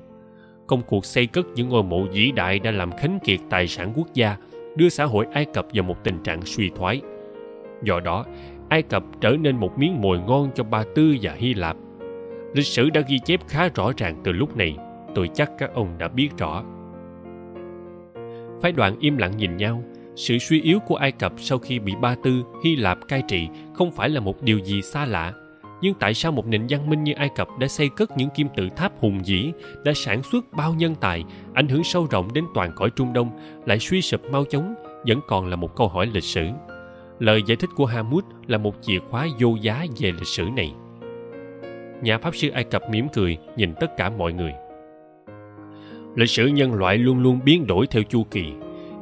Công 0.66 0.82
cuộc 0.82 1.04
xây 1.04 1.26
cất 1.26 1.46
những 1.54 1.68
ngôi 1.68 1.82
mộ 1.82 2.02
vĩ 2.02 2.30
đại 2.30 2.58
đã 2.58 2.70
làm 2.70 2.92
khánh 2.92 3.18
kiệt 3.24 3.40
tài 3.50 3.68
sản 3.68 3.92
quốc 3.96 4.08
gia, 4.14 4.36
đưa 4.76 4.88
xã 4.88 5.04
hội 5.04 5.26
ai 5.32 5.44
cập 5.44 5.66
vào 5.74 5.84
một 5.84 6.04
tình 6.04 6.22
trạng 6.24 6.42
suy 6.42 6.70
thoái. 6.76 7.00
Do 7.82 8.00
đó, 8.00 8.24
ai 8.68 8.82
cập 8.82 9.04
trở 9.20 9.30
nên 9.30 9.56
một 9.56 9.78
miếng 9.78 10.00
mồi 10.00 10.18
ngon 10.18 10.50
cho 10.54 10.64
ba 10.64 10.84
tư 10.94 11.16
và 11.22 11.32
hy 11.36 11.54
lạp. 11.54 11.76
Lịch 12.54 12.66
sử 12.66 12.90
đã 12.90 13.00
ghi 13.08 13.18
chép 13.18 13.40
khá 13.48 13.68
rõ 13.68 13.92
ràng 13.96 14.20
từ 14.24 14.32
lúc 14.32 14.56
này, 14.56 14.76
tôi 15.14 15.30
chắc 15.34 15.50
các 15.58 15.74
ông 15.74 15.98
đã 15.98 16.08
biết 16.08 16.28
rõ 16.38 16.64
phái 18.62 18.72
đoàn 18.72 18.96
im 19.00 19.16
lặng 19.16 19.36
nhìn 19.36 19.56
nhau. 19.56 19.82
Sự 20.16 20.38
suy 20.38 20.60
yếu 20.60 20.78
của 20.78 20.96
ai 20.96 21.12
cập 21.12 21.32
sau 21.38 21.58
khi 21.58 21.78
bị 21.78 21.92
ba 22.00 22.14
tư, 22.22 22.42
hy 22.64 22.76
lạp 22.76 22.98
cai 23.08 23.22
trị 23.28 23.48
không 23.74 23.92
phải 23.92 24.08
là 24.08 24.20
một 24.20 24.42
điều 24.42 24.58
gì 24.58 24.82
xa 24.82 25.06
lạ. 25.06 25.32
Nhưng 25.80 25.94
tại 25.94 26.14
sao 26.14 26.32
một 26.32 26.46
nền 26.46 26.66
văn 26.68 26.90
minh 26.90 27.04
như 27.04 27.12
ai 27.12 27.28
cập 27.36 27.48
đã 27.58 27.68
xây 27.68 27.88
cất 27.88 28.10
những 28.16 28.30
kim 28.30 28.48
tự 28.56 28.68
tháp 28.76 28.92
hùng 29.00 29.22
vĩ, 29.26 29.52
đã 29.84 29.92
sản 29.94 30.22
xuất 30.22 30.52
bao 30.52 30.74
nhân 30.74 30.94
tài, 31.00 31.24
ảnh 31.54 31.68
hưởng 31.68 31.84
sâu 31.84 32.06
rộng 32.10 32.28
đến 32.34 32.44
toàn 32.54 32.72
cõi 32.76 32.90
trung 32.96 33.12
đông, 33.12 33.30
lại 33.66 33.78
suy 33.78 34.02
sụp 34.02 34.20
mau 34.30 34.44
chóng, 34.44 34.74
vẫn 35.06 35.20
còn 35.28 35.46
là 35.46 35.56
một 35.56 35.76
câu 35.76 35.88
hỏi 35.88 36.06
lịch 36.06 36.24
sử. 36.24 36.46
Lời 37.18 37.42
giải 37.46 37.56
thích 37.56 37.70
của 37.76 37.86
hamut 37.86 38.24
là 38.46 38.58
một 38.58 38.74
chìa 38.80 38.98
khóa 39.10 39.28
vô 39.38 39.56
giá 39.60 39.86
về 39.98 40.12
lịch 40.12 40.26
sử 40.26 40.44
này. 40.56 40.72
Nhà 42.02 42.18
pháp 42.18 42.36
sư 42.36 42.50
ai 42.50 42.64
cập 42.64 42.82
mỉm 42.90 43.06
cười, 43.12 43.36
nhìn 43.56 43.74
tất 43.80 43.96
cả 43.96 44.10
mọi 44.10 44.32
người 44.32 44.52
lịch 46.14 46.30
sử 46.30 46.46
nhân 46.46 46.74
loại 46.74 46.98
luôn 46.98 47.22
luôn 47.22 47.40
biến 47.44 47.66
đổi 47.66 47.86
theo 47.86 48.02
chu 48.02 48.24
kỳ. 48.24 48.52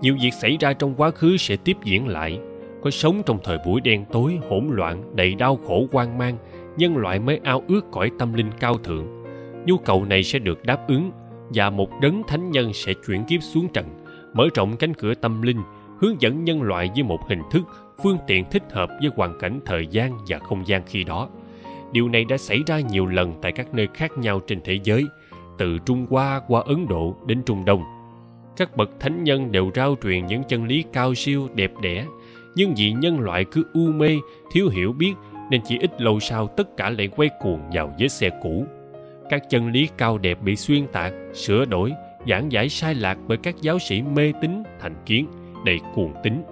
Nhiều 0.01 0.17
việc 0.23 0.31
xảy 0.41 0.57
ra 0.61 0.73
trong 0.73 0.95
quá 0.95 1.11
khứ 1.11 1.37
sẽ 1.37 1.57
tiếp 1.57 1.77
diễn 1.85 2.09
lại. 2.09 2.39
Có 2.83 2.91
sống 2.91 3.23
trong 3.27 3.39
thời 3.45 3.59
buổi 3.67 3.81
đen 3.81 4.05
tối, 4.13 4.39
hỗn 4.49 4.69
loạn, 4.71 5.17
đầy 5.17 5.35
đau 5.35 5.57
khổ, 5.57 5.87
hoang 5.93 6.19
mang, 6.19 6.37
nhân 6.77 6.97
loại 6.97 7.19
mới 7.19 7.41
ao 7.45 7.63
ước 7.69 7.85
cõi 7.93 8.11
tâm 8.19 8.33
linh 8.33 8.51
cao 8.61 8.79
thượng. 8.79 9.07
Nhu 9.67 9.79
cầu 9.79 10.05
này 10.05 10.23
sẽ 10.23 10.39
được 10.39 10.65
đáp 10.65 10.89
ứng 10.89 11.11
và 11.55 11.71
một 11.71 12.01
đấng 12.01 12.23
thánh 12.29 12.51
nhân 12.51 12.73
sẽ 12.73 12.93
chuyển 13.07 13.25
kiếp 13.25 13.43
xuống 13.43 13.69
trần, 13.73 13.87
mở 14.35 14.49
rộng 14.55 14.77
cánh 14.77 14.95
cửa 14.95 15.15
tâm 15.15 15.43
linh, 15.43 15.61
hướng 16.01 16.21
dẫn 16.21 16.45
nhân 16.45 16.63
loại 16.63 16.91
với 16.95 17.03
một 17.03 17.21
hình 17.29 17.43
thức, 17.51 17.63
phương 18.03 18.19
tiện 18.27 18.45
thích 18.51 18.63
hợp 18.71 18.91
với 19.01 19.11
hoàn 19.17 19.39
cảnh, 19.39 19.61
thời 19.67 19.87
gian 19.87 20.19
và 20.29 20.39
không 20.39 20.67
gian 20.67 20.83
khi 20.87 21.05
đó. 21.05 21.29
Điều 21.93 22.09
này 22.09 22.25
đã 22.25 22.37
xảy 22.37 22.59
ra 22.67 22.81
nhiều 22.81 23.07
lần 23.07 23.35
tại 23.43 23.53
các 23.53 23.75
nơi 23.75 23.89
khác 23.95 24.19
nhau 24.19 24.41
trên 24.47 24.61
thế 24.65 24.79
giới 24.85 25.05
từ 25.59 25.79
trung 25.87 26.07
hoa 26.11 26.41
qua 26.49 26.63
ấn 26.67 26.89
độ 26.89 27.17
đến 27.27 27.43
trung 27.47 27.65
đông. 27.65 27.83
Các 28.57 28.77
bậc 28.77 28.91
thánh 29.01 29.25
nhân 29.25 29.53
đều 29.53 29.71
rao 29.75 29.97
truyền 30.03 30.27
những 30.27 30.43
chân 30.49 30.65
lý 30.65 30.85
cao 30.93 31.15
siêu, 31.15 31.49
đẹp 31.55 31.73
đẽ, 31.83 32.07
nhưng 32.55 32.75
vì 32.77 32.93
nhân 32.93 33.21
loại 33.21 33.45
cứ 33.45 33.65
u 33.75 33.87
mê, 33.87 34.19
thiếu 34.53 34.69
hiểu 34.69 34.93
biết, 34.93 35.15
nên 35.51 35.61
chỉ 35.65 35.79
ít 35.79 36.01
lâu 36.01 36.21
sau 36.21 36.47
tất 36.47 36.77
cả 36.77 36.91
lại 36.91 37.09
quay 37.09 37.31
cuồng 37.41 37.61
vào 37.73 37.95
vết 37.99 38.09
xe 38.09 38.31
cũ. 38.43 38.67
Các 39.31 39.51
chân 39.51 39.73
lý 39.73 39.89
cao 39.99 40.19
đẹp 40.19 40.43
bị 40.43 40.57
xuyên 40.57 40.87
tạc, 40.87 41.13
sửa 41.35 41.65
đổi, 41.65 41.93
giảng 42.29 42.53
giải 42.53 42.69
sai 42.69 42.95
lạc 42.95 43.19
bởi 43.29 43.39
các 43.39 43.55
giáo 43.61 43.79
sĩ 43.79 44.03
mê 44.03 44.33
tín, 44.41 44.63
thành 44.81 44.95
kiến, 45.07 45.27
đầy 45.65 45.79
cuồng 45.95 46.13
tín. 46.23 46.43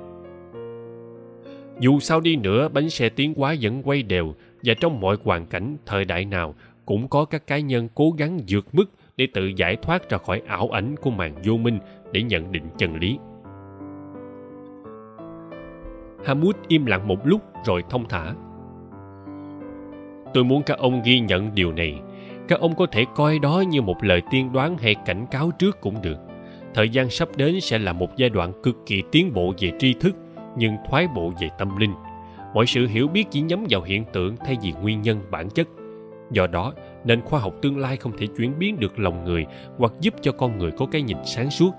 Dù 1.81 2.01
sao 2.01 2.21
đi 2.21 2.37
nữa, 2.37 2.69
bánh 2.69 2.91
xe 2.91 3.09
tiến 3.09 3.35
hóa 3.37 3.55
vẫn 3.61 3.83
quay 3.83 4.03
đều, 4.03 4.35
và 4.63 4.75
trong 4.81 5.01
mọi 5.01 5.17
hoàn 5.25 5.47
cảnh, 5.47 5.77
thời 5.87 6.05
đại 6.05 6.25
nào 6.25 6.55
cũng 6.91 7.09
có 7.09 7.25
các 7.25 7.47
cá 7.47 7.59
nhân 7.59 7.89
cố 7.95 8.11
gắng 8.19 8.41
vượt 8.49 8.75
mức 8.75 8.85
để 9.17 9.29
tự 9.35 9.47
giải 9.57 9.77
thoát 9.77 10.11
ra 10.11 10.19
khỏi 10.19 10.43
ảo 10.47 10.69
ảnh 10.69 10.95
của 11.01 11.11
màn 11.11 11.35
vô 11.45 11.57
minh 11.57 11.79
để 12.13 12.23
nhận 12.23 12.53
định 12.53 12.65
chân 12.79 12.95
lý. 12.95 13.19
Hamut 16.25 16.57
im 16.69 16.87
lặng 16.87 17.09
một 17.09 17.27
lúc 17.27 17.41
rồi 17.67 17.83
thông 17.91 18.09
thả. 18.09 18.35
Tôi 20.35 20.45
muốn 20.45 20.63
các 20.63 20.79
ông 20.79 21.03
ghi 21.05 21.21
nhận 21.21 21.55
điều 21.55 21.73
này. 21.73 22.01
Các 22.49 22.61
ông 22.61 22.75
có 22.75 22.87
thể 22.87 23.05
coi 23.17 23.39
đó 23.39 23.63
như 23.69 23.83
một 23.83 24.05
lời 24.05 24.23
tiên 24.31 24.53
đoán 24.53 24.79
hay 24.79 24.95
cảnh 24.95 25.27
cáo 25.31 25.51
trước 25.59 25.81
cũng 25.81 26.03
được. 26.03 26.19
Thời 26.75 26.89
gian 26.89 27.11
sắp 27.11 27.29
đến 27.37 27.61
sẽ 27.61 27.79
là 27.79 27.93
một 27.93 28.17
giai 28.17 28.31
đoạn 28.31 28.53
cực 28.63 28.77
kỳ 28.87 29.03
tiến 29.13 29.33
bộ 29.33 29.55
về 29.59 29.73
tri 29.79 29.95
thức, 29.95 30.17
nhưng 30.57 30.77
thoái 30.89 31.09
bộ 31.15 31.33
về 31.41 31.49
tâm 31.59 31.77
linh. 31.77 31.95
Mọi 32.55 32.67
sự 32.67 32.87
hiểu 32.87 33.09
biết 33.09 33.25
chỉ 33.31 33.41
nhắm 33.41 33.65
vào 33.71 33.83
hiện 33.83 34.05
tượng 34.13 34.37
thay 34.37 34.57
vì 34.63 34.73
nguyên 34.83 35.03
nhân 35.03 35.21
bản 35.31 35.51
chất 35.51 35.69
do 36.31 36.47
đó 36.47 36.73
nền 37.05 37.21
khoa 37.21 37.41
học 37.41 37.55
tương 37.63 37.79
lai 37.79 37.97
không 37.97 38.13
thể 38.19 38.27
chuyển 38.27 38.59
biến 38.59 38.81
được 38.81 38.99
lòng 38.99 39.25
người 39.25 39.47
hoặc 39.79 39.93
giúp 40.01 40.15
cho 40.23 40.33
con 40.33 40.59
người 40.59 40.71
có 40.71 40.87
cái 40.93 41.03
nhìn 41.03 41.17
sáng 41.25 41.51
suốt, 41.51 41.71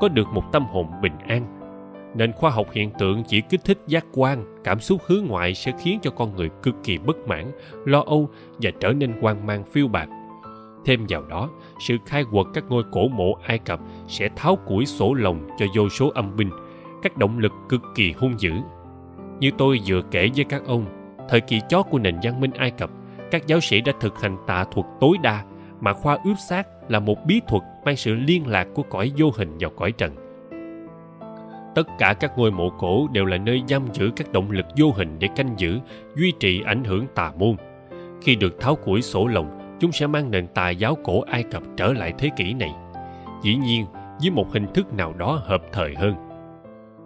có 0.00 0.08
được 0.08 0.28
một 0.32 0.52
tâm 0.52 0.66
hồn 0.66 0.86
bình 1.02 1.18
an. 1.28 1.56
Nền 2.14 2.32
khoa 2.32 2.50
học 2.50 2.66
hiện 2.72 2.90
tượng 2.98 3.22
chỉ 3.24 3.40
kích 3.40 3.60
thích 3.64 3.78
giác 3.86 4.06
quan, 4.12 4.60
cảm 4.64 4.80
xúc 4.80 5.00
hướng 5.06 5.24
ngoại 5.26 5.54
sẽ 5.54 5.72
khiến 5.82 5.98
cho 6.02 6.10
con 6.10 6.36
người 6.36 6.48
cực 6.62 6.74
kỳ 6.84 6.98
bất 6.98 7.28
mãn, 7.28 7.52
lo 7.84 8.02
âu 8.06 8.28
và 8.58 8.70
trở 8.80 8.92
nên 8.92 9.12
hoang 9.20 9.46
mang 9.46 9.64
phiêu 9.64 9.88
bạt. 9.88 10.08
Thêm 10.84 11.06
vào 11.08 11.22
đó, 11.22 11.50
sự 11.80 11.96
khai 12.06 12.24
quật 12.30 12.46
các 12.54 12.64
ngôi 12.68 12.82
cổ 12.92 13.08
mộ 13.08 13.32
ai 13.46 13.58
cập 13.58 13.80
sẽ 14.08 14.28
tháo 14.36 14.56
củi 14.56 14.86
sổ 14.86 15.14
lồng 15.14 15.48
cho 15.58 15.66
vô 15.76 15.88
số 15.88 16.10
âm 16.14 16.36
binh, 16.36 16.50
các 17.02 17.16
động 17.16 17.38
lực 17.38 17.52
cực 17.68 17.82
kỳ 17.94 18.12
hung 18.12 18.40
dữ. 18.40 18.52
Như 19.40 19.50
tôi 19.58 19.80
vừa 19.86 20.02
kể 20.10 20.28
với 20.36 20.44
các 20.44 20.62
ông, 20.66 20.84
thời 21.28 21.40
kỳ 21.40 21.60
chót 21.68 21.86
của 21.90 21.98
nền 21.98 22.16
văn 22.22 22.40
minh 22.40 22.50
ai 22.50 22.70
cập 22.70 22.90
các 23.30 23.46
giáo 23.46 23.60
sĩ 23.60 23.80
đã 23.80 23.92
thực 24.00 24.20
hành 24.20 24.36
tà 24.46 24.64
thuật 24.64 24.86
tối 25.00 25.16
đa, 25.22 25.44
mà 25.80 25.92
khoa 25.92 26.18
ướp 26.24 26.36
xác 26.48 26.90
là 26.90 27.00
một 27.00 27.16
bí 27.26 27.40
thuật 27.48 27.62
mang 27.84 27.96
sự 27.96 28.14
liên 28.14 28.46
lạc 28.46 28.68
của 28.74 28.82
cõi 28.82 29.12
vô 29.16 29.30
hình 29.36 29.56
vào 29.60 29.70
cõi 29.70 29.92
trần. 29.92 30.14
Tất 31.74 31.88
cả 31.98 32.14
các 32.20 32.38
ngôi 32.38 32.50
mộ 32.50 32.70
cổ 32.78 33.08
đều 33.12 33.24
là 33.24 33.36
nơi 33.36 33.62
giam 33.68 33.82
giữ 33.92 34.10
các 34.16 34.32
động 34.32 34.50
lực 34.50 34.66
vô 34.76 34.92
hình 34.96 35.18
để 35.18 35.28
canh 35.36 35.54
giữ, 35.56 35.78
duy 36.16 36.32
trì 36.40 36.62
ảnh 36.62 36.84
hưởng 36.84 37.06
tà 37.14 37.32
môn. 37.38 37.56
Khi 38.22 38.36
được 38.36 38.60
tháo 38.60 38.76
củi 38.76 39.02
sổ 39.02 39.26
lồng, 39.26 39.76
chúng 39.80 39.92
sẽ 39.92 40.06
mang 40.06 40.30
nền 40.30 40.46
tà 40.46 40.70
giáo 40.70 40.96
cổ 41.04 41.20
ai 41.20 41.42
cập 41.42 41.62
trở 41.76 41.92
lại 41.92 42.12
thế 42.18 42.30
kỷ 42.36 42.54
này. 42.54 42.70
Dĩ 43.42 43.56
nhiên, 43.56 43.86
với 44.20 44.30
một 44.30 44.52
hình 44.52 44.66
thức 44.74 44.94
nào 44.94 45.12
đó 45.12 45.42
hợp 45.44 45.62
thời 45.72 45.94
hơn. 45.94 46.14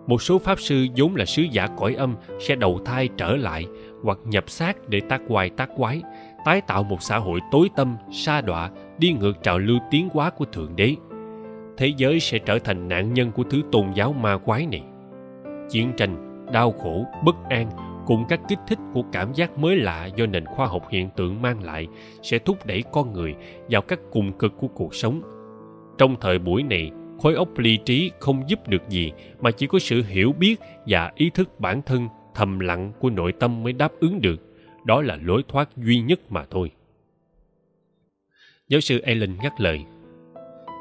Một 0.07 0.23
số 0.23 0.39
pháp 0.39 0.61
sư 0.61 0.87
vốn 0.97 1.17
là 1.17 1.25
sứ 1.25 1.43
giả 1.43 1.67
cõi 1.67 1.95
âm 1.95 2.17
sẽ 2.41 2.55
đầu 2.55 2.81
thai 2.85 3.09
trở 3.17 3.37
lại 3.37 3.67
hoặc 4.03 4.19
nhập 4.25 4.51
xác 4.51 4.89
để 4.89 5.01
tác 5.01 5.21
quái 5.29 5.51
tác 5.51 5.71
quái 5.77 6.03
tái 6.45 6.61
tạo 6.61 6.83
một 6.83 7.03
xã 7.03 7.19
hội 7.19 7.41
tối 7.51 7.71
tâm, 7.77 7.97
sa 8.13 8.41
đọa, 8.41 8.71
đi 8.99 9.13
ngược 9.13 9.43
trào 9.43 9.59
lưu 9.59 9.79
tiến 9.91 10.09
hóa 10.13 10.31
của 10.31 10.45
thượng 10.45 10.77
đế. 10.77 10.95
Thế 11.77 11.93
giới 11.97 12.21
sẽ 12.21 12.39
trở 12.39 12.59
thành 12.59 12.89
nạn 12.89 13.15
nhân 13.15 13.33
của 13.33 13.43
thứ 13.43 13.63
tôn 13.73 13.93
giáo 13.95 14.13
ma 14.13 14.39
quái 14.39 14.67
này. 14.67 14.83
Chiến 15.71 15.93
tranh, 15.97 16.47
đau 16.53 16.73
khổ, 16.73 17.07
bất 17.25 17.37
an 17.49 17.71
cùng 18.07 18.25
các 18.29 18.41
kích 18.49 18.59
thích 18.69 18.79
của 18.95 19.03
cảm 19.13 19.35
giác 19.35 19.59
mới 19.59 19.77
lạ 19.77 20.07
do 20.17 20.27
nền 20.27 20.45
khoa 20.47 20.67
học 20.67 20.83
hiện 20.91 21.09
tượng 21.17 21.43
mang 21.43 21.63
lại 21.63 21.87
sẽ 22.23 22.39
thúc 22.39 22.67
đẩy 22.67 22.83
con 22.93 23.13
người 23.13 23.35
vào 23.71 23.83
các 23.83 24.01
cùng 24.11 24.33
cực 24.33 24.53
của 24.59 24.69
cuộc 24.69 24.95
sống. 24.95 25.23
Trong 25.99 26.17
thời 26.21 26.39
buổi 26.39 26.63
này, 26.63 26.91
khối 27.23 27.35
óc 27.35 27.59
ly 27.59 27.79
trí 27.85 28.11
không 28.21 28.43
giúp 28.49 28.69
được 28.69 28.89
gì 28.89 29.13
mà 29.41 29.51
chỉ 29.51 29.67
có 29.67 29.79
sự 29.79 30.03
hiểu 30.09 30.33
biết 30.33 30.61
và 30.87 31.13
ý 31.15 31.31
thức 31.31 31.61
bản 31.61 31.83
thân 31.83 32.09
thầm 32.35 32.59
lặng 32.59 32.93
của 32.99 33.11
nội 33.11 33.33
tâm 33.33 33.63
mới 33.63 33.73
đáp 33.73 33.93
ứng 34.01 34.21
được 34.21 34.54
đó 34.85 35.03
là 35.03 35.19
lối 35.23 35.43
thoát 35.49 35.77
duy 35.77 36.01
nhất 36.01 36.33
mà 36.33 36.45
thôi. 36.51 36.71
Giáo 38.69 38.81
sư 38.81 39.01
Ellen 39.05 39.37
ngắt 39.43 39.61
lời, 39.61 39.85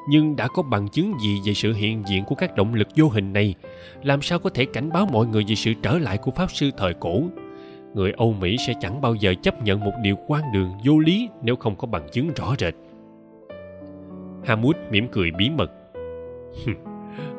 nhưng 0.10 0.36
đã 0.36 0.48
có 0.48 0.64
bằng 0.64 0.88
chứng 0.90 1.14
gì 1.20 1.40
về 1.46 1.54
sự 1.54 1.74
hiện 1.74 2.04
diện 2.08 2.24
của 2.26 2.36
các 2.36 2.56
động 2.56 2.74
lực 2.74 2.88
vô 2.96 3.08
hình 3.08 3.34
này? 3.34 3.56
Làm 4.04 4.22
sao 4.22 4.40
có 4.40 4.50
thể 4.50 4.66
cảnh 4.66 4.90
báo 4.90 5.06
mọi 5.06 5.26
người 5.26 5.44
về 5.48 5.56
sự 5.56 5.74
trở 5.82 5.98
lại 5.98 6.18
của 6.18 6.32
pháp 6.32 6.52
sư 6.52 6.70
thời 6.78 6.94
cổ? 6.94 7.24
Người 7.94 8.12
âu 8.12 8.34
mỹ 8.34 8.58
sẽ 8.68 8.74
chẳng 8.82 9.02
bao 9.02 9.16
giờ 9.16 9.34
chấp 9.42 9.64
nhận 9.64 9.80
một 9.80 9.94
điều 10.02 10.16
quan 10.28 10.44
đường 10.54 10.72
vô 10.86 11.00
lý 11.00 11.30
nếu 11.42 11.56
không 11.56 11.76
có 11.76 11.88
bằng 11.88 12.08
chứng 12.12 12.34
rõ 12.36 12.56
rệt. 12.60 12.74
Hamut 14.46 14.78
mỉm 14.92 15.08
cười 15.12 15.32
bí 15.32 15.50
mật 15.50 15.72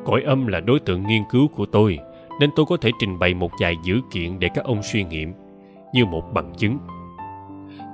cõi 0.05 0.21
âm 0.21 0.47
là 0.47 0.59
đối 0.59 0.79
tượng 0.79 1.07
nghiên 1.07 1.23
cứu 1.29 1.47
của 1.47 1.65
tôi, 1.65 1.99
nên 2.39 2.49
tôi 2.55 2.65
có 2.65 2.77
thể 2.77 2.91
trình 2.99 3.19
bày 3.19 3.33
một 3.33 3.51
vài 3.59 3.75
dữ 3.83 4.01
kiện 4.11 4.39
để 4.39 4.49
các 4.53 4.65
ông 4.65 4.83
suy 4.83 5.03
nghiệm 5.03 5.33
như 5.95 6.05
một 6.05 6.33
bằng 6.33 6.53
chứng. 6.57 6.77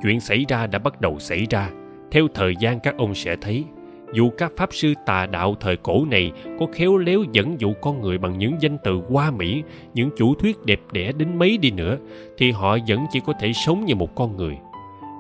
Chuyện 0.03 0.19
xảy 0.19 0.45
ra 0.47 0.67
đã 0.67 0.79
bắt 0.79 1.01
đầu 1.01 1.19
xảy 1.19 1.47
ra. 1.49 1.69
Theo 2.11 2.27
thời 2.33 2.55
gian 2.59 2.79
các 2.79 2.97
ông 2.97 3.15
sẽ 3.15 3.35
thấy, 3.41 3.63
dù 4.13 4.29
các 4.37 4.51
pháp 4.57 4.69
sư 4.73 4.93
tà 5.05 5.25
đạo 5.25 5.55
thời 5.59 5.75
cổ 5.75 6.05
này 6.05 6.31
có 6.59 6.65
khéo 6.73 6.97
léo 6.97 7.23
dẫn 7.31 7.61
dụ 7.61 7.73
con 7.81 8.01
người 8.01 8.17
bằng 8.17 8.37
những 8.37 8.55
danh 8.59 8.77
từ 8.83 9.01
hoa 9.09 9.31
mỹ, 9.31 9.63
những 9.93 10.09
chủ 10.17 10.35
thuyết 10.35 10.65
đẹp 10.65 10.79
đẽ 10.91 11.11
đến 11.11 11.39
mấy 11.39 11.57
đi 11.57 11.71
nữa, 11.71 11.97
thì 12.37 12.51
họ 12.51 12.77
vẫn 12.87 13.05
chỉ 13.11 13.19
có 13.25 13.33
thể 13.39 13.53
sống 13.53 13.85
như 13.85 13.95
một 13.95 14.15
con 14.15 14.37
người. 14.37 14.57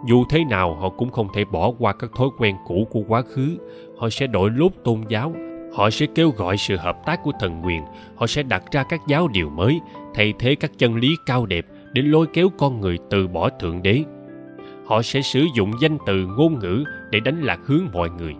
Dù 0.07 0.23
thế 0.29 0.43
nào, 0.49 0.75
họ 0.75 0.89
cũng 0.89 1.11
không 1.11 1.27
thể 1.33 1.45
bỏ 1.45 1.71
qua 1.79 1.93
các 1.93 2.11
thói 2.17 2.27
quen 2.37 2.55
cũ 2.65 2.87
của 2.91 3.01
quá 3.07 3.21
khứ. 3.21 3.57
Họ 3.97 4.09
sẽ 4.09 4.27
đổi 4.27 4.49
lốt 4.55 4.71
tôn 4.83 5.01
giáo. 5.09 5.33
Họ 5.73 5.89
sẽ 5.89 6.05
kêu 6.15 6.29
gọi 6.29 6.57
sự 6.57 6.77
hợp 6.77 7.05
tác 7.05 7.23
của 7.23 7.31
thần 7.39 7.61
quyền. 7.65 7.81
Họ 8.15 8.27
sẽ 8.27 8.43
đặt 8.43 8.63
ra 8.71 8.83
các 8.83 9.01
giáo 9.07 9.27
điều 9.27 9.49
mới. 9.49 9.79
Thay 10.13 10.33
thế 10.39 10.55
các 10.55 10.71
chân 10.77 10.95
lý 10.95 11.15
cao 11.25 11.45
đẹp 11.45 11.65
để 11.93 12.01
lôi 12.01 12.27
kéo 12.33 12.49
con 12.57 12.81
người 12.81 12.97
từ 13.09 13.27
bỏ 13.27 13.49
thượng 13.49 13.81
đế. 13.81 14.03
Họ 14.85 15.01
sẽ 15.01 15.21
sử 15.21 15.45
dụng 15.55 15.71
danh 15.81 15.97
từ 16.05 16.25
ngôn 16.37 16.59
ngữ 16.59 16.83
để 17.11 17.19
đánh 17.19 17.41
lạc 17.41 17.59
hướng 17.65 17.83
mọi 17.93 18.09
người. 18.09 18.33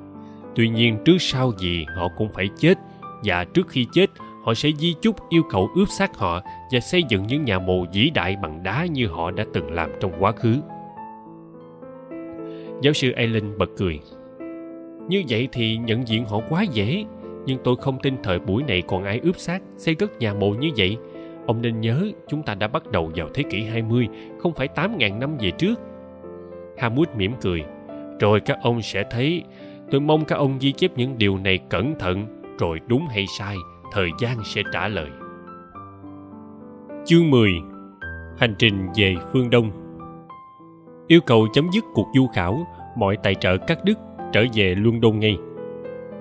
Tuy 0.55 0.69
nhiên, 0.69 0.97
trước 1.05 1.17
sau 1.19 1.51
gì 1.57 1.85
họ 1.95 2.07
cũng 2.17 2.29
phải 2.33 2.49
chết, 2.57 2.77
và 3.23 3.45
trước 3.53 3.67
khi 3.67 3.85
chết, 3.93 4.07
họ 4.43 4.53
sẽ 4.53 4.69
di 4.79 4.95
chúc 5.01 5.29
yêu 5.29 5.43
cầu 5.49 5.69
ướp 5.75 5.89
xác 5.89 6.17
họ 6.17 6.41
và 6.71 6.79
xây 6.79 7.03
dựng 7.09 7.27
những 7.27 7.45
nhà 7.45 7.59
mồ 7.59 7.85
vĩ 7.93 8.09
đại 8.09 8.35
bằng 8.41 8.63
đá 8.63 8.85
như 8.85 9.07
họ 9.07 9.31
đã 9.31 9.45
từng 9.53 9.71
làm 9.71 9.89
trong 9.99 10.11
quá 10.19 10.31
khứ. 10.31 10.55
Giáo 12.81 12.93
sư 12.93 13.11
allen 13.11 13.57
bật 13.57 13.69
cười. 13.77 13.99
Như 15.07 15.23
vậy 15.29 15.47
thì 15.51 15.77
nhận 15.77 16.07
diện 16.07 16.25
họ 16.25 16.41
quá 16.49 16.63
dễ, 16.63 17.05
nhưng 17.45 17.57
tôi 17.63 17.75
không 17.75 17.99
tin 17.99 18.15
thời 18.23 18.39
buổi 18.39 18.63
này 18.63 18.81
còn 18.87 19.03
ai 19.03 19.19
ướp 19.23 19.37
xác, 19.37 19.61
xây 19.77 19.95
cất 19.95 20.19
nhà 20.19 20.33
mộ 20.33 20.49
như 20.49 20.69
vậy 20.77 20.97
ông 21.51 21.61
nên 21.61 21.81
nhớ 21.81 22.07
chúng 22.27 22.43
ta 22.43 22.55
đã 22.55 22.67
bắt 22.67 22.91
đầu 22.91 23.11
vào 23.15 23.29
thế 23.33 23.43
kỷ 23.49 23.63
20, 23.63 24.07
không 24.39 24.53
phải 24.53 24.67
8.000 24.75 25.19
năm 25.19 25.37
về 25.39 25.51
trước. 25.51 25.79
Hamud 26.77 27.07
mỉm 27.17 27.33
cười. 27.41 27.63
Rồi 28.19 28.39
các 28.39 28.57
ông 28.61 28.81
sẽ 28.81 29.03
thấy, 29.11 29.43
tôi 29.91 30.01
mong 30.01 30.25
các 30.25 30.35
ông 30.35 30.57
ghi 30.59 30.71
chép 30.71 30.91
những 30.95 31.17
điều 31.17 31.37
này 31.37 31.59
cẩn 31.69 31.99
thận, 31.99 32.41
rồi 32.59 32.79
đúng 32.87 33.07
hay 33.07 33.25
sai, 33.27 33.55
thời 33.91 34.09
gian 34.19 34.37
sẽ 34.45 34.61
trả 34.73 34.87
lời. 34.87 35.09
Chương 37.05 37.29
10 37.29 37.51
Hành 38.37 38.55
trình 38.59 38.87
về 38.95 39.15
phương 39.33 39.49
Đông 39.49 39.71
Yêu 41.07 41.21
cầu 41.21 41.47
chấm 41.53 41.69
dứt 41.73 41.83
cuộc 41.93 42.07
du 42.15 42.27
khảo, 42.27 42.67
mọi 42.95 43.17
tài 43.23 43.35
trợ 43.35 43.57
cắt 43.57 43.83
đứt, 43.83 43.97
trở 44.33 44.45
về 44.53 44.75
London 44.75 45.19
ngay. 45.19 45.37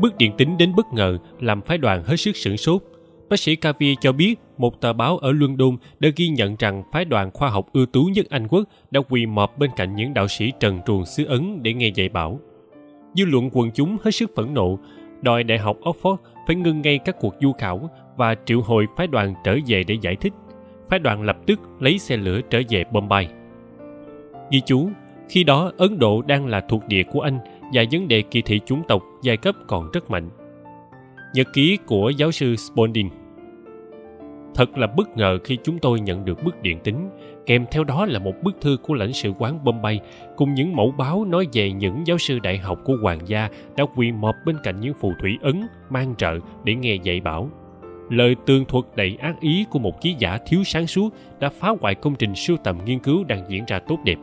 Bước 0.00 0.16
điện 0.18 0.32
tính 0.38 0.58
đến 0.58 0.72
bất 0.76 0.92
ngờ 0.92 1.18
làm 1.40 1.62
phái 1.62 1.78
đoàn 1.78 2.02
hết 2.04 2.16
sức 2.16 2.36
sửng 2.36 2.56
sốt. 2.56 2.82
Bác 3.30 3.40
sĩ 3.40 3.56
kavi 3.56 3.96
cho 4.00 4.12
biết 4.12 4.34
một 4.58 4.80
tờ 4.80 4.92
báo 4.92 5.18
ở 5.18 5.32
London 5.32 5.76
đã 6.00 6.08
ghi 6.16 6.28
nhận 6.28 6.56
rằng 6.58 6.82
phái 6.92 7.04
đoàn 7.04 7.30
khoa 7.30 7.48
học 7.48 7.66
ưu 7.72 7.86
tú 7.86 8.04
nhất 8.04 8.26
Anh 8.30 8.48
quốc 8.48 8.64
đã 8.90 9.00
quỳ 9.08 9.26
mọp 9.26 9.58
bên 9.58 9.70
cạnh 9.76 9.96
những 9.96 10.14
đạo 10.14 10.28
sĩ 10.28 10.52
trần 10.60 10.80
truồng 10.86 11.06
xứ 11.06 11.24
Ấn 11.24 11.62
để 11.62 11.72
nghe 11.72 11.88
dạy 11.88 12.08
bảo. 12.08 12.40
Dư 13.14 13.24
luận 13.24 13.50
quần 13.52 13.70
chúng 13.74 13.96
hết 14.04 14.10
sức 14.10 14.30
phẫn 14.36 14.54
nộ, 14.54 14.78
đòi 15.22 15.44
Đại 15.44 15.58
học 15.58 15.76
Oxford 15.80 16.16
phải 16.46 16.56
ngưng 16.56 16.80
ngay 16.80 16.98
các 16.98 17.16
cuộc 17.20 17.34
du 17.40 17.52
khảo 17.52 17.90
và 18.16 18.34
triệu 18.44 18.60
hồi 18.60 18.86
phái 18.96 19.06
đoàn 19.06 19.34
trở 19.44 19.58
về 19.66 19.84
để 19.84 19.96
giải 20.02 20.16
thích. 20.16 20.32
Phái 20.88 20.98
đoàn 20.98 21.22
lập 21.22 21.36
tức 21.46 21.60
lấy 21.80 21.98
xe 21.98 22.16
lửa 22.16 22.40
trở 22.50 22.60
về 22.68 22.84
Bombay. 22.92 23.28
Ghi 24.50 24.60
chú, 24.66 24.90
khi 25.28 25.44
đó 25.44 25.72
Ấn 25.78 25.98
Độ 25.98 26.22
đang 26.22 26.46
là 26.46 26.60
thuộc 26.60 26.88
địa 26.88 27.02
của 27.02 27.20
Anh 27.20 27.38
và 27.72 27.84
vấn 27.92 28.08
đề 28.08 28.22
kỳ 28.22 28.42
thị 28.42 28.60
chủng 28.66 28.82
tộc 28.88 29.02
giai 29.22 29.36
cấp 29.36 29.54
còn 29.68 29.90
rất 29.92 30.10
mạnh. 30.10 30.30
Nhật 31.34 31.46
ký 31.54 31.78
của 31.86 32.10
giáo 32.10 32.30
sư 32.30 32.56
Sponding 32.56 33.10
Thật 34.60 34.78
là 34.78 34.86
bất 34.86 35.16
ngờ 35.16 35.38
khi 35.44 35.58
chúng 35.62 35.78
tôi 35.78 36.00
nhận 36.00 36.24
được 36.24 36.44
bức 36.44 36.62
điện 36.62 36.78
tín, 36.84 36.96
kèm 37.46 37.64
theo 37.70 37.84
đó 37.84 38.06
là 38.06 38.18
một 38.18 38.32
bức 38.42 38.60
thư 38.60 38.76
của 38.82 38.94
lãnh 38.94 39.12
sự 39.12 39.32
quán 39.38 39.64
Bombay 39.64 40.00
cùng 40.36 40.54
những 40.54 40.76
mẫu 40.76 40.94
báo 40.98 41.24
nói 41.24 41.46
về 41.52 41.72
những 41.72 42.06
giáo 42.06 42.18
sư 42.18 42.38
đại 42.38 42.58
học 42.58 42.78
của 42.84 42.96
hoàng 43.02 43.18
gia 43.26 43.48
đã 43.76 43.84
quỳ 43.96 44.12
mọp 44.12 44.34
bên 44.46 44.56
cạnh 44.62 44.80
những 44.80 44.94
phù 44.94 45.12
thủy 45.20 45.38
ấn 45.42 45.66
mang 45.90 46.14
trợ 46.16 46.38
để 46.64 46.74
nghe 46.74 46.94
dạy 46.94 47.20
bảo. 47.20 47.50
Lời 48.10 48.36
tường 48.46 48.64
thuật 48.64 48.84
đầy 48.96 49.16
ác 49.20 49.40
ý 49.40 49.64
của 49.70 49.78
một 49.78 50.00
ký 50.00 50.14
giả 50.18 50.38
thiếu 50.46 50.64
sáng 50.64 50.86
suốt 50.86 51.14
đã 51.40 51.48
phá 51.48 51.72
hoại 51.80 51.94
công 51.94 52.14
trình 52.14 52.34
sưu 52.34 52.56
tầm 52.56 52.78
nghiên 52.84 52.98
cứu 52.98 53.24
đang 53.24 53.44
diễn 53.48 53.64
ra 53.66 53.78
tốt 53.78 53.98
đẹp. 54.04 54.18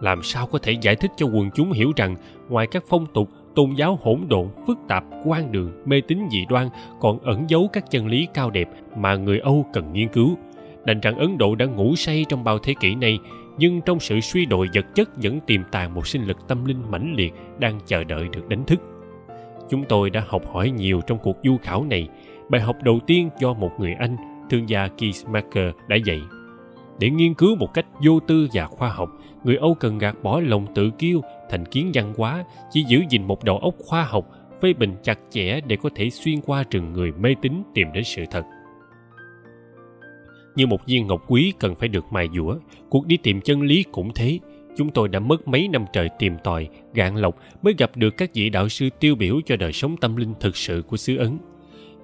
Làm 0.00 0.22
sao 0.22 0.46
có 0.46 0.58
thể 0.58 0.72
giải 0.72 0.96
thích 0.96 1.10
cho 1.16 1.26
quần 1.26 1.50
chúng 1.54 1.72
hiểu 1.72 1.92
rằng 1.96 2.16
ngoài 2.48 2.66
các 2.70 2.84
phong 2.88 3.06
tục 3.14 3.28
tôn 3.54 3.74
giáo 3.74 3.98
hỗn 4.02 4.20
độn, 4.28 4.48
phức 4.66 4.78
tạp 4.88 5.04
quan 5.24 5.52
đường, 5.52 5.72
mê 5.84 6.00
tín 6.00 6.18
dị 6.30 6.46
đoan 6.48 6.68
còn 7.00 7.18
ẩn 7.18 7.44
giấu 7.48 7.68
các 7.72 7.90
chân 7.90 8.06
lý 8.06 8.28
cao 8.34 8.50
đẹp 8.50 8.68
mà 8.96 9.16
người 9.16 9.38
âu 9.38 9.66
cần 9.72 9.92
nghiên 9.92 10.08
cứu. 10.08 10.36
Đành 10.84 11.00
rằng 11.00 11.18
ấn 11.18 11.38
độ 11.38 11.54
đã 11.54 11.66
ngủ 11.66 11.96
say 11.96 12.24
trong 12.28 12.44
bao 12.44 12.58
thế 12.58 12.74
kỷ 12.80 12.94
này, 12.94 13.18
nhưng 13.58 13.80
trong 13.80 14.00
sự 14.00 14.20
suy 14.20 14.46
đồi 14.46 14.68
vật 14.74 14.86
chất 14.94 15.10
vẫn 15.22 15.40
tiềm 15.40 15.60
tàng 15.72 15.94
một 15.94 16.06
sinh 16.06 16.24
lực 16.24 16.48
tâm 16.48 16.64
linh 16.64 16.90
mãnh 16.90 17.14
liệt 17.16 17.32
đang 17.58 17.78
chờ 17.86 18.04
đợi 18.04 18.28
được 18.32 18.48
đánh 18.48 18.64
thức. 18.64 18.80
Chúng 19.70 19.84
tôi 19.84 20.10
đã 20.10 20.24
học 20.26 20.42
hỏi 20.52 20.70
nhiều 20.70 21.00
trong 21.06 21.18
cuộc 21.18 21.36
du 21.44 21.56
khảo 21.62 21.84
này. 21.84 22.08
Bài 22.48 22.60
học 22.60 22.76
đầu 22.82 22.98
tiên 23.06 23.30
do 23.40 23.52
một 23.52 23.70
người 23.78 23.94
anh, 23.98 24.16
thương 24.50 24.68
gia 24.68 24.88
keith 24.88 25.28
marker 25.28 25.74
đã 25.88 25.96
dạy. 25.96 26.20
Để 26.98 27.10
nghiên 27.10 27.34
cứu 27.34 27.56
một 27.56 27.74
cách 27.74 27.86
vô 28.04 28.20
tư 28.20 28.48
và 28.52 28.66
khoa 28.66 28.88
học 28.88 29.10
người 29.44 29.56
âu 29.56 29.74
cần 29.74 29.98
gạt 29.98 30.16
bỏ 30.22 30.40
lòng 30.40 30.66
tự 30.74 30.90
kiêu, 30.98 31.20
thành 31.50 31.64
kiến 31.64 31.90
văn 31.94 32.14
hóa, 32.16 32.44
chỉ 32.70 32.84
giữ 32.88 33.02
gìn 33.10 33.22
một 33.22 33.44
đầu 33.44 33.58
óc 33.58 33.74
khoa 33.78 34.02
học, 34.02 34.28
phê 34.62 34.72
bình 34.72 34.96
chặt 35.02 35.18
chẽ 35.30 35.60
để 35.60 35.76
có 35.76 35.90
thể 35.94 36.10
xuyên 36.10 36.40
qua 36.40 36.64
rừng 36.70 36.92
người 36.92 37.12
mê 37.12 37.34
tín 37.42 37.52
tìm 37.74 37.92
đến 37.92 38.04
sự 38.04 38.24
thật. 38.30 38.42
Như 40.56 40.66
một 40.66 40.86
viên 40.86 41.06
ngọc 41.06 41.22
quý 41.28 41.52
cần 41.58 41.74
phải 41.74 41.88
được 41.88 42.04
mài 42.10 42.28
dũa, 42.34 42.56
cuộc 42.88 43.06
đi 43.06 43.16
tìm 43.16 43.40
chân 43.40 43.62
lý 43.62 43.84
cũng 43.92 44.14
thế. 44.14 44.38
Chúng 44.76 44.90
tôi 44.90 45.08
đã 45.08 45.20
mất 45.20 45.48
mấy 45.48 45.68
năm 45.68 45.84
trời 45.92 46.08
tìm 46.18 46.36
tòi, 46.44 46.68
gạn 46.94 47.16
lọc 47.16 47.36
mới 47.62 47.74
gặp 47.78 47.90
được 47.96 48.10
các 48.16 48.30
vị 48.34 48.50
đạo 48.50 48.68
sư 48.68 48.88
tiêu 49.00 49.14
biểu 49.14 49.40
cho 49.46 49.56
đời 49.56 49.72
sống 49.72 49.96
tâm 49.96 50.16
linh 50.16 50.34
thực 50.40 50.56
sự 50.56 50.82
của 50.88 50.96
xứ 50.96 51.16
ấn. 51.16 51.38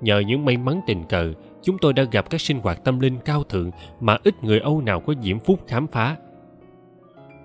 Nhờ 0.00 0.18
những 0.18 0.44
may 0.44 0.56
mắn 0.56 0.80
tình 0.86 1.04
cờ, 1.08 1.32
chúng 1.62 1.78
tôi 1.78 1.92
đã 1.92 2.04
gặp 2.12 2.30
các 2.30 2.40
sinh 2.40 2.58
hoạt 2.58 2.84
tâm 2.84 3.00
linh 3.00 3.18
cao 3.24 3.42
thượng 3.44 3.70
mà 4.00 4.18
ít 4.24 4.44
người 4.44 4.60
âu 4.60 4.80
nào 4.80 5.00
có 5.00 5.14
diễm 5.22 5.38
phúc 5.38 5.60
khám 5.66 5.86
phá 5.86 6.16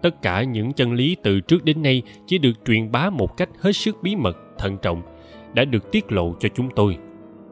tất 0.04 0.22
cả 0.22 0.44
những 0.44 0.74
chân 0.74 0.94
lý 0.94 1.16
từ 1.24 1.40
trước 1.40 1.66
đến 1.66 1.82
nay 1.82 2.02
chỉ 2.28 2.38
được 2.38 2.54
truyền 2.66 2.92
bá 2.92 3.10
một 3.10 3.38
cách 3.38 3.50
hết 3.60 3.72
sức 3.72 3.98
bí 4.02 4.16
mật, 4.16 4.38
thận 4.58 4.78
trọng, 4.82 5.02
đã 5.54 5.66
được 5.66 5.92
tiết 5.92 6.12
lộ 6.12 6.34
cho 6.40 6.50
chúng 6.56 6.70
tôi. 6.76 6.98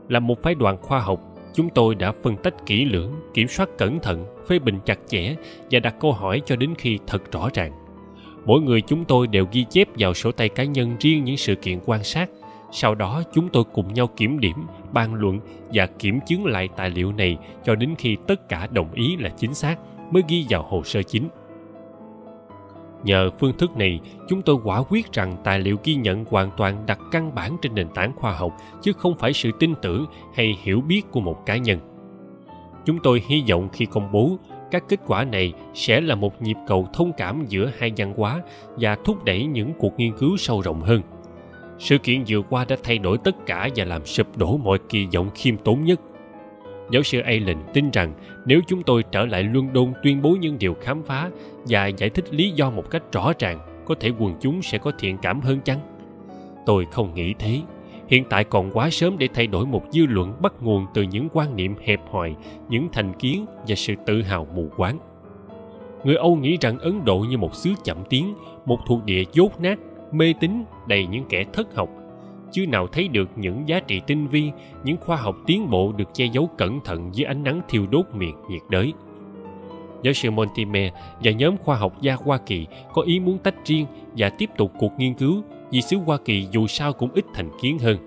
Là 0.10 0.20
một 0.20 0.44
phái 0.44 0.56
đoàn 0.56 0.78
khoa 0.82 1.00
học, 1.00 1.20
chúng 1.54 1.70
tôi 1.70 1.96
đã 1.96 2.12
phân 2.12 2.36
tách 2.38 2.66
kỹ 2.66 2.86
lưỡng, 2.86 3.12
kiểm 3.34 3.48
soát 3.48 3.70
cẩn 3.78 4.00
thận, 4.00 4.26
phê 4.48 4.60
bình 4.60 4.80
chặt 4.86 5.00
chẽ 5.08 5.36
và 5.72 5.80
đặt 5.80 5.96
câu 6.00 6.12
hỏi 6.12 6.42
cho 6.46 6.56
đến 6.56 6.74
khi 6.78 7.00
thật 7.08 7.32
rõ 7.32 7.50
ràng. 7.54 7.72
Mỗi 8.46 8.62
người 8.62 8.82
chúng 8.82 9.06
tôi 9.06 9.28
đều 9.28 9.46
ghi 9.52 9.66
chép 9.70 9.88
vào 9.98 10.14
sổ 10.14 10.32
tay 10.32 10.50
cá 10.50 10.64
nhân 10.64 10.96
riêng 11.00 11.24
những 11.24 11.38
sự 11.38 11.56
kiện 11.56 11.80
quan 11.86 12.04
sát. 12.04 12.30
Sau 12.72 12.96
đó, 12.96 13.24
chúng 13.34 13.50
tôi 13.50 13.64
cùng 13.74 13.94
nhau 13.94 14.08
kiểm 14.08 14.40
điểm, 14.40 14.56
bàn 14.92 15.14
luận 15.14 15.40
và 15.74 15.86
kiểm 15.86 16.20
chứng 16.28 16.46
lại 16.46 16.70
tài 16.78 16.90
liệu 16.90 17.12
này 17.12 17.38
cho 17.64 17.76
đến 17.76 17.96
khi 17.98 18.18
tất 18.28 18.50
cả 18.50 18.68
đồng 18.72 18.94
ý 18.94 19.18
là 19.18 19.30
chính 19.30 19.54
xác, 19.54 19.76
mới 20.12 20.24
ghi 20.28 20.46
vào 20.50 20.64
hồ 20.64 20.84
sơ 20.84 21.04
chính 21.04 21.28
nhờ 23.04 23.30
phương 23.40 23.58
thức 23.58 23.78
này, 23.78 24.00
chúng 24.30 24.42
tôi 24.42 24.56
quả 24.64 24.84
quyết 24.90 25.14
rằng 25.14 25.38
tài 25.44 25.60
liệu 25.60 25.78
ghi 25.84 25.96
nhận 25.96 26.26
hoàn 26.26 26.50
toàn 26.58 26.84
đặt 26.86 27.00
căn 27.12 27.36
bản 27.36 27.58
trên 27.62 27.76
nền 27.76 27.88
tảng 27.90 28.14
khoa 28.16 28.32
học, 28.32 28.58
chứ 28.82 28.94
không 28.94 29.18
phải 29.18 29.34
sự 29.34 29.52
tin 29.60 29.74
tưởng 29.82 30.06
hay 30.36 30.58
hiểu 30.62 30.82
biết 30.82 31.02
của 31.12 31.20
một 31.20 31.46
cá 31.46 31.58
nhân. 31.58 31.80
Chúng 32.86 33.00
tôi 33.04 33.24
hy 33.28 33.44
vọng 33.50 33.70
khi 33.74 33.86
công 33.86 34.12
bố, 34.12 34.38
các 34.72 34.84
kết 34.90 35.00
quả 35.08 35.24
này 35.24 35.54
sẽ 35.74 36.02
là 36.02 36.16
một 36.16 36.42
nhịp 36.42 36.58
cầu 36.68 36.88
thông 36.94 37.12
cảm 37.18 37.46
giữa 37.48 37.72
hai 37.78 37.92
văn 37.98 38.14
hóa 38.18 38.42
và 38.78 38.98
thúc 39.06 39.24
đẩy 39.24 39.46
những 39.46 39.74
cuộc 39.80 40.00
nghiên 40.00 40.18
cứu 40.18 40.38
sâu 40.38 40.62
rộng 40.62 40.82
hơn. 40.82 41.02
Sự 41.80 41.98
kiện 41.98 42.24
vừa 42.28 42.42
qua 42.42 42.66
đã 42.66 42.76
thay 42.84 42.98
đổi 42.98 43.18
tất 43.18 43.46
cả 43.46 43.70
và 43.76 43.86
làm 43.86 44.06
sụp 44.06 44.38
đổ 44.38 44.58
mọi 44.58 44.80
kỳ 44.90 45.08
vọng 45.14 45.30
khiêm 45.36 45.58
tốn 45.58 45.86
nhất 45.86 46.02
giáo 46.92 47.04
sư 47.04 47.20
Allen 47.20 47.58
tin 47.74 47.92
rằng 47.92 48.14
nếu 48.46 48.62
chúng 48.68 48.84
tôi 48.84 49.04
trở 49.12 49.26
lại 49.26 49.44
London 49.44 49.94
tuyên 50.04 50.22
bố 50.22 50.30
những 50.30 50.58
điều 50.60 50.74
khám 50.82 51.04
phá 51.04 51.30
và 51.66 51.88
giải 51.88 52.10
thích 52.10 52.34
lý 52.34 52.52
do 52.52 52.70
một 52.70 52.90
cách 52.90 53.04
rõ 53.12 53.34
ràng, 53.40 53.60
có 53.86 53.96
thể 54.00 54.12
quần 54.20 54.36
chúng 54.42 54.62
sẽ 54.62 54.78
có 54.78 54.92
thiện 55.00 55.18
cảm 55.18 55.42
hơn 55.42 55.60
chăng? 55.66 55.80
Tôi 56.66 56.86
không 56.92 57.14
nghĩ 57.14 57.34
thế. 57.40 57.60
Hiện 58.08 58.24
tại 58.30 58.44
còn 58.44 58.72
quá 58.72 58.90
sớm 58.90 59.18
để 59.18 59.28
thay 59.34 59.48
đổi 59.48 59.66
một 59.66 59.84
dư 59.92 60.06
luận 60.06 60.34
bắt 60.42 60.54
nguồn 60.62 60.86
từ 60.94 61.02
những 61.02 61.28
quan 61.34 61.56
niệm 61.56 61.76
hẹp 61.86 62.02
hòi, 62.12 62.36
những 62.70 62.88
thành 62.94 63.14
kiến 63.14 63.46
và 63.68 63.76
sự 63.76 63.94
tự 64.06 64.22
hào 64.22 64.48
mù 64.56 64.70
quáng. 64.78 64.98
Người 66.04 66.16
Âu 66.16 66.36
nghĩ 66.36 66.58
rằng 66.62 66.80
Ấn 66.80 67.06
Độ 67.06 67.20
như 67.20 67.38
một 67.38 67.56
xứ 67.56 67.74
chậm 67.84 67.98
tiến, 68.10 68.34
một 68.66 68.80
thuộc 68.88 69.06
địa 69.06 69.24
dốt 69.34 69.62
nát, 69.62 69.80
mê 70.12 70.34
tín, 70.40 70.64
đầy 70.88 71.08
những 71.08 71.26
kẻ 71.30 71.46
thất 71.54 71.76
học 71.76 71.90
chứ 72.52 72.68
nào 72.68 72.88
thấy 72.88 73.08
được 73.08 73.30
những 73.36 73.68
giá 73.68 73.80
trị 73.80 74.02
tinh 74.08 74.28
vi 74.28 74.52
những 74.84 74.98
khoa 74.98 75.18
học 75.18 75.36
tiến 75.46 75.70
bộ 75.70 75.92
được 75.98 76.14
che 76.14 76.26
giấu 76.26 76.50
cẩn 76.58 76.80
thận 76.80 77.10
dưới 77.14 77.26
ánh 77.26 77.44
nắng 77.44 77.62
thiêu 77.70 77.88
đốt 77.92 78.06
miền 78.14 78.36
nhiệt 78.50 78.62
đới 78.70 78.94
giáo 80.02 80.14
sư 80.14 80.32
Montimer 80.32 80.94
và 81.24 81.32
nhóm 81.32 81.58
khoa 81.58 81.76
học 81.76 82.02
gia 82.02 82.14
Hoa 82.14 82.38
Kỳ 82.38 82.68
có 82.94 83.02
ý 83.02 83.20
muốn 83.20 83.38
tách 83.38 83.56
riêng 83.66 83.86
và 84.18 84.30
tiếp 84.30 84.50
tục 84.58 84.72
cuộc 84.80 84.92
nghiên 84.98 85.14
cứu 85.14 85.44
vì 85.72 85.82
xứ 85.82 85.98
Hoa 85.98 86.18
Kỳ 86.26 86.48
dù 86.52 86.68
sao 86.68 86.94
cũng 86.94 87.10
ít 87.14 87.26
thành 87.34 87.50
kiến 87.62 87.80
hơn. 87.80 87.98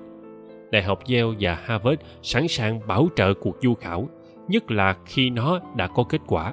Đại 0.70 0.82
học 0.82 0.98
Yale 1.08 1.36
và 1.40 1.54
Harvard 1.64 2.00
sẵn 2.22 2.48
sàng 2.48 2.80
bảo 2.86 3.08
trợ 3.16 3.34
cuộc 3.34 3.56
du 3.62 3.74
khảo, 3.74 4.08
nhất 4.48 4.70
là 4.70 4.96
khi 5.06 5.30
nó 5.30 5.60
đã 5.76 5.86
có 5.86 6.04
kết 6.04 6.20
quả. 6.26 6.52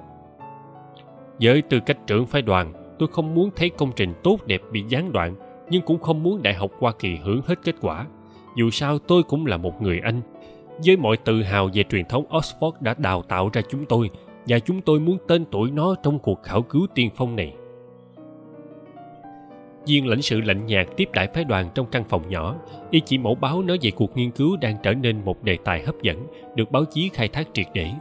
Với 1.42 1.62
tư 1.62 1.80
cách 1.86 1.98
trưởng 2.08 2.26
phái 2.26 2.42
đoàn, 2.42 2.74
tôi 3.00 3.10
không 3.12 3.36
muốn 3.36 3.50
thấy 3.56 3.70
công 3.70 3.92
trình 3.96 4.14
tốt 4.24 4.38
đẹp 4.46 4.62
bị 4.72 4.84
gián 4.90 5.12
đoạn 5.12 5.36
nhưng 5.72 5.82
cũng 5.82 6.00
không 6.00 6.24
muốn 6.24 6.44
đại 6.44 6.54
học 6.54 6.72
hoa 6.80 6.92
kỳ 7.00 7.16
hưởng 7.16 7.42
hết 7.46 7.56
kết 7.64 7.76
quả. 7.82 8.06
Dù 8.58 8.70
sao, 8.70 9.00
tôi 9.00 9.24
cũng 9.24 9.46
là 9.46 9.58
một 9.58 9.82
người 9.82 10.00
anh. 10.04 10.22
Với 10.86 10.98
mọi 10.98 11.18
tự 11.18 11.44
hào 11.44 11.70
về 11.74 11.84
truyền 11.90 12.06
thống 12.06 12.26
oxford 12.30 12.72
đã 12.80 12.96
đào 12.98 13.22
tạo 13.22 13.50
ra 13.54 13.62
chúng 13.70 13.86
tôi, 13.86 14.10
và 14.48 14.60
chúng 14.60 14.82
tôi 14.82 15.00
muốn 15.00 15.18
tên 15.28 15.46
tuổi 15.52 15.72
nó 15.72 15.96
trong 16.04 16.20
cuộc 16.20 16.44
khảo 16.44 16.62
cứu 16.62 16.88
tiên 16.96 17.10
phong 17.16 17.36
này. 17.36 17.54
Viên 19.88 20.08
lãnh 20.08 20.22
sự 20.22 20.42
lạnh 20.42 20.66
nhạt 20.66 20.88
tiếp 20.98 21.10
đại 21.14 21.28
phái 21.34 21.44
đoàn 21.44 21.70
trong 21.76 21.86
căn 21.92 22.04
phòng 22.10 22.30
nhỏ. 22.30 22.56
Y 22.92 23.00
chỉ 23.00 23.18
mẫu 23.18 23.36
báo 23.36 23.62
nói 23.62 23.78
về 23.82 23.92
cuộc 23.92 24.18
nghiên 24.18 24.32
cứu 24.32 24.58
đang 24.58 24.76
trở 24.84 24.94
nên 24.94 25.26
một 25.26 25.44
đề 25.44 25.58
tài 25.64 25.84
hấp 25.84 26.02
dẫn, 26.02 26.28
được 26.56 26.72
báo 26.72 26.86
chí 26.86 27.10
khai 27.14 27.28
thác 27.28 27.48
triệt 27.54 27.68
để. 27.74 27.92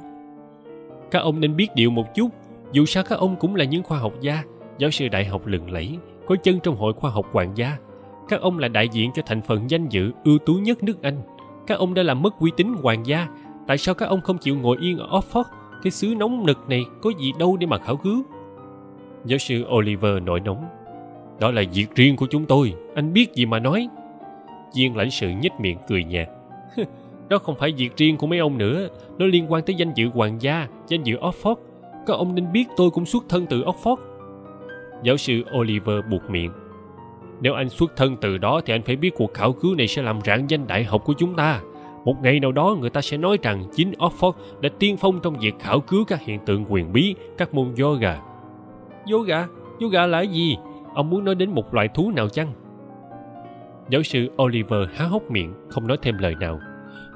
Các 1.10 1.18
ông 1.18 1.40
nên 1.40 1.56
biết 1.56 1.68
điều 1.74 1.90
một 1.90 2.14
chút. 2.14 2.28
Dù 2.72 2.84
sao, 2.84 3.02
các 3.08 3.18
ông 3.18 3.36
cũng 3.36 3.56
là 3.56 3.64
những 3.64 3.82
khoa 3.82 3.98
học 3.98 4.12
gia. 4.20 4.42
Giáo 4.78 4.90
sư 4.90 5.08
đại 5.08 5.24
học 5.24 5.46
lừng 5.46 5.70
lẫy 5.70 5.98
có 6.30 6.36
chân 6.36 6.60
trong 6.60 6.76
hội 6.76 6.92
khoa 6.92 7.10
học 7.10 7.26
hoàng 7.32 7.52
gia. 7.54 7.76
Các 8.28 8.40
ông 8.40 8.58
là 8.58 8.68
đại 8.68 8.88
diện 8.88 9.10
cho 9.14 9.22
thành 9.26 9.42
phần 9.42 9.70
danh 9.70 9.88
dự 9.88 10.12
ưu 10.24 10.38
tú 10.38 10.54
nhất 10.54 10.82
nước 10.82 11.02
anh. 11.02 11.22
Các 11.66 11.78
ông 11.78 11.94
đã 11.94 12.02
làm 12.02 12.22
mất 12.22 12.38
uy 12.38 12.50
tín 12.56 12.74
hoàng 12.82 13.06
gia. 13.06 13.28
Tại 13.66 13.78
sao 13.78 13.94
các 13.94 14.06
ông 14.06 14.20
không 14.20 14.38
chịu 14.38 14.56
ngồi 14.56 14.76
yên 14.80 14.98
ở 14.98 15.20
oxford? 15.20 15.44
Cái 15.82 15.90
xứ 15.90 16.14
nóng 16.18 16.46
nực 16.46 16.68
này 16.68 16.84
có 17.02 17.10
gì 17.18 17.32
đâu 17.38 17.56
để 17.56 17.66
mà 17.66 17.78
khảo 17.78 17.96
cứu? 17.96 18.22
Giáo 19.24 19.38
sư 19.38 19.64
oliver 19.76 20.22
nổi 20.22 20.40
nóng. 20.40 20.64
Đó 21.40 21.50
là 21.50 21.62
việc 21.72 21.94
riêng 21.94 22.16
của 22.16 22.26
chúng 22.30 22.46
tôi. 22.46 22.74
Anh 22.94 23.12
biết 23.12 23.34
gì 23.34 23.46
mà 23.46 23.58
nói. 23.58 23.88
Viên 24.76 24.96
lãnh 24.96 25.10
sự 25.10 25.28
nhếch 25.42 25.60
miệng 25.60 25.78
cười 25.88 26.04
nhạt. 26.04 26.28
Đó 27.28 27.38
không 27.38 27.56
phải 27.58 27.72
việc 27.72 27.96
riêng 27.96 28.16
của 28.16 28.26
mấy 28.26 28.38
ông 28.38 28.58
nữa. 28.58 28.88
Nó 29.18 29.26
liên 29.26 29.52
quan 29.52 29.62
tới 29.62 29.74
danh 29.74 29.92
dự 29.94 30.08
hoàng 30.14 30.42
gia, 30.42 30.68
danh 30.88 31.02
dự 31.02 31.16
oxford. 31.16 31.56
Các 32.06 32.14
ông 32.14 32.34
nên 32.34 32.52
biết 32.52 32.64
tôi 32.76 32.90
cũng 32.90 33.06
xuất 33.06 33.24
thân 33.28 33.46
từ 33.46 33.62
oxford. 33.62 34.09
Giáo 35.02 35.16
sư 35.16 35.42
Oliver 35.58 36.04
buộc 36.10 36.30
miệng. 36.30 36.52
Nếu 37.40 37.54
anh 37.54 37.68
xuất 37.68 37.96
thân 37.96 38.16
từ 38.20 38.38
đó 38.38 38.60
thì 38.66 38.74
anh 38.74 38.82
phải 38.82 38.96
biết 38.96 39.10
cuộc 39.16 39.34
khảo 39.34 39.52
cứu 39.52 39.74
này 39.74 39.86
sẽ 39.86 40.02
làm 40.02 40.20
rạng 40.24 40.50
danh 40.50 40.66
đại 40.66 40.84
học 40.84 41.02
của 41.04 41.12
chúng 41.18 41.36
ta. 41.36 41.60
Một 42.04 42.22
ngày 42.22 42.40
nào 42.40 42.52
đó 42.52 42.76
người 42.80 42.90
ta 42.90 43.00
sẽ 43.00 43.16
nói 43.16 43.38
rằng 43.42 43.64
chính 43.74 43.92
Oxford 43.98 44.32
đã 44.60 44.68
tiên 44.78 44.96
phong 44.96 45.20
trong 45.22 45.38
việc 45.38 45.54
khảo 45.58 45.80
cứu 45.80 46.04
các 46.04 46.20
hiện 46.20 46.40
tượng 46.46 46.64
quyền 46.68 46.92
bí, 46.92 47.14
các 47.38 47.54
môn 47.54 47.74
yoga. 47.80 48.20
Yoga? 49.12 49.46
Yoga 49.80 50.06
là 50.06 50.20
gì? 50.20 50.56
Ông 50.94 51.10
muốn 51.10 51.24
nói 51.24 51.34
đến 51.34 51.50
một 51.50 51.74
loại 51.74 51.88
thú 51.88 52.10
nào 52.16 52.28
chăng? 52.28 52.52
Giáo 53.88 54.02
sư 54.02 54.30
Oliver 54.42 54.88
há 54.94 55.04
hốc 55.04 55.30
miệng, 55.30 55.54
không 55.68 55.86
nói 55.86 55.96
thêm 56.02 56.18
lời 56.18 56.34
nào. 56.40 56.60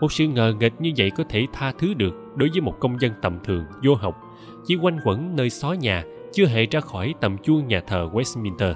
Một 0.01 0.13
sự 0.13 0.27
ngờ 0.27 0.55
nghệch 0.61 0.81
như 0.81 0.93
vậy 0.97 1.11
có 1.11 1.25
thể 1.29 1.47
tha 1.53 1.73
thứ 1.79 1.95
được 1.95 2.15
đối 2.37 2.49
với 2.49 2.61
một 2.61 2.81
công 2.81 3.01
dân 3.01 3.13
tầm 3.23 3.39
thường, 3.45 3.65
vô 3.85 3.95
học, 3.95 4.21
chỉ 4.67 4.77
quanh 4.77 4.99
quẩn 5.05 5.37
nơi 5.37 5.51
xó 5.51 5.73
nhà 5.73 6.05
chưa 6.35 6.47
hề 6.47 6.67
ra 6.67 6.81
khỏi 6.81 7.15
tầm 7.21 7.39
chuông 7.39 7.67
nhà 7.67 7.81
thờ 7.81 8.09
Westminster. 8.13 8.75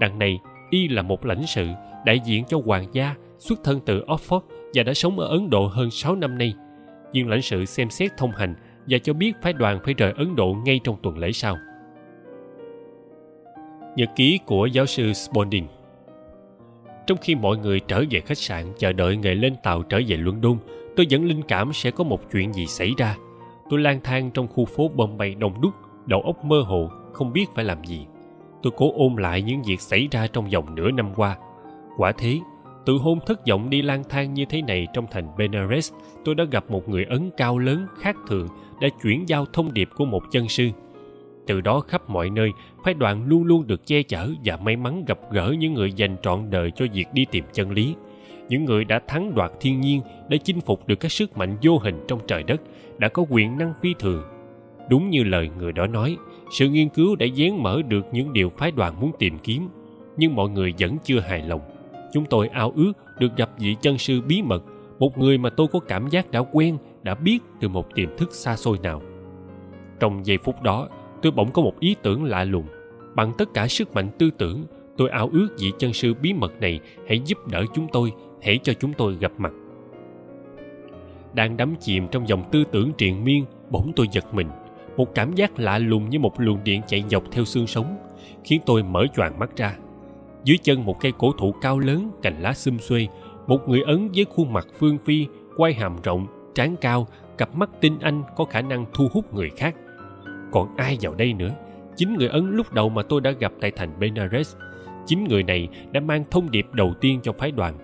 Đằng 0.00 0.18
này, 0.18 0.40
y 0.70 0.88
là 0.88 1.02
một 1.02 1.26
lãnh 1.26 1.46
sự, 1.46 1.66
đại 2.06 2.20
diện 2.24 2.44
cho 2.44 2.60
hoàng 2.64 2.86
gia, 2.92 3.14
xuất 3.38 3.64
thân 3.64 3.80
từ 3.86 4.04
Oxford 4.06 4.40
và 4.74 4.82
đã 4.82 4.94
sống 4.94 5.18
ở 5.18 5.26
Ấn 5.26 5.50
Độ 5.50 5.66
hơn 5.66 5.90
6 5.90 6.16
năm 6.16 6.38
nay. 6.38 6.54
Nhưng 7.12 7.28
lãnh 7.28 7.42
sự 7.42 7.64
xem 7.64 7.90
xét 7.90 8.10
thông 8.16 8.30
hành 8.30 8.54
và 8.86 8.98
cho 8.98 9.12
biết 9.12 9.32
phái 9.42 9.52
đoàn 9.52 9.80
phải 9.84 9.94
rời 9.94 10.12
Ấn 10.16 10.36
Độ 10.36 10.56
ngay 10.64 10.80
trong 10.84 10.96
tuần 11.02 11.18
lễ 11.18 11.32
sau. 11.32 11.56
Nhật 13.96 14.10
ký 14.16 14.38
của 14.46 14.66
giáo 14.66 14.86
sư 14.86 15.12
Sponding 15.12 15.66
Trong 17.06 17.18
khi 17.18 17.34
mọi 17.34 17.56
người 17.56 17.80
trở 17.80 18.04
về 18.10 18.20
khách 18.20 18.38
sạn 18.38 18.72
chờ 18.78 18.92
đợi 18.92 19.16
ngày 19.16 19.34
lên 19.34 19.54
tàu 19.62 19.82
trở 19.82 20.00
về 20.08 20.16
London, 20.16 20.56
tôi 20.96 21.06
vẫn 21.10 21.24
linh 21.24 21.42
cảm 21.42 21.72
sẽ 21.72 21.90
có 21.90 22.04
một 22.04 22.30
chuyện 22.32 22.52
gì 22.52 22.66
xảy 22.66 22.90
ra. 22.98 23.16
Tôi 23.70 23.80
lang 23.80 24.00
thang 24.04 24.30
trong 24.30 24.48
khu 24.48 24.64
phố 24.64 24.88
Bombay 24.88 25.34
đông 25.34 25.60
đúc 25.60 25.72
đầu 26.06 26.20
óc 26.20 26.44
mơ 26.44 26.62
hồ, 26.66 26.90
không 27.12 27.32
biết 27.32 27.46
phải 27.54 27.64
làm 27.64 27.84
gì. 27.84 28.06
Tôi 28.62 28.72
cố 28.76 28.92
ôm 28.96 29.16
lại 29.16 29.42
những 29.42 29.62
việc 29.62 29.80
xảy 29.80 30.08
ra 30.10 30.26
trong 30.26 30.48
vòng 30.50 30.74
nửa 30.74 30.90
năm 30.90 31.14
qua. 31.16 31.36
Quả 31.96 32.12
thế 32.12 32.40
tự 32.86 32.98
hôn 32.98 33.18
thất 33.26 33.46
vọng 33.48 33.70
đi 33.70 33.82
lang 33.82 34.02
thang 34.08 34.34
như 34.34 34.44
thế 34.44 34.62
này 34.62 34.86
trong 34.92 35.06
thành 35.10 35.28
benares, 35.36 35.92
tôi 36.24 36.34
đã 36.34 36.44
gặp 36.44 36.70
một 36.70 36.88
người 36.88 37.04
ấn 37.04 37.30
cao 37.36 37.58
lớn 37.58 37.86
khác 38.00 38.16
thường 38.28 38.48
đã 38.80 38.88
chuyển 39.02 39.28
giao 39.28 39.46
thông 39.52 39.74
điệp 39.74 39.88
của 39.96 40.04
một 40.04 40.22
chân 40.30 40.48
sư. 40.48 40.68
Từ 41.46 41.60
đó 41.60 41.80
khắp 41.80 42.10
mọi 42.10 42.30
nơi, 42.30 42.50
phái 42.84 42.94
đoàn 42.94 43.24
luôn 43.26 43.44
luôn 43.44 43.66
được 43.66 43.86
che 43.86 44.02
chở 44.02 44.28
và 44.44 44.56
may 44.56 44.76
mắn 44.76 45.04
gặp 45.04 45.18
gỡ 45.30 45.54
những 45.58 45.74
người 45.74 45.92
dành 45.92 46.16
trọn 46.22 46.50
đời 46.50 46.70
cho 46.70 46.86
việc 46.92 47.06
đi 47.12 47.26
tìm 47.30 47.44
chân 47.52 47.70
lý. 47.70 47.94
Những 48.48 48.64
người 48.64 48.84
đã 48.84 49.00
thắng 49.08 49.34
đoạt 49.34 49.50
thiên 49.60 49.80
nhiên, 49.80 50.00
đã 50.28 50.36
chinh 50.44 50.60
phục 50.60 50.86
được 50.86 51.00
các 51.00 51.12
sức 51.12 51.36
mạnh 51.36 51.56
vô 51.62 51.78
hình 51.78 52.04
trong 52.08 52.20
trời 52.26 52.42
đất, 52.42 52.60
đã 52.98 53.08
có 53.08 53.24
quyền 53.30 53.58
năng 53.58 53.74
phi 53.80 53.94
thường 53.98 54.22
đúng 54.88 55.10
như 55.10 55.24
lời 55.24 55.50
người 55.58 55.72
đó 55.72 55.86
nói, 55.86 56.16
sự 56.50 56.68
nghiên 56.68 56.88
cứu 56.88 57.16
đã 57.16 57.26
dán 57.26 57.62
mở 57.62 57.82
được 57.82 58.06
những 58.12 58.32
điều 58.32 58.50
phái 58.50 58.70
đoàn 58.70 59.00
muốn 59.00 59.12
tìm 59.18 59.38
kiếm. 59.38 59.68
Nhưng 60.16 60.34
mọi 60.34 60.48
người 60.48 60.74
vẫn 60.78 60.96
chưa 61.04 61.20
hài 61.20 61.42
lòng. 61.42 61.60
Chúng 62.12 62.24
tôi 62.24 62.48
ao 62.48 62.72
ước 62.76 62.92
được 63.18 63.36
gặp 63.36 63.50
vị 63.58 63.76
chân 63.80 63.98
sư 63.98 64.20
bí 64.20 64.42
mật, 64.42 64.64
một 64.98 65.18
người 65.18 65.38
mà 65.38 65.50
tôi 65.50 65.66
có 65.72 65.78
cảm 65.78 66.08
giác 66.08 66.30
đã 66.30 66.40
quen, 66.52 66.78
đã 67.02 67.14
biết 67.14 67.38
từ 67.60 67.68
một 67.68 67.94
tiềm 67.94 68.16
thức 68.16 68.34
xa 68.34 68.56
xôi 68.56 68.78
nào. 68.82 69.02
Trong 70.00 70.26
giây 70.26 70.38
phút 70.38 70.62
đó, 70.62 70.88
tôi 71.22 71.32
bỗng 71.32 71.52
có 71.52 71.62
một 71.62 71.80
ý 71.80 71.96
tưởng 72.02 72.24
lạ 72.24 72.44
lùng. 72.44 72.66
Bằng 73.14 73.32
tất 73.38 73.48
cả 73.54 73.68
sức 73.68 73.94
mạnh 73.94 74.10
tư 74.18 74.30
tưởng, 74.38 74.64
tôi 74.96 75.10
ao 75.10 75.30
ước 75.32 75.48
vị 75.58 75.72
chân 75.78 75.92
sư 75.92 76.14
bí 76.14 76.32
mật 76.32 76.60
này 76.60 76.80
hãy 77.08 77.20
giúp 77.24 77.38
đỡ 77.50 77.64
chúng 77.74 77.86
tôi, 77.92 78.12
hãy 78.42 78.58
cho 78.62 78.72
chúng 78.72 78.92
tôi 78.92 79.16
gặp 79.20 79.32
mặt. 79.38 79.52
Đang 81.34 81.56
đắm 81.56 81.74
chìm 81.80 82.08
trong 82.10 82.28
dòng 82.28 82.48
tư 82.52 82.64
tưởng 82.72 82.92
triền 82.98 83.24
miên, 83.24 83.44
bỗng 83.70 83.92
tôi 83.96 84.06
giật 84.12 84.34
mình 84.34 84.48
một 84.96 85.14
cảm 85.14 85.34
giác 85.34 85.58
lạ 85.58 85.78
lùng 85.78 86.10
như 86.10 86.18
một 86.18 86.40
luồng 86.40 86.64
điện 86.64 86.82
chạy 86.86 87.04
dọc 87.10 87.22
theo 87.30 87.44
xương 87.44 87.66
sống, 87.66 87.96
khiến 88.44 88.60
tôi 88.66 88.82
mở 88.82 89.06
choàng 89.16 89.38
mắt 89.38 89.56
ra. 89.56 89.76
Dưới 90.44 90.58
chân 90.62 90.84
một 90.84 91.00
cây 91.00 91.12
cổ 91.18 91.32
thụ 91.38 91.52
cao 91.52 91.78
lớn, 91.78 92.10
cành 92.22 92.42
lá 92.42 92.52
xum 92.52 92.78
xuê, 92.78 93.06
một 93.46 93.68
người 93.68 93.82
ấn 93.82 94.10
với 94.14 94.24
khuôn 94.24 94.52
mặt 94.52 94.66
phương 94.78 94.98
phi, 94.98 95.26
quai 95.56 95.72
hàm 95.72 95.96
rộng, 96.02 96.26
trán 96.54 96.76
cao, 96.80 97.06
cặp 97.38 97.56
mắt 97.56 97.70
tinh 97.80 97.98
anh 98.00 98.22
có 98.36 98.44
khả 98.44 98.60
năng 98.60 98.86
thu 98.94 99.08
hút 99.12 99.34
người 99.34 99.50
khác. 99.50 99.74
Còn 100.52 100.76
ai 100.76 100.98
vào 101.00 101.14
đây 101.14 101.32
nữa? 101.32 101.50
Chính 101.96 102.14
người 102.14 102.28
ấn 102.28 102.50
lúc 102.50 102.72
đầu 102.72 102.88
mà 102.88 103.02
tôi 103.02 103.20
đã 103.20 103.30
gặp 103.30 103.52
tại 103.60 103.70
thành 103.70 103.98
benares. 103.98 104.56
Chính 105.06 105.24
người 105.24 105.42
này 105.42 105.68
đã 105.92 106.00
mang 106.00 106.24
thông 106.30 106.50
điệp 106.50 106.66
đầu 106.72 106.94
tiên 107.00 107.20
cho 107.22 107.32
phái 107.32 107.50
đoàn. 107.50 107.74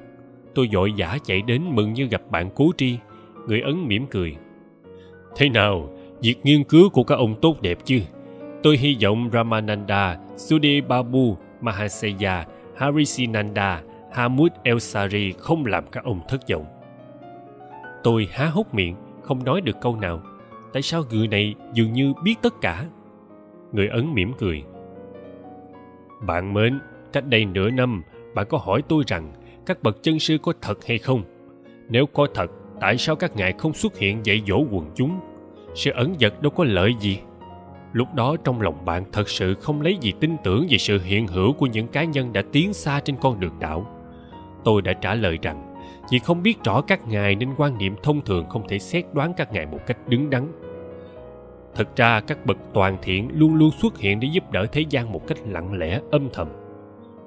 Tôi 0.54 0.68
vội 0.72 0.92
vã 0.96 1.18
chạy 1.24 1.42
đến 1.42 1.62
mừng 1.70 1.92
như 1.92 2.04
gặp 2.04 2.22
bạn 2.30 2.50
cố 2.54 2.70
tri. 2.76 2.96
Người 3.46 3.60
ấn 3.60 3.88
mỉm 3.88 4.06
cười. 4.06 4.36
Thế 5.36 5.48
nào? 5.48 5.90
Việc 6.22 6.36
nghiên 6.42 6.64
cứu 6.64 6.90
của 6.90 7.04
các 7.04 7.14
ông 7.14 7.34
tốt 7.40 7.62
đẹp 7.62 7.78
chứ? 7.84 8.00
Tôi 8.62 8.76
hy 8.76 8.96
vọng 9.02 9.30
ramananda 9.32 10.18
sudebabu 10.36 11.36
mahasaya, 11.60 12.46
harisinanda 12.76 13.82
hamud 14.12 14.52
elsari 14.62 15.32
không 15.38 15.66
làm 15.66 15.84
các 15.92 16.04
ông 16.04 16.20
thất 16.28 16.40
vọng. 16.50 16.64
Tôi 18.02 18.28
há 18.30 18.46
hốc 18.46 18.74
miệng, 18.74 18.96
không 19.22 19.44
nói 19.44 19.60
được 19.60 19.76
câu 19.80 19.96
nào. 19.96 20.22
Tại 20.72 20.82
sao 20.82 21.04
người 21.10 21.28
này 21.28 21.54
dường 21.72 21.92
như 21.92 22.12
biết 22.24 22.34
tất 22.42 22.60
cả? 22.60 22.84
Người 23.72 23.88
ấn 23.88 24.14
mỉm 24.14 24.32
cười. 24.38 24.62
Bạn 26.26 26.54
mến, 26.54 26.78
cách 27.12 27.26
đây 27.26 27.44
nửa 27.44 27.70
năm, 27.70 28.02
bạn 28.34 28.46
có 28.48 28.58
hỏi 28.58 28.82
tôi 28.88 29.04
rằng 29.06 29.32
các 29.66 29.82
bậc 29.82 30.02
chân 30.02 30.18
sư 30.18 30.38
có 30.42 30.52
thật 30.60 30.86
hay 30.86 30.98
không? 30.98 31.22
Nếu 31.88 32.06
có 32.06 32.26
thật, 32.34 32.50
tại 32.80 32.98
sao 32.98 33.16
các 33.16 33.36
ngài 33.36 33.52
không 33.52 33.74
xuất 33.74 33.98
hiện 33.98 34.26
dạy 34.26 34.42
dỗ 34.46 34.64
quần 34.70 34.90
chúng? 34.94 35.20
Sự 35.78 35.90
ẩn 35.90 36.14
vật 36.20 36.42
đâu 36.42 36.50
có 36.50 36.64
lợi 36.64 36.94
gì. 37.00 37.18
Lúc 37.92 38.14
đó 38.14 38.36
trong 38.44 38.60
lòng 38.60 38.84
bạn 38.84 39.04
thật 39.12 39.28
sự 39.28 39.54
không 39.54 39.82
lấy 39.82 39.96
gì 40.00 40.12
tin 40.20 40.36
tưởng 40.44 40.66
về 40.70 40.78
sự 40.78 41.00
hiện 41.04 41.26
hữu 41.26 41.52
của 41.52 41.66
những 41.66 41.88
cá 41.88 42.04
nhân 42.04 42.32
đã 42.32 42.42
tiến 42.52 42.72
xa 42.72 43.00
trên 43.00 43.16
con 43.20 43.40
đường 43.40 43.58
đạo 43.60 43.86
tôi 44.64 44.82
đã 44.82 44.92
trả 44.92 45.14
lời 45.14 45.38
rằng, 45.42 45.74
vì 46.10 46.18
không 46.18 46.42
biết 46.42 46.64
rõ 46.64 46.80
các 46.80 47.08
ngài 47.08 47.34
nên 47.34 47.48
quan 47.56 47.78
niệm 47.78 47.94
thông 48.02 48.20
thường 48.20 48.48
không 48.48 48.68
thể 48.68 48.78
xét 48.78 49.04
đoán 49.12 49.32
các 49.36 49.52
ngài 49.52 49.66
một 49.66 49.78
cách 49.86 50.08
đứng 50.08 50.30
đắn. 50.30 50.52
Thực 51.74 51.96
ra 51.96 52.20
các 52.20 52.46
bậc 52.46 52.56
toàn 52.74 52.96
thiện 53.02 53.28
luôn 53.32 53.54
luôn 53.54 53.70
xuất 53.70 53.98
hiện 53.98 54.20
để 54.20 54.28
giúp 54.32 54.50
đỡ 54.50 54.66
thế 54.72 54.84
gian 54.90 55.12
một 55.12 55.26
cách 55.26 55.38
lặng 55.46 55.78
lẽ, 55.78 56.00
âm 56.10 56.28
thầm. 56.32 56.48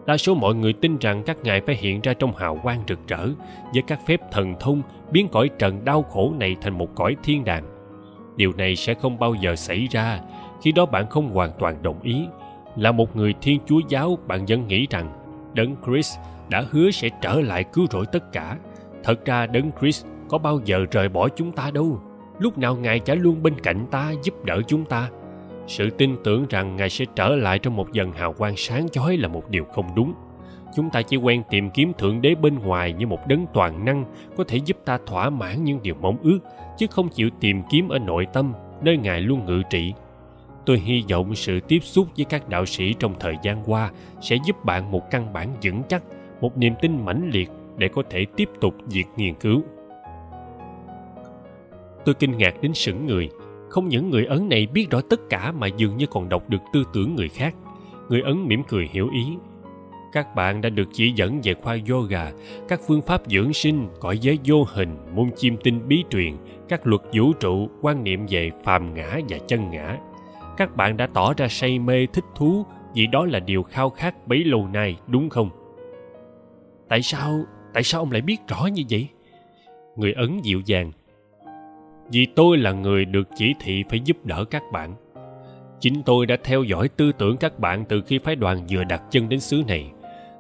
Đa 0.06 0.18
số 0.18 0.36
mọi 0.36 0.56
người 0.56 0.74
tin 0.74 0.97
rằng 0.97 1.24
các 1.24 1.38
ngài 1.43 1.62
phải 1.62 1.76
hiện 1.76 2.02
ra 2.02 2.14
trong 2.14 2.36
hào 2.36 2.60
quang 2.64 2.84
rực 2.88 3.08
rỡ, 3.08 3.28
với 3.74 3.84
các 3.88 3.99
phép 4.08 4.20
thần 4.32 4.56
thông 4.60 4.82
biến 5.12 5.28
cõi 5.28 5.49
trần 5.60 5.86
đau 5.86 6.04
khổ 6.04 6.34
này 6.39 6.56
thành 6.62 6.78
một 6.78 6.95
cõi 6.95 7.16
thiên 7.24 7.43
đàng 7.43 7.71
điều 8.42 8.54
này 8.58 8.76
sẽ 8.76 8.94
không 8.94 9.20
bao 9.20 9.34
giờ 9.34 9.56
xảy 9.56 9.88
ra. 9.92 10.20
Khi 10.62 10.72
đó 10.72 10.86
bạn 10.86 11.10
không 11.10 11.30
hoàn 11.30 11.52
toàn 11.60 11.84
đồng 11.84 12.02
ý. 12.02 12.26
Là 12.76 12.92
một 12.92 13.16
người 13.16 13.34
thiên 13.42 13.60
chúa 13.66 13.80
giáo, 13.89 14.18
bạn 14.28 14.46
vẫn 14.48 14.68
nghĩ 14.68 14.88
rằng 14.89 15.14
đấng 15.54 15.76
chris 15.86 16.16
đã 16.50 16.64
hứa 16.72 16.92
sẽ 16.92 17.10
trở 17.22 17.42
lại 17.42 17.64
cứu 17.64 17.86
rỗi 17.92 18.06
tất 18.12 18.32
cả. 18.34 18.58
Thật 19.04 19.26
ra 19.26 19.46
đấng 19.46 19.72
chris 19.82 20.06
có 20.30 20.38
bao 20.38 20.60
giờ 20.66 20.86
rời 20.92 21.10
bỏ 21.10 21.30
chúng 21.30 21.52
ta 21.52 21.72
đâu. 21.74 22.00
Lúc 22.39 22.58
nào 22.58 22.76
ngài 22.76 23.00
chả 23.00 23.16
luôn 23.16 23.44
bên 23.44 23.60
cạnh 23.64 23.86
ta, 23.92 24.14
giúp 24.24 24.46
đỡ 24.46 24.62
chúng 24.68 24.86
ta. 24.86 25.10
Sự 25.68 25.89
tin 25.89 26.16
tưởng 26.24 26.46
rằng 26.50 26.76
ngài 26.76 26.89
sẽ 26.89 27.06
trở 27.16 27.36
lại 27.36 27.60
trong 27.60 27.76
một 27.76 27.92
dần 27.92 28.12
hào 28.12 28.34
quang 28.34 28.58
sáng 28.58 28.89
chói 28.89 29.18
là 29.18 29.28
một 29.28 29.50
điều 29.50 29.66
không 29.66 29.86
đúng 29.96 30.14
chúng 30.76 30.90
ta 30.90 31.02
chỉ 31.02 31.18
quen 31.18 31.44
tìm 31.50 31.70
kiếm 31.70 31.94
thượng 31.98 32.22
đế 32.22 32.36
bên 32.36 32.60
ngoài 32.60 32.94
như 32.94 33.08
một 33.08 33.28
đấng 33.28 33.46
toàn 33.54 33.86
năng, 33.86 34.06
có 34.38 34.44
thể 34.48 34.58
giúp 34.58 34.78
ta 34.86 35.00
thỏa 35.06 35.30
mãn 35.30 35.64
những 35.64 35.80
điều 35.84 35.96
mong 36.02 36.18
ước, 36.24 36.40
chứ 36.78 36.88
không 36.92 37.10
chịu 37.10 37.30
tìm 37.40 37.62
kiếm 37.70 37.90
ở 37.90 38.00
nội 38.00 38.28
tâm, 38.34 38.54
nơi 38.82 38.98
ngài 38.98 39.22
luôn 39.22 39.46
ngự 39.46 39.62
trị. 39.70 39.94
Tôi 40.66 40.80
hy 40.80 41.04
vọng 41.12 41.36
sự 41.36 41.60
tiếp 41.60 41.80
xúc 41.80 42.08
với 42.18 42.26
các 42.26 42.50
đạo 42.50 42.66
sĩ 42.66 42.94
trong 43.00 43.14
thời 43.20 43.36
gian 43.44 43.64
qua 43.66 43.92
sẽ 44.22 44.38
giúp 44.46 44.66
bạn 44.66 44.92
một 44.92 45.12
căn 45.12 45.34
bản 45.34 45.54
vững 45.64 45.84
chắc, 45.90 46.04
một 46.42 46.58
niềm 46.58 46.74
tin 46.82 47.06
mãnh 47.06 47.30
liệt 47.34 47.50
để 47.78 47.88
có 47.88 48.04
thể 48.10 48.26
tiếp 48.36 48.50
tục 48.62 48.76
việc 48.86 49.06
nghiên 49.16 49.34
cứu. 49.34 49.62
Tôi 52.06 52.16
kinh 52.16 52.38
ngạc 52.38 52.62
đến 52.62 52.74
sững 52.74 53.06
người. 53.06 53.30
Không 53.70 53.88
những 53.88 54.10
người 54.10 54.26
ấn 54.26 54.50
này 54.50 54.68
biết 54.68 54.90
rõ 54.90 55.02
tất 55.10 55.20
cả 55.30 55.52
mà 55.52 55.68
dường 55.68 55.98
như 55.98 56.06
còn 56.06 56.30
đọc 56.30 56.50
được 56.50 56.62
tư 56.74 56.84
tưởng 56.94 57.16
người 57.16 57.30
khác. 57.30 57.56
Người 58.10 58.22
ấn 58.22 58.48
mỉm 58.48 58.64
cười 58.68 58.90
hiểu 58.92 59.10
ý 59.14 59.26
các 60.12 60.36
bạn 60.36 60.62
đã 60.62 60.70
được 60.70 60.89
chỉ 60.93 61.12
dẫn 61.16 61.39
về 61.43 61.53
khoa 61.53 61.78
yoga, 61.89 62.32
các 62.68 62.82
phương 62.88 63.01
pháp 63.01 63.22
dưỡng 63.28 63.53
sinh, 63.53 63.88
cõi 63.99 64.18
giới 64.18 64.39
vô 64.45 64.66
hình, 64.74 64.97
môn 65.16 65.32
chiêm 65.36 65.57
tinh 65.57 65.88
bí 65.88 66.03
truyền, 66.09 66.34
các 66.70 66.88
luật 66.88 67.01
vũ 67.14 67.34
trụ, 67.34 67.70
quan 67.82 68.03
niệm 68.03 68.26
về 68.30 68.51
phàm 68.64 68.93
ngã 68.93 69.20
và 69.30 69.38
chân 69.47 69.70
ngã. 69.72 69.97
Các 70.57 70.76
bạn 70.76 70.97
đã 70.97 71.07
tỏ 71.07 71.34
ra 71.38 71.47
say 71.47 71.80
mê, 71.80 72.05
thích 72.05 72.26
thú 72.36 72.66
vì 72.93 73.07
đó 73.07 73.26
là 73.26 73.39
điều 73.39 73.64
khao 73.64 73.89
khát 73.89 74.28
bấy 74.28 74.43
lâu 74.43 74.68
nay, 74.68 74.97
đúng 75.07 75.30
không? 75.30 75.49
Tại 76.89 77.01
sao 77.01 77.43
tại 77.74 77.84
sao 77.84 78.01
ông 78.01 78.12
lại 78.12 78.22
biết 78.22 78.38
rõ 78.47 78.66
như 78.66 78.84
vậy? 78.89 79.07
Người 79.95 80.14
ấn 80.14 80.39
dịu 80.43 80.62
dàng. 80.66 80.91
Vì 82.12 82.28
tôi 82.36 82.57
là 82.57 82.72
người 82.72 83.05
được 83.05 83.28
chỉ 83.36 83.53
thị 83.59 83.84
phải 83.89 83.99
giúp 83.99 84.26
đỡ 84.26 84.45
các 84.45 84.64
bạn. 84.72 84.95
Chính 85.80 86.03
tôi 86.03 86.26
đã 86.26 86.38
theo 86.43 86.64
dõi 86.64 86.88
tư 86.88 87.12
tưởng 87.12 87.38
các 87.38 87.59
bạn 87.59 87.86
từ 87.89 88.01
khi 88.01 88.20
phái 88.20 88.36
đoàn 88.36 88.66
vừa 88.70 88.84
đặt 88.84 89.01
chân 89.12 89.30
đến 89.30 89.39
xứ 89.39 89.64
này 89.68 89.91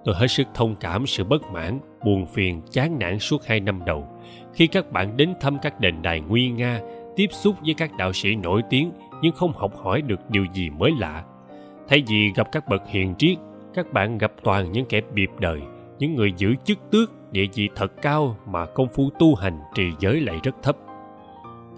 tôi 0.05 0.15
hết 0.15 0.27
sức 0.27 0.47
thông 0.53 0.75
cảm 0.75 1.07
sự 1.07 1.23
bất 1.23 1.51
mãn, 1.51 1.79
buồn 2.05 2.25
phiền, 2.25 2.61
chán 2.71 2.99
nản 2.99 3.19
suốt 3.19 3.45
hai 3.45 3.59
năm 3.59 3.79
đầu. 3.85 4.07
Khi 4.53 4.67
các 4.67 4.91
bạn 4.91 5.17
đến 5.17 5.33
thăm 5.41 5.57
các 5.61 5.79
đền 5.79 6.01
đài 6.01 6.19
nguy 6.19 6.49
nga, 6.49 6.79
tiếp 7.15 7.27
xúc 7.31 7.55
với 7.65 7.73
các 7.73 7.97
đạo 7.97 8.13
sĩ 8.13 8.35
nổi 8.35 8.61
tiếng 8.69 8.91
nhưng 9.21 9.35
không 9.35 9.53
học 9.53 9.71
hỏi 9.83 10.01
được 10.01 10.29
điều 10.29 10.45
gì 10.53 10.69
mới 10.69 10.91
lạ. 10.99 11.23
Thay 11.87 12.03
vì 12.07 12.31
gặp 12.35 12.51
các 12.51 12.69
bậc 12.69 12.87
hiền 12.87 13.15
triết, 13.17 13.37
các 13.73 13.93
bạn 13.93 14.17
gặp 14.17 14.31
toàn 14.43 14.71
những 14.71 14.85
kẻ 14.85 15.01
biệp 15.13 15.29
đời, 15.39 15.61
những 15.99 16.15
người 16.15 16.33
giữ 16.37 16.55
chức 16.63 16.77
tước, 16.91 17.31
địa 17.31 17.45
vị 17.53 17.69
thật 17.75 18.01
cao 18.01 18.37
mà 18.47 18.65
công 18.65 18.87
phu 18.87 19.09
tu 19.19 19.35
hành 19.35 19.59
trì 19.75 19.83
giới 19.99 20.21
lại 20.21 20.39
rất 20.43 20.55
thấp. 20.63 20.77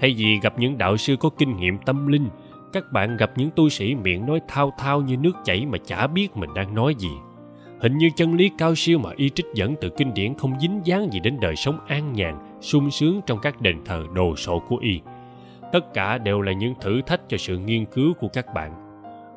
Thay 0.01 0.13
vì 0.17 0.39
gặp 0.39 0.59
những 0.59 0.77
đạo 0.77 0.97
sư 0.97 1.15
có 1.19 1.29
kinh 1.29 1.57
nghiệm 1.57 1.77
tâm 1.77 2.07
linh, 2.07 2.29
các 2.73 2.91
bạn 2.91 3.17
gặp 3.17 3.31
những 3.35 3.49
tu 3.55 3.69
sĩ 3.69 3.95
miệng 3.95 4.25
nói 4.25 4.41
thao 4.47 4.73
thao 4.77 5.01
như 5.01 5.17
nước 5.17 5.35
chảy 5.43 5.65
mà 5.65 5.77
chả 5.85 6.07
biết 6.07 6.37
mình 6.37 6.49
đang 6.55 6.75
nói 6.75 6.95
gì 6.97 7.11
hình 7.83 7.97
như 7.97 8.09
chân 8.15 8.35
lý 8.35 8.51
cao 8.57 8.75
siêu 8.75 8.99
mà 8.99 9.09
y 9.15 9.29
trích 9.29 9.45
dẫn 9.53 9.75
từ 9.81 9.89
kinh 9.97 10.13
điển 10.13 10.33
không 10.33 10.59
dính 10.59 10.81
dáng 10.83 11.13
gì 11.13 11.19
đến 11.19 11.37
đời 11.41 11.55
sống 11.55 11.79
an 11.87 12.13
nhàn, 12.13 12.35
sung 12.61 12.91
sướng 12.91 13.21
trong 13.25 13.39
các 13.41 13.61
đền 13.61 13.77
thờ 13.85 14.03
đồ 14.13 14.35
sộ 14.35 14.59
của 14.59 14.77
y. 14.77 15.01
Tất 15.71 15.93
cả 15.93 16.17
đều 16.17 16.41
là 16.41 16.51
những 16.51 16.73
thử 16.81 17.01
thách 17.01 17.21
cho 17.29 17.37
sự 17.37 17.57
nghiên 17.57 17.85
cứu 17.85 18.13
của 18.13 18.27
các 18.27 18.45
bạn. 18.53 18.71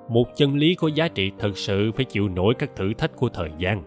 Một 0.09 0.25
chân 0.37 0.55
lý 0.55 0.75
có 0.75 0.89
giá 0.89 1.09
trị 1.09 1.33
thật 1.39 1.59
sự 1.59 1.93
phải 1.93 2.05
chịu 2.05 2.29
nổi 2.29 2.55
các 2.59 2.71
thử 2.77 2.95
thách 2.95 3.17
của 3.17 3.29
thời 3.29 3.51
gian. 3.59 3.83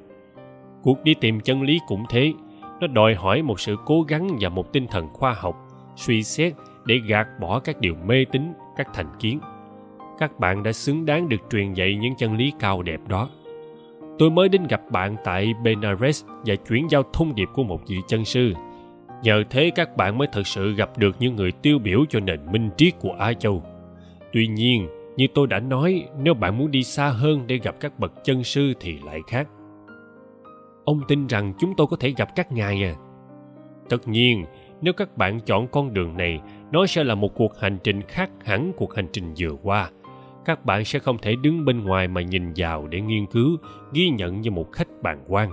Cuộc 0.83 1.03
đi 1.03 1.13
tìm 1.13 1.39
chân 1.39 1.61
lý 1.61 1.79
cũng 1.87 2.03
thế. 2.09 2.33
Nó 2.81 2.87
đòi 2.87 3.15
hỏi 3.15 3.41
một 3.41 3.59
sự 3.59 3.75
cố 3.85 4.01
gắng 4.01 4.37
và 4.39 4.49
một 4.49 4.73
tinh 4.73 4.87
thần 4.87 5.07
khoa 5.13 5.33
học, 5.33 5.55
suy 5.95 6.23
xét 6.23 6.53
để 6.85 6.95
gạt 7.07 7.27
bỏ 7.41 7.59
các 7.59 7.79
điều 7.79 7.95
mê 8.05 8.25
tín, 8.31 8.53
các 8.77 8.87
thành 8.93 9.09
kiến. 9.19 9.39
Các 10.19 10.39
bạn 10.39 10.63
đã 10.63 10.71
xứng 10.71 11.05
đáng 11.05 11.29
được 11.29 11.41
truyền 11.51 11.73
dạy 11.73 11.95
những 11.95 12.15
chân 12.15 12.37
lý 12.37 12.53
cao 12.59 12.81
đẹp 12.81 12.99
đó 13.07 13.29
tôi 14.19 14.29
mới 14.29 14.49
đến 14.49 14.67
gặp 14.69 14.81
bạn 14.91 15.15
tại 15.23 15.53
benares 15.63 16.25
và 16.45 16.55
chuyển 16.55 16.87
giao 16.89 17.03
thông 17.13 17.35
điệp 17.35 17.47
của 17.53 17.63
một 17.63 17.81
vị 17.87 17.97
chân 18.07 18.25
sư. 18.25 18.53
Nhờ 19.23 19.43
thế 19.49 19.71
các 19.75 19.97
bạn 19.97 20.17
mới 20.17 20.27
thực 20.31 20.47
sự 20.47 20.73
gặp 20.73 20.97
được 20.97 21.15
những 21.19 21.35
người 21.35 21.51
tiêu 21.51 21.79
biểu 21.79 21.99
cho 22.09 22.19
nền 22.19 22.51
minh 22.51 22.69
triết 22.77 22.93
của 22.99 23.11
á 23.19 23.33
châu. 23.33 23.63
Tuy 24.33 24.47
nhiên, 24.47 24.87
như 25.17 25.27
tôi 25.35 25.47
đã 25.47 25.59
nói, 25.59 26.05
nếu 26.21 26.33
bạn 26.33 26.57
muốn 26.57 26.71
đi 26.71 26.83
xa 26.83 27.07
hơn 27.07 27.43
để 27.47 27.57
gặp 27.63 27.75
các 27.79 27.99
bậc 27.99 28.23
chân 28.23 28.43
sư 28.43 28.73
thì 28.79 28.97
lại 29.05 29.19
khác. 29.27 29.47
Ông 30.85 31.01
tin 31.07 31.27
rằng 31.27 31.53
chúng 31.59 31.73
tôi 31.77 31.87
có 31.87 31.97
thể 31.99 32.13
gặp 32.17 32.35
các 32.35 32.51
ngài 32.51 32.83
à? 32.83 32.95
Tất 33.89 34.07
nhiên, 34.07 34.45
nếu 34.81 34.93
các 34.93 35.17
bạn 35.17 35.39
chọn 35.39 35.67
con 35.67 35.93
đường 35.93 36.17
này, 36.17 36.41
nó 36.71 36.85
sẽ 36.85 37.03
là 37.03 37.15
một 37.15 37.35
cuộc 37.35 37.59
hành 37.59 37.77
trình 37.83 38.01
khác 38.01 38.29
hẳn 38.45 38.71
cuộc 38.77 38.95
hành 38.95 39.07
trình 39.13 39.33
vừa 39.39 39.55
qua 39.63 39.89
các 40.45 40.65
bạn 40.65 40.85
sẽ 40.85 40.99
không 40.99 41.17
thể 41.17 41.35
đứng 41.35 41.65
bên 41.65 41.83
ngoài 41.83 42.07
mà 42.07 42.21
nhìn 42.21 42.53
vào 42.55 42.87
để 42.87 43.01
nghiên 43.01 43.25
cứu, 43.25 43.57
ghi 43.93 44.09
nhận 44.09 44.41
như 44.41 44.51
một 44.51 44.71
khách 44.71 44.87
bàn 45.01 45.23
quan. 45.27 45.51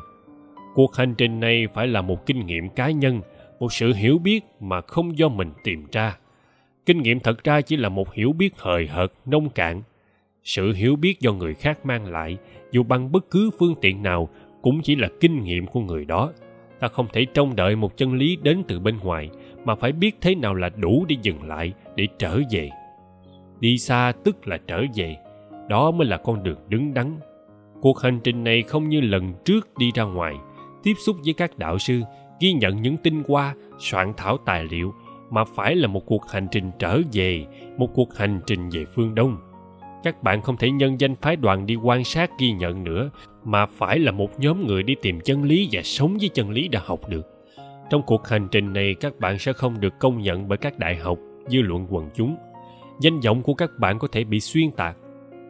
Cuộc 0.74 0.96
hành 0.96 1.14
trình 1.14 1.40
này 1.40 1.66
phải 1.74 1.86
là 1.86 2.00
một 2.00 2.26
kinh 2.26 2.46
nghiệm 2.46 2.68
cá 2.68 2.90
nhân, 2.90 3.20
một 3.60 3.72
sự 3.72 3.92
hiểu 3.92 4.18
biết 4.18 4.44
mà 4.60 4.80
không 4.80 5.18
do 5.18 5.28
mình 5.28 5.50
tìm 5.64 5.86
ra. 5.92 6.16
Kinh 6.86 7.02
nghiệm 7.02 7.20
thật 7.20 7.44
ra 7.44 7.60
chỉ 7.60 7.76
là 7.76 7.88
một 7.88 8.14
hiểu 8.14 8.32
biết 8.32 8.58
hời 8.58 8.86
hợt, 8.86 9.12
nông 9.26 9.50
cạn. 9.50 9.82
Sự 10.44 10.72
hiểu 10.72 10.96
biết 10.96 11.20
do 11.20 11.32
người 11.32 11.54
khác 11.54 11.86
mang 11.86 12.06
lại, 12.06 12.36
dù 12.72 12.82
bằng 12.82 13.12
bất 13.12 13.30
cứ 13.30 13.50
phương 13.58 13.74
tiện 13.80 14.02
nào, 14.02 14.28
cũng 14.62 14.82
chỉ 14.82 14.96
là 14.96 15.08
kinh 15.20 15.44
nghiệm 15.44 15.66
của 15.66 15.80
người 15.80 16.04
đó. 16.04 16.32
Ta 16.80 16.88
không 16.88 17.06
thể 17.12 17.24
trông 17.34 17.56
đợi 17.56 17.76
một 17.76 17.96
chân 17.96 18.14
lý 18.14 18.36
đến 18.42 18.62
từ 18.68 18.80
bên 18.80 18.98
ngoài, 18.98 19.30
mà 19.64 19.74
phải 19.74 19.92
biết 19.92 20.16
thế 20.20 20.34
nào 20.34 20.54
là 20.54 20.68
đủ 20.76 21.04
để 21.08 21.16
dừng 21.22 21.42
lại, 21.42 21.72
để 21.96 22.08
trở 22.18 22.40
về 22.50 22.70
đi 23.60 23.78
xa 23.78 24.12
tức 24.24 24.48
là 24.48 24.58
trở 24.66 24.84
về, 24.94 25.16
đó 25.68 25.90
mới 25.90 26.06
là 26.06 26.16
con 26.16 26.42
đường 26.42 26.58
đứng 26.68 26.94
đắn. 26.94 27.18
Cuộc 27.80 28.00
hành 28.00 28.20
trình 28.24 28.44
này 28.44 28.62
không 28.62 28.88
như 28.88 29.00
lần 29.00 29.34
trước 29.44 29.68
đi 29.78 29.90
ra 29.94 30.02
ngoài, 30.02 30.34
tiếp 30.82 30.94
xúc 31.06 31.16
với 31.24 31.34
các 31.34 31.58
đạo 31.58 31.78
sư, 31.78 32.00
ghi 32.40 32.52
nhận 32.52 32.82
những 32.82 32.96
tinh 32.96 33.22
hoa, 33.28 33.54
soạn 33.78 34.12
thảo 34.16 34.36
tài 34.46 34.64
liệu, 34.64 34.94
mà 35.30 35.44
phải 35.44 35.74
là 35.74 35.88
một 35.88 36.06
cuộc 36.06 36.30
hành 36.30 36.48
trình 36.50 36.70
trở 36.78 37.00
về, 37.12 37.46
một 37.76 37.90
cuộc 37.94 38.16
hành 38.16 38.40
trình 38.46 38.68
về 38.68 38.84
phương 38.94 39.14
đông. 39.14 39.36
Các 40.02 40.22
bạn 40.22 40.42
không 40.42 40.56
thể 40.56 40.70
nhân 40.70 41.00
danh 41.00 41.16
phái 41.16 41.36
đoàn 41.36 41.66
đi 41.66 41.74
quan 41.74 42.04
sát, 42.04 42.30
ghi 42.38 42.52
nhận 42.52 42.84
nữa, 42.84 43.10
mà 43.44 43.66
phải 43.66 43.98
là 43.98 44.12
một 44.12 44.40
nhóm 44.40 44.66
người 44.66 44.82
đi 44.82 44.94
tìm 45.02 45.20
chân 45.20 45.42
lý 45.42 45.68
và 45.72 45.82
sống 45.84 46.16
với 46.20 46.28
chân 46.28 46.50
lý 46.50 46.68
đã 46.68 46.80
học 46.84 47.00
được. 47.08 47.26
Trong 47.90 48.02
cuộc 48.06 48.28
hành 48.28 48.48
trình 48.50 48.72
này, 48.72 48.94
các 49.00 49.18
bạn 49.20 49.38
sẽ 49.38 49.52
không 49.52 49.80
được 49.80 49.94
công 49.98 50.20
nhận 50.20 50.48
bởi 50.48 50.58
các 50.58 50.78
đại 50.78 50.96
học, 50.96 51.18
dư 51.46 51.62
luận 51.62 51.86
quần 51.90 52.10
chúng 52.14 52.36
danh 53.00 53.20
vọng 53.20 53.42
của 53.42 53.54
các 53.54 53.70
bạn 53.78 53.98
có 53.98 54.08
thể 54.12 54.24
bị 54.24 54.40
xuyên 54.40 54.70
tạc. 54.70 54.96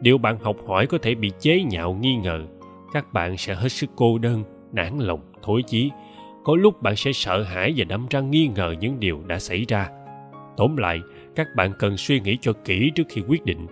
Điều 0.01 0.17
bạn 0.17 0.39
học 0.39 0.55
hỏi 0.67 0.87
có 0.87 0.97
thể 0.97 1.15
bị 1.15 1.31
chế 1.39 1.63
nhạo 1.63 1.93
nghi 1.93 2.15
ngờ. 2.15 2.45
Các 2.93 3.13
bạn 3.13 3.37
sẽ 3.37 3.55
hết 3.55 3.69
sức 3.69 3.89
cô 3.95 4.17
đơn, 4.17 4.43
nản 4.71 4.97
lòng, 4.97 5.19
thối 5.43 5.63
chí. 5.67 5.91
Có 6.43 6.55
lúc 6.55 6.81
bạn 6.81 6.95
sẽ 6.95 7.11
sợ 7.11 7.43
hãi 7.43 7.73
và 7.77 7.83
đâm 7.83 8.07
ra 8.09 8.19
nghi 8.19 8.49
ngờ 8.55 8.75
những 8.79 8.99
điều 8.99 9.21
đã 9.27 9.39
xảy 9.39 9.65
ra. 9.67 9.89
Tóm 10.57 10.77
lại, 10.77 11.01
các 11.35 11.47
bạn 11.55 11.71
cần 11.79 11.97
suy 11.97 12.19
nghĩ 12.19 12.37
cho 12.41 12.53
kỹ 12.65 12.91
trước 12.95 13.03
khi 13.09 13.21
quyết 13.27 13.45
định. 13.45 13.67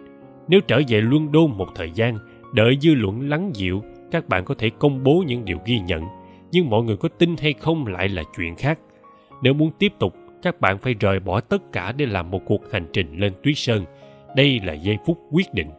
Nếu 0.47 0.59
trở 0.61 0.81
về 0.87 1.01
luân 1.01 1.31
đôn 1.31 1.51
một 1.57 1.67
thời 1.75 1.91
gian, 1.91 2.17
đợi 2.53 2.77
dư 2.81 2.93
luận 2.93 3.29
lắng 3.29 3.51
dịu, 3.53 3.81
các 4.11 4.29
bạn 4.29 4.45
có 4.45 4.55
thể 4.57 4.69
công 4.69 5.03
bố 5.03 5.23
những 5.27 5.45
điều 5.45 5.57
ghi 5.65 5.79
nhận. 5.79 6.03
Nhưng 6.51 6.69
mọi 6.69 6.83
người 6.83 6.97
có 6.97 7.09
tin 7.09 7.35
hay 7.37 7.53
không 7.53 7.87
lại 7.87 8.09
là 8.09 8.23
chuyện 8.37 8.55
khác. 8.55 8.79
Nếu 9.41 9.53
muốn 9.53 9.71
tiếp 9.79 9.93
tục 9.99 10.15
các 10.45 10.61
bạn 10.61 10.77
phải 10.77 10.93
rời 10.93 11.19
bỏ 11.19 11.39
tất 11.41 11.71
cả 11.71 11.91
để 11.91 12.05
làm 12.05 12.31
một 12.31 12.41
cuộc 12.45 12.71
hành 12.71 12.87
trình 12.93 13.19
lên 13.19 13.33
tuyết 13.43 13.57
sơn. 13.57 13.85
Đây 14.35 14.59
là 14.63 14.73
giây 14.73 14.97
phút 15.05 15.19
quyết 15.31 15.53
định. 15.53 15.69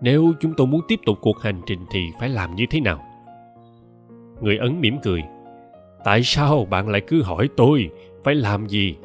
Nếu 0.00 0.32
chúng 0.40 0.54
tôi 0.56 0.66
muốn 0.66 0.80
tiếp 0.88 1.00
tục 1.06 1.18
cuộc 1.20 1.40
hành 1.40 1.60
trình 1.66 1.78
thì 1.90 2.00
phải 2.20 2.28
làm 2.28 2.54
như 2.54 2.64
thế 2.70 2.80
nào? 2.80 3.02
Người 4.40 4.58
ấn 4.58 4.80
mỉm 4.80 4.98
cười. 5.02 5.22
Tại 6.04 6.22
sao 6.22 6.64
bạn 6.64 6.88
lại 6.88 7.00
cứ 7.08 7.22
hỏi 7.22 7.48
tôi? 7.56 7.90
Phải 8.24 8.34
làm 8.34 8.68
gì? 8.68 8.96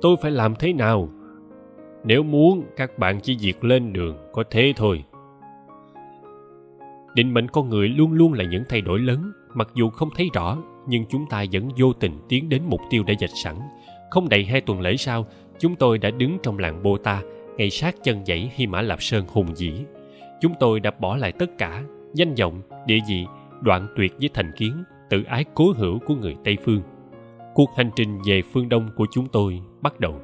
Tôi 0.00 0.16
phải 0.22 0.30
làm 0.30 0.54
thế 0.54 0.72
nào? 0.72 1.08
Nếu 2.04 2.22
muốn, 2.22 2.62
các 2.76 2.98
bạn 2.98 3.20
chỉ 3.20 3.36
việc 3.40 3.64
lên 3.64 3.92
đường, 3.92 4.16
có 4.32 4.44
thế 4.50 4.72
thôi. 4.76 5.04
Định 7.14 7.34
mệnh 7.34 7.48
con 7.48 7.68
người 7.68 7.88
luôn 7.88 8.12
luôn 8.12 8.32
là 8.32 8.44
những 8.44 8.64
thay 8.68 8.80
đổi 8.80 8.98
lớn. 8.98 9.32
Mặc 9.54 9.68
dù 9.74 9.90
không 9.90 10.08
thấy 10.16 10.30
rõ, 10.34 10.56
nhưng 10.86 11.04
chúng 11.08 11.26
ta 11.30 11.44
vẫn 11.52 11.68
vô 11.78 11.92
tình 11.92 12.12
tiến 12.28 12.48
đến 12.48 12.62
mục 12.66 12.80
tiêu 12.90 13.02
đã 13.06 13.14
dạch 13.20 13.36
sẵn 13.44 13.56
không 14.10 14.28
đầy 14.28 14.44
hai 14.44 14.60
tuần 14.60 14.80
lễ 14.80 14.96
sau, 14.96 15.26
chúng 15.58 15.76
tôi 15.76 15.98
đã 15.98 16.10
đứng 16.10 16.38
trong 16.42 16.58
làng 16.58 16.82
bô 16.82 16.98
ta, 16.98 17.22
ngay 17.56 17.70
sát 17.70 17.96
chân 18.02 18.24
dãy 18.26 18.52
hy 18.54 18.66
mã 18.66 18.82
lạp 18.82 19.02
sơn 19.02 19.24
hùng 19.28 19.56
dĩ. 19.56 19.72
chúng 20.40 20.52
tôi 20.60 20.80
đã 20.80 20.90
bỏ 20.90 21.16
lại 21.16 21.32
tất 21.32 21.58
cả, 21.58 21.82
danh 22.14 22.34
vọng, 22.34 22.62
địa 22.86 22.98
vị, 23.08 23.26
đoạn 23.60 23.86
tuyệt 23.96 24.12
với 24.20 24.30
thành 24.34 24.52
kiến, 24.56 24.84
tự 25.10 25.22
ái 25.22 25.44
cố 25.54 25.72
hữu 25.76 25.98
của 25.98 26.14
người 26.14 26.36
tây 26.44 26.56
phương 26.64 26.82
cuộc 27.54 27.76
hành 27.76 27.90
trình 27.96 28.18
về 28.24 28.42
phương 28.52 28.68
đông 28.68 28.90
của 28.96 29.06
chúng 29.10 29.28
tôi 29.28 29.60
bắt 29.80 30.00
đầu 30.00 30.20